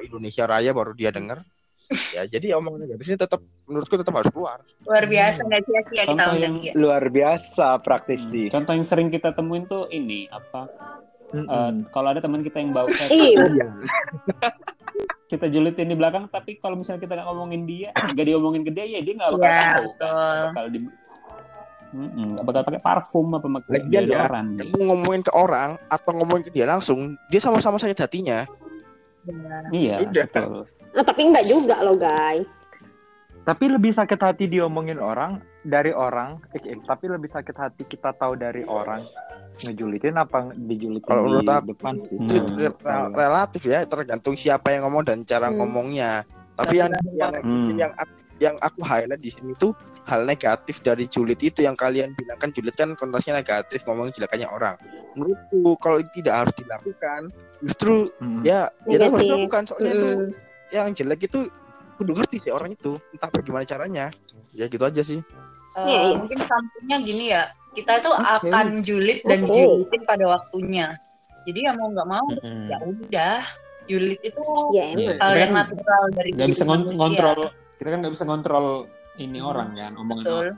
Indonesia 0.00 0.44
Raya 0.44 0.70
baru 0.70 0.92
dia 0.92 1.08
dengar 1.08 1.40
ya 2.14 2.26
jadi 2.26 2.58
omongan 2.58 2.84
negatif 2.84 3.06
ini 3.06 3.18
tetap 3.18 3.40
menurutku 3.64 3.94
tetap 3.94 4.12
harus 4.12 4.28
keluar 4.28 4.58
luar 4.82 5.04
biasa 5.04 5.40
nggak 5.42 5.62
sia-sia 5.62 5.82
kita 5.88 6.08
Contoh 6.08 6.32
undang 6.32 6.40
yang- 6.40 6.58
dia 6.60 6.72
Luar 6.74 7.04
biasa 7.06 7.66
praktisi. 7.80 8.42
Contoh 8.48 8.72
yang 8.72 8.84
sering 8.84 9.08
kita 9.08 9.30
temuin 9.30 9.64
tuh 9.64 9.88
ini 9.88 10.28
apa? 10.28 10.68
Mm-mm. 11.28 11.44
eh, 11.44 11.72
kalau 11.88 12.08
ada 12.08 12.20
teman 12.20 12.40
kita 12.40 12.56
yang 12.56 12.72
bau 12.72 12.88
Ih, 12.88 13.36
Iya. 13.36 13.68
kita 15.30 15.44
julitin 15.46 15.92
di 15.92 15.96
belakang, 15.96 16.24
tapi 16.26 16.56
kalau 16.56 16.72
misalnya 16.72 17.04
kita 17.04 17.12
nggak 17.14 17.28
ngomongin 17.28 17.62
dia, 17.64 17.88
nggak 17.92 18.26
diomongin 18.26 18.64
ke 18.64 18.72
dia, 18.72 18.84
ya 18.88 19.00
dia 19.04 19.12
nggak 19.12 19.30
bakal 19.36 19.44
Iya, 19.44 19.60
tahu 19.68 19.88
kan. 20.00 20.36
bakal 20.48 20.64
di 20.72 20.78
Mm-mm, 21.90 22.26
nggak 22.34 22.44
bakal 22.44 22.62
pakai 22.64 22.80
parfum 22.80 23.26
apa 23.30 23.46
pakai 23.50 23.70
Lagian 23.74 24.02
ya, 24.04 24.08
deodoran. 24.12 24.46
kamu 24.54 24.82
ngomongin 24.86 25.22
ke 25.22 25.32
orang 25.32 25.70
atau 25.86 26.10
ngomongin 26.12 26.42
ke 26.42 26.52
dia 26.52 26.66
langsung 26.66 26.98
dia 27.26 27.38
sama-sama 27.38 27.76
sakit 27.76 27.96
hatinya 27.98 28.44
Iya, 29.70 30.00
Udah. 30.02 30.24
betul. 30.24 30.64
nah, 30.90 31.02
tapi 31.02 31.20
enggak 31.22 31.44
juga 31.44 31.76
loh 31.80 31.92
guys. 31.94 32.64
Tapi 33.38 33.64
lebih 33.66 33.92
sakit 33.92 34.16
hati 34.16 34.44
diomongin 34.46 34.96
orang 34.96 35.36
dari 35.62 35.88
orang, 35.90 36.36
eh, 36.50 36.60
eh, 36.62 36.76
tapi 36.78 37.08
lebih 37.08 37.26
sakit 37.26 37.52
hati 37.52 37.82
kita 37.82 38.12
tahu 38.12 38.36
dari 38.36 38.60
orang 38.62 39.04
ngejulitin 39.58 40.14
apa 40.14 40.52
dijulitin 40.54 41.04
Kalau 41.04 41.22
di 41.22 41.28
menurut 41.30 41.48
aku, 41.50 41.66
depan 41.72 41.94
sih. 42.02 42.16
Hmm. 42.18 43.10
relatif 43.10 43.62
ya 43.64 43.80
tergantung 43.82 44.32
siapa 44.34 44.70
yang 44.70 44.84
ngomong 44.84 45.02
dan 45.02 45.18
cara 45.22 45.48
Hmm. 45.48 45.60
ngomongnya 45.60 46.28
tapi 46.58 46.74
yang 46.76 46.90
yang 47.14 47.32
Hmm. 47.38 47.70
yang 47.72 47.92
aku- 47.94 48.18
yang 48.38 48.56
aku 48.58 48.80
highlight 48.82 49.18
di 49.18 49.30
sini 49.30 49.54
tuh 49.54 49.70
hal 50.04 50.22
negatif 50.22 50.78
dari 50.80 51.06
julid 51.06 51.38
itu 51.38 51.62
yang 51.62 51.74
kalian 51.74 52.10
bilang 52.12 52.34
kan 52.36 52.50
julid 52.50 52.70
kan 52.72 52.90
konotasinya 52.92 53.38
negatif 53.38 53.82
ngomongin 53.82 54.10
jelekannya 54.12 54.46
orang 54.46 54.74
menurutku 55.14 55.78
kalau 55.78 55.98
itu 55.98 56.10
tidak 56.16 56.34
harus 56.36 56.54
dilakukan 56.54 57.20
justru 57.60 57.94
Mm-mm. 58.18 58.42
ya 58.42 58.66
ya 58.84 58.96
tetap 58.96 59.14
harus 59.14 59.26
dilakukan 59.28 59.62
soalnya 59.64 59.92
itu 59.92 60.08
Mm. 60.08 60.28
yang 60.68 60.88
jelek 60.92 61.20
itu 61.24 61.40
kudu 61.94 62.12
ngerti 62.12 62.36
sih 62.40 62.50
orang 62.50 62.70
itu 62.70 62.94
entah 63.10 63.26
bagaimana 63.28 63.64
caranya 63.64 64.06
ya 64.50 64.66
gitu 64.66 64.82
aja 64.82 65.00
sih 65.00 65.22
Iya, 65.78 65.98
iya. 66.04 66.14
mungkin 66.16 66.38
sampingnya 66.40 66.96
gini 67.00 67.24
ya 67.30 67.42
kita 67.70 68.02
itu 68.02 68.10
Oke. 68.10 68.22
akan 68.50 68.66
julid 68.82 69.18
dan 69.24 69.40
Oke. 69.40 69.50
julitin 69.52 70.02
pada 70.04 70.24
waktunya 70.28 70.86
jadi 71.44 71.58
ya 71.64 71.72
mau 71.72 71.86
nggak 71.88 72.08
mau 72.08 72.26
Mm-mm. 72.34 72.66
ya 72.66 72.76
udah 72.82 73.36
julid 73.88 74.20
itu 74.20 74.42
Ya 74.70 74.84
Iya, 74.86 74.94
emang. 74.94 75.18
hal 75.18 75.32
yang 75.34 75.50
kan 75.50 75.56
natural 75.64 76.02
dari 76.12 76.30
nggak 76.30 76.48
bisa 76.48 76.62
ngon- 76.62 76.78
manusia. 76.84 76.98
ngontrol, 76.98 77.40
kita 77.74 77.88
kan 77.88 77.98
nggak 77.98 78.12
bisa 78.12 78.24
ngontrol 78.24 78.66
ini 79.16 79.38
orang 79.40 79.68
kan, 79.72 79.92
omongan 79.94 80.22
betul 80.22 80.38
orang. 80.44 80.56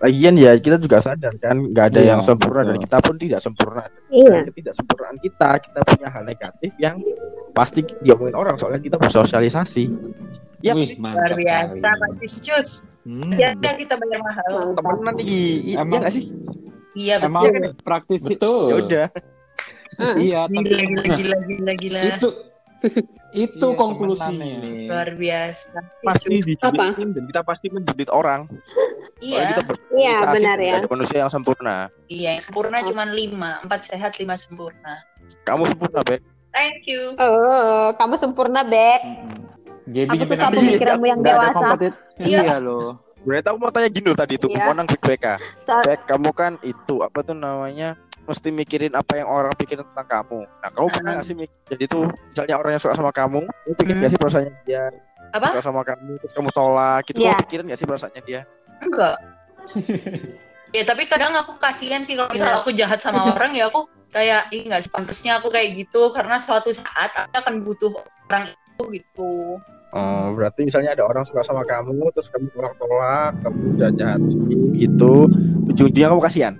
Lagian 0.00 0.34
ya 0.34 0.54
kita 0.56 0.78
juga 0.78 0.98
sadar 0.98 1.34
kan 1.36 1.56
nggak 1.60 1.86
ada 1.90 2.00
Iya, 2.00 2.08
yang 2.08 2.20
sempurna 2.20 2.62
dan 2.62 2.72
betul. 2.72 2.84
kita 2.86 2.96
pun 3.00 3.14
tidak 3.16 3.40
sempurna. 3.40 3.82
Iya. 4.08 4.30
Dan 4.30 4.42
ketidaksempurnaan 4.48 5.16
kita, 5.18 5.50
kita 5.60 5.78
punya 5.82 6.08
hal 6.08 6.22
negatif 6.24 6.70
yang 6.76 6.96
pasti 7.50 7.80
diomongin 7.98 8.32
orang 8.32 8.54
soalnya 8.56 8.78
kita 8.78 8.96
bersosialisasi. 8.96 9.84
Ya, 10.60 10.72
Wih, 10.72 10.94
Luar 10.94 11.34
mantap 11.34 11.36
biasa. 11.36 11.88
Pak 11.90 12.10
Cus. 12.38 12.68
Hmm. 13.02 13.32
Ya, 13.32 13.50
ya 13.54 13.72
kita 13.74 13.96
bayar 13.96 14.20
mahal. 14.20 14.72
temenan 14.72 15.12
nih, 15.16 15.24
iya 15.66 15.76
Emang- 15.78 15.98
nggak 15.98 16.12
sih? 16.12 16.24
Iya, 16.92 17.14
Emang 17.18 17.42
betul. 17.44 17.72
praktisi 17.80 18.26
Betul. 18.30 18.64
Ya 18.66 18.76
udah. 18.78 19.06
iya 20.26 20.40
Gila, 20.46 20.56
tapi 20.56 20.68
gila, 20.70 21.16
gila, 21.16 21.36
gila, 21.46 21.72
gila. 21.76 22.00
Itu 22.16 22.28
itu 23.30 23.66
Iya, 23.68 23.76
konklusinya. 23.76 24.56
Luar 24.88 25.08
biasa. 25.14 25.76
Pasti 26.00 26.56
Apa? 26.58 26.96
dan 26.96 27.24
kita 27.28 27.40
pasti 27.44 27.66
menjulit 27.68 28.08
orang. 28.08 28.48
Soalnya 29.20 29.36
Iya, 29.36 29.48
kita 29.52 29.62
Iya, 29.92 30.16
benar 30.32 30.58
ya. 30.58 30.74
Ada 30.80 30.88
manusia 30.88 31.18
yang 31.20 31.32
sempurna. 31.32 31.76
iya. 32.08 32.40
Yang 32.40 32.48
sempurna 32.48 32.80
cuma 32.80 33.04
lima. 33.04 33.60
Empat 33.60 33.84
sehat, 33.84 34.16
lima 34.16 34.34
sempurna. 34.34 34.96
Kamu 35.44 35.68
sempurna, 35.68 36.00
Bek. 36.00 36.24
Thank 36.50 36.88
you. 36.88 37.14
Oh, 37.20 37.92
kamu 37.94 38.14
sempurna, 38.16 38.64
Bek. 38.64 39.00
Mm-mm. 39.04 39.38
Gaby 39.90 40.16
Aku 40.16 40.24
suka 40.24 40.46
pemikiranmu 40.48 41.06
yang 41.06 41.20
dewasa. 41.20 41.66
Iya. 42.20 42.40
iya 42.46 42.56
loh 42.62 42.94
Berarti 43.20 43.46
aku 43.52 43.58
mau 43.60 43.68
tanya 43.68 43.88
gini 43.92 44.06
loh 44.08 44.16
tadi 44.18 44.34
tuh, 44.40 44.48
Iya. 44.48 44.64
mau 44.64 44.72
nang 44.72 44.88
Bek 44.88 45.02
BK. 45.04 45.26
Soal 45.60 45.84
Bek, 45.84 46.00
kamu 46.08 46.30
kan 46.32 46.52
itu 46.64 47.04
apa 47.04 47.20
tuh 47.20 47.36
namanya? 47.36 47.92
Mesti 48.30 48.48
mikirin 48.54 48.94
apa 48.94 49.18
yang 49.18 49.26
orang 49.26 49.50
pikirin 49.58 49.82
tentang 49.82 50.06
kamu. 50.06 50.46
Nah, 50.46 50.68
kamu 50.70 50.86
pernah 50.86 51.10
Ah. 51.10 51.14
nggak 51.18 51.26
sih 51.26 51.34
mikir 51.34 51.58
jadi 51.66 51.84
tuh 51.84 52.02
misalnya 52.30 52.54
orang 52.56 52.70
yang 52.78 52.82
suka 52.82 52.94
sama 52.94 53.10
kamu, 53.10 53.40
kamu 53.42 53.74
pikir 53.74 53.90
Hmm. 53.90 53.98
nggak 53.98 54.10
sih 54.14 54.20
perasaannya 54.22 54.52
dia 54.62 54.84
Apa? 55.30 55.46
suka 55.50 55.62
sama 55.66 55.82
kamu, 55.82 56.12
terus 56.22 56.32
kamu 56.32 56.50
tolak, 56.54 57.02
gitu 57.04 57.18
Iya. 57.18 57.34
kamu 57.34 57.42
pikirin 57.42 57.64
nggak 57.66 57.80
sih 57.82 57.88
perasaannya 57.90 58.22
dia? 58.22 58.40
Enggak. 58.80 59.16
ya 60.76 60.82
tapi 60.86 61.02
kadang 61.04 61.34
aku 61.34 61.58
kasihan 61.58 62.06
sih 62.06 62.14
kalau 62.14 62.30
misalnya 62.30 62.62
aku 62.62 62.70
jahat 62.70 63.02
sama 63.02 63.18
orang 63.34 63.50
ya 63.50 63.66
aku 63.66 63.90
kayak 64.10 64.46
ih 64.50 64.62
nggak 64.62 64.86
sepantasnya 64.86 65.42
aku 65.42 65.50
kayak 65.50 65.74
gitu 65.74 66.14
karena 66.14 66.38
suatu 66.38 66.70
saat 66.70 67.10
aku 67.14 67.34
akan 67.34 67.54
butuh 67.66 67.90
orang 68.30 68.46
itu 68.46 68.82
gitu. 68.94 69.58
Oh, 69.90 70.26
berarti 70.38 70.70
misalnya 70.70 70.94
ada 70.94 71.02
orang 71.02 71.26
suka 71.26 71.42
sama 71.42 71.66
kamu, 71.66 72.14
terus 72.14 72.30
kamu 72.30 72.46
tolak-tolak, 72.54 73.34
kamu 73.42 73.58
udah 73.74 73.90
jahat 73.98 74.22
gitu, 74.78 75.26
ujung-ujungnya 75.66 76.14
kamu 76.14 76.22
kasihan. 76.22 76.54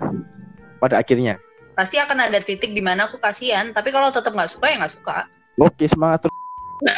Pada 0.83 0.99
akhirnya, 0.99 1.39
Pasti 1.71 1.95
akan 1.97 2.17
ada 2.21 2.37
titik 2.37 2.69
di 2.69 2.79
mana 2.79 3.05
aku 3.05 3.17
kasihan, 3.17 3.69
tapi 3.71 3.89
kalau 3.89 4.09
tetap 4.09 4.31
nggak 4.31 4.49
suka 4.49 4.65
ya 4.67 4.75
nggak 4.77 4.93
suka. 4.93 5.15
oke 5.57 5.83
semangat 5.85 6.21
terus. 6.21 6.37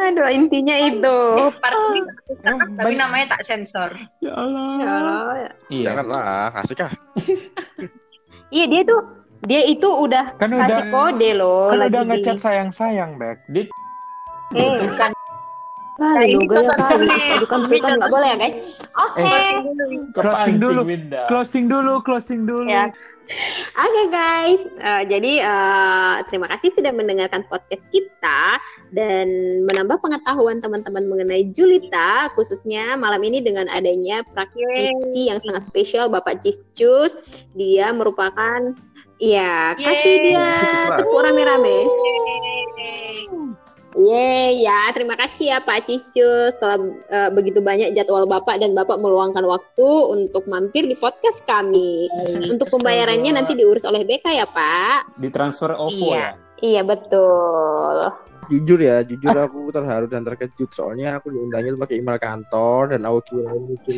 Aduh, 0.00 0.28
intinya 0.32 0.74
itu. 0.80 1.16
Part 1.60 1.76
ini 1.92 2.00
Emang 2.40 2.72
tapi 2.74 2.92
namanya 2.96 3.36
tak 3.36 3.42
sensor. 3.44 3.90
ya 4.18 4.32
Allah 4.32 4.68
Ya 4.78 4.90
Allah. 4.90 5.22
Iya. 5.68 5.84
Janganlah, 5.92 6.24
asik 6.56 6.80
ah. 6.80 6.92
Iya, 8.50 8.64
dia 8.66 8.82
tuh 8.82 9.00
dia 9.40 9.62
itu 9.64 9.86
udah 9.86 10.36
kan 10.36 10.52
kasih 10.52 10.60
udah 10.60 10.80
kode 10.90 11.30
loh 11.32 11.72
kan 11.72 11.78
lagi 11.80 11.88
udah 11.88 12.02
di- 12.02 12.08
ngechat 12.12 12.36
sayang 12.36 12.68
sayang 12.74 13.16
Bek 13.16 13.40
Eh, 13.48 13.64
Bukan. 14.52 15.10
Nah, 16.00 16.24
ini 16.24 16.48
kali. 16.48 17.04
nih. 17.04 17.22
Adukan 17.36 17.58
bukan 17.68 17.90
nggak 18.00 18.10
boleh 18.10 18.28
ya 18.32 18.36
guys. 18.40 18.56
Oke. 18.96 19.20
closing 19.20 20.02
Kepancing 20.16 20.56
dulu. 20.56 20.80
Closing 21.28 21.64
dulu 21.68 21.92
closing 22.00 22.40
dulu 22.48 22.64
Ya. 22.64 22.88
Oke 23.78 24.02
guys, 24.10 24.58
Eh, 24.82 25.02
jadi 25.06 25.32
eh, 25.38 26.16
terima 26.26 26.50
kasih 26.50 26.74
sudah 26.74 26.90
mendengarkan 26.90 27.46
podcast 27.46 27.84
kita 27.94 28.58
dan 28.90 29.28
menambah 29.70 30.02
pengetahuan 30.02 30.58
teman-teman 30.58 31.06
mengenai 31.06 31.46
Julita, 31.54 32.26
khususnya 32.34 32.98
malam 32.98 33.22
ini 33.22 33.38
dengan 33.38 33.70
adanya 33.70 34.26
praktisi 34.34 35.30
yang 35.30 35.38
sangat 35.38 35.62
spesial 35.62 36.10
Bapak 36.10 36.42
Ciscus. 36.42 37.38
Dia 37.54 37.94
merupakan, 37.94 38.74
ya 39.22 39.78
kasih 39.78 40.16
Yeay. 40.18 40.26
dia 40.34 40.50
tepuk 40.98 41.22
rame-rame. 41.22 41.78
Yeay, 43.90 44.62
ya 44.62 44.86
terima 44.94 45.18
kasih 45.18 45.50
ya 45.50 45.58
Pak 45.58 45.90
Cicus 45.90 46.54
setelah 46.54 46.78
eh, 47.10 47.30
begitu 47.34 47.58
banyak 47.58 47.90
jadwal 47.92 48.22
Bapak 48.22 48.62
dan 48.62 48.70
Bapak 48.70 49.02
meluangkan 49.02 49.42
waktu 49.42 49.88
untuk 50.14 50.46
mampir 50.46 50.86
di 50.86 50.94
podcast 50.94 51.42
kami. 51.42 52.06
Untuk 52.46 52.70
pembayarannya 52.70 53.34
nanti 53.34 53.58
diurus 53.58 53.82
oleh 53.82 54.06
BK 54.06 54.30
ya 54.30 54.46
Pak. 54.46 55.18
Ditransfer 55.18 55.74
OVO 55.74 56.14
Iya. 56.14 56.14
ya. 56.14 56.30
Iya 56.60 56.82
betul. 56.86 57.98
Jujur 58.50 58.78
ya, 58.82 59.02
jujur 59.06 59.30
aku 59.30 59.70
terharu 59.70 60.10
dan 60.10 60.26
terkejut 60.26 60.70
soalnya 60.74 61.22
aku 61.22 61.30
diundangin 61.30 61.78
pakai 61.78 62.02
email 62.02 62.18
kantor 62.18 62.94
dan 62.94 63.06
aku 63.06 63.18
kira 63.30 63.54
mungkin 63.54 63.94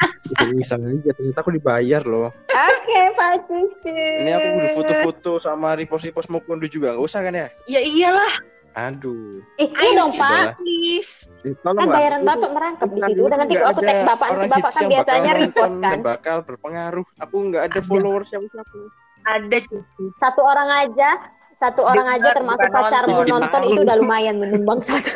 iseng 0.62 0.82
aja 0.86 1.10
ternyata 1.10 1.38
aku 1.42 1.50
dibayar 1.54 2.02
loh. 2.02 2.30
Oke 2.50 3.00
Pak 3.14 3.46
Cicus. 3.46 4.18
Ini 4.26 4.30
aku 4.30 4.46
udah 4.58 4.70
foto-foto 4.74 5.32
sama 5.38 5.74
repost-repost 5.74 6.30
mau 6.30 6.38
kunduh 6.38 6.70
juga, 6.70 6.94
nggak 6.94 7.02
usah 7.02 7.20
kan 7.26 7.34
ya? 7.34 7.46
Ya 7.66 7.82
iyalah, 7.82 8.32
Aduh. 8.76 9.40
Eh, 9.56 9.66
iya 9.66 9.88
ayo 9.88 9.90
dong 9.96 10.12
Pak. 10.12 10.60
please. 10.60 11.32
Eh, 11.42 11.56
Kan 11.56 11.88
bayaran 11.88 12.22
Bapak 12.22 12.50
merangkap 12.52 12.88
di 12.92 13.00
situ. 13.02 13.24
Udah 13.24 13.40
nanti 13.40 13.56
kalau 13.56 13.72
aku 13.72 13.80
ada 13.80 13.88
tag 13.88 14.04
Bapak, 14.04 14.26
nanti 14.30 14.50
Bapak 14.52 14.70
kan 14.70 14.84
biasanya 14.86 15.32
repost 15.34 15.74
kan. 15.74 15.90
dan 15.90 16.00
bakal 16.04 16.36
berpengaruh. 16.44 17.06
Aku 17.18 17.36
nggak 17.48 17.62
ada 17.66 17.80
followers 17.80 18.28
yang 18.28 18.44
aku. 18.44 18.80
Ada 19.24 19.58
cuci. 19.58 20.04
Satu 20.14 20.40
orang 20.40 20.68
aja, 20.76 21.08
satu 21.50 21.82
orang 21.82 22.06
aja 22.06 22.30
termasuk 22.30 22.68
pacarmu 22.68 23.16
nonton. 23.16 23.32
nonton 23.42 23.62
itu 23.64 23.80
udah 23.80 23.96
lumayan 23.96 24.36
menyumbang 24.36 24.78
satu. 24.78 25.08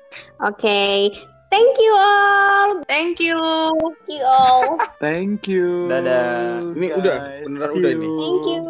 Oke, 0.48 1.10
thank 1.50 1.74
you 1.76 1.92
all, 1.92 2.80
Thank 2.86 3.18
you. 3.18 3.34
thank 3.82 4.06
you 4.08 4.22
all, 4.22 4.64
thank 5.02 5.40
you 5.44 5.90
Dadah. 5.90 6.64
Ini 6.70 6.86
udah, 6.94 7.16
beneran 7.44 7.70
udah 7.74 7.90
ini. 7.92 8.06
thank 8.08 8.44
you. 8.46 8.62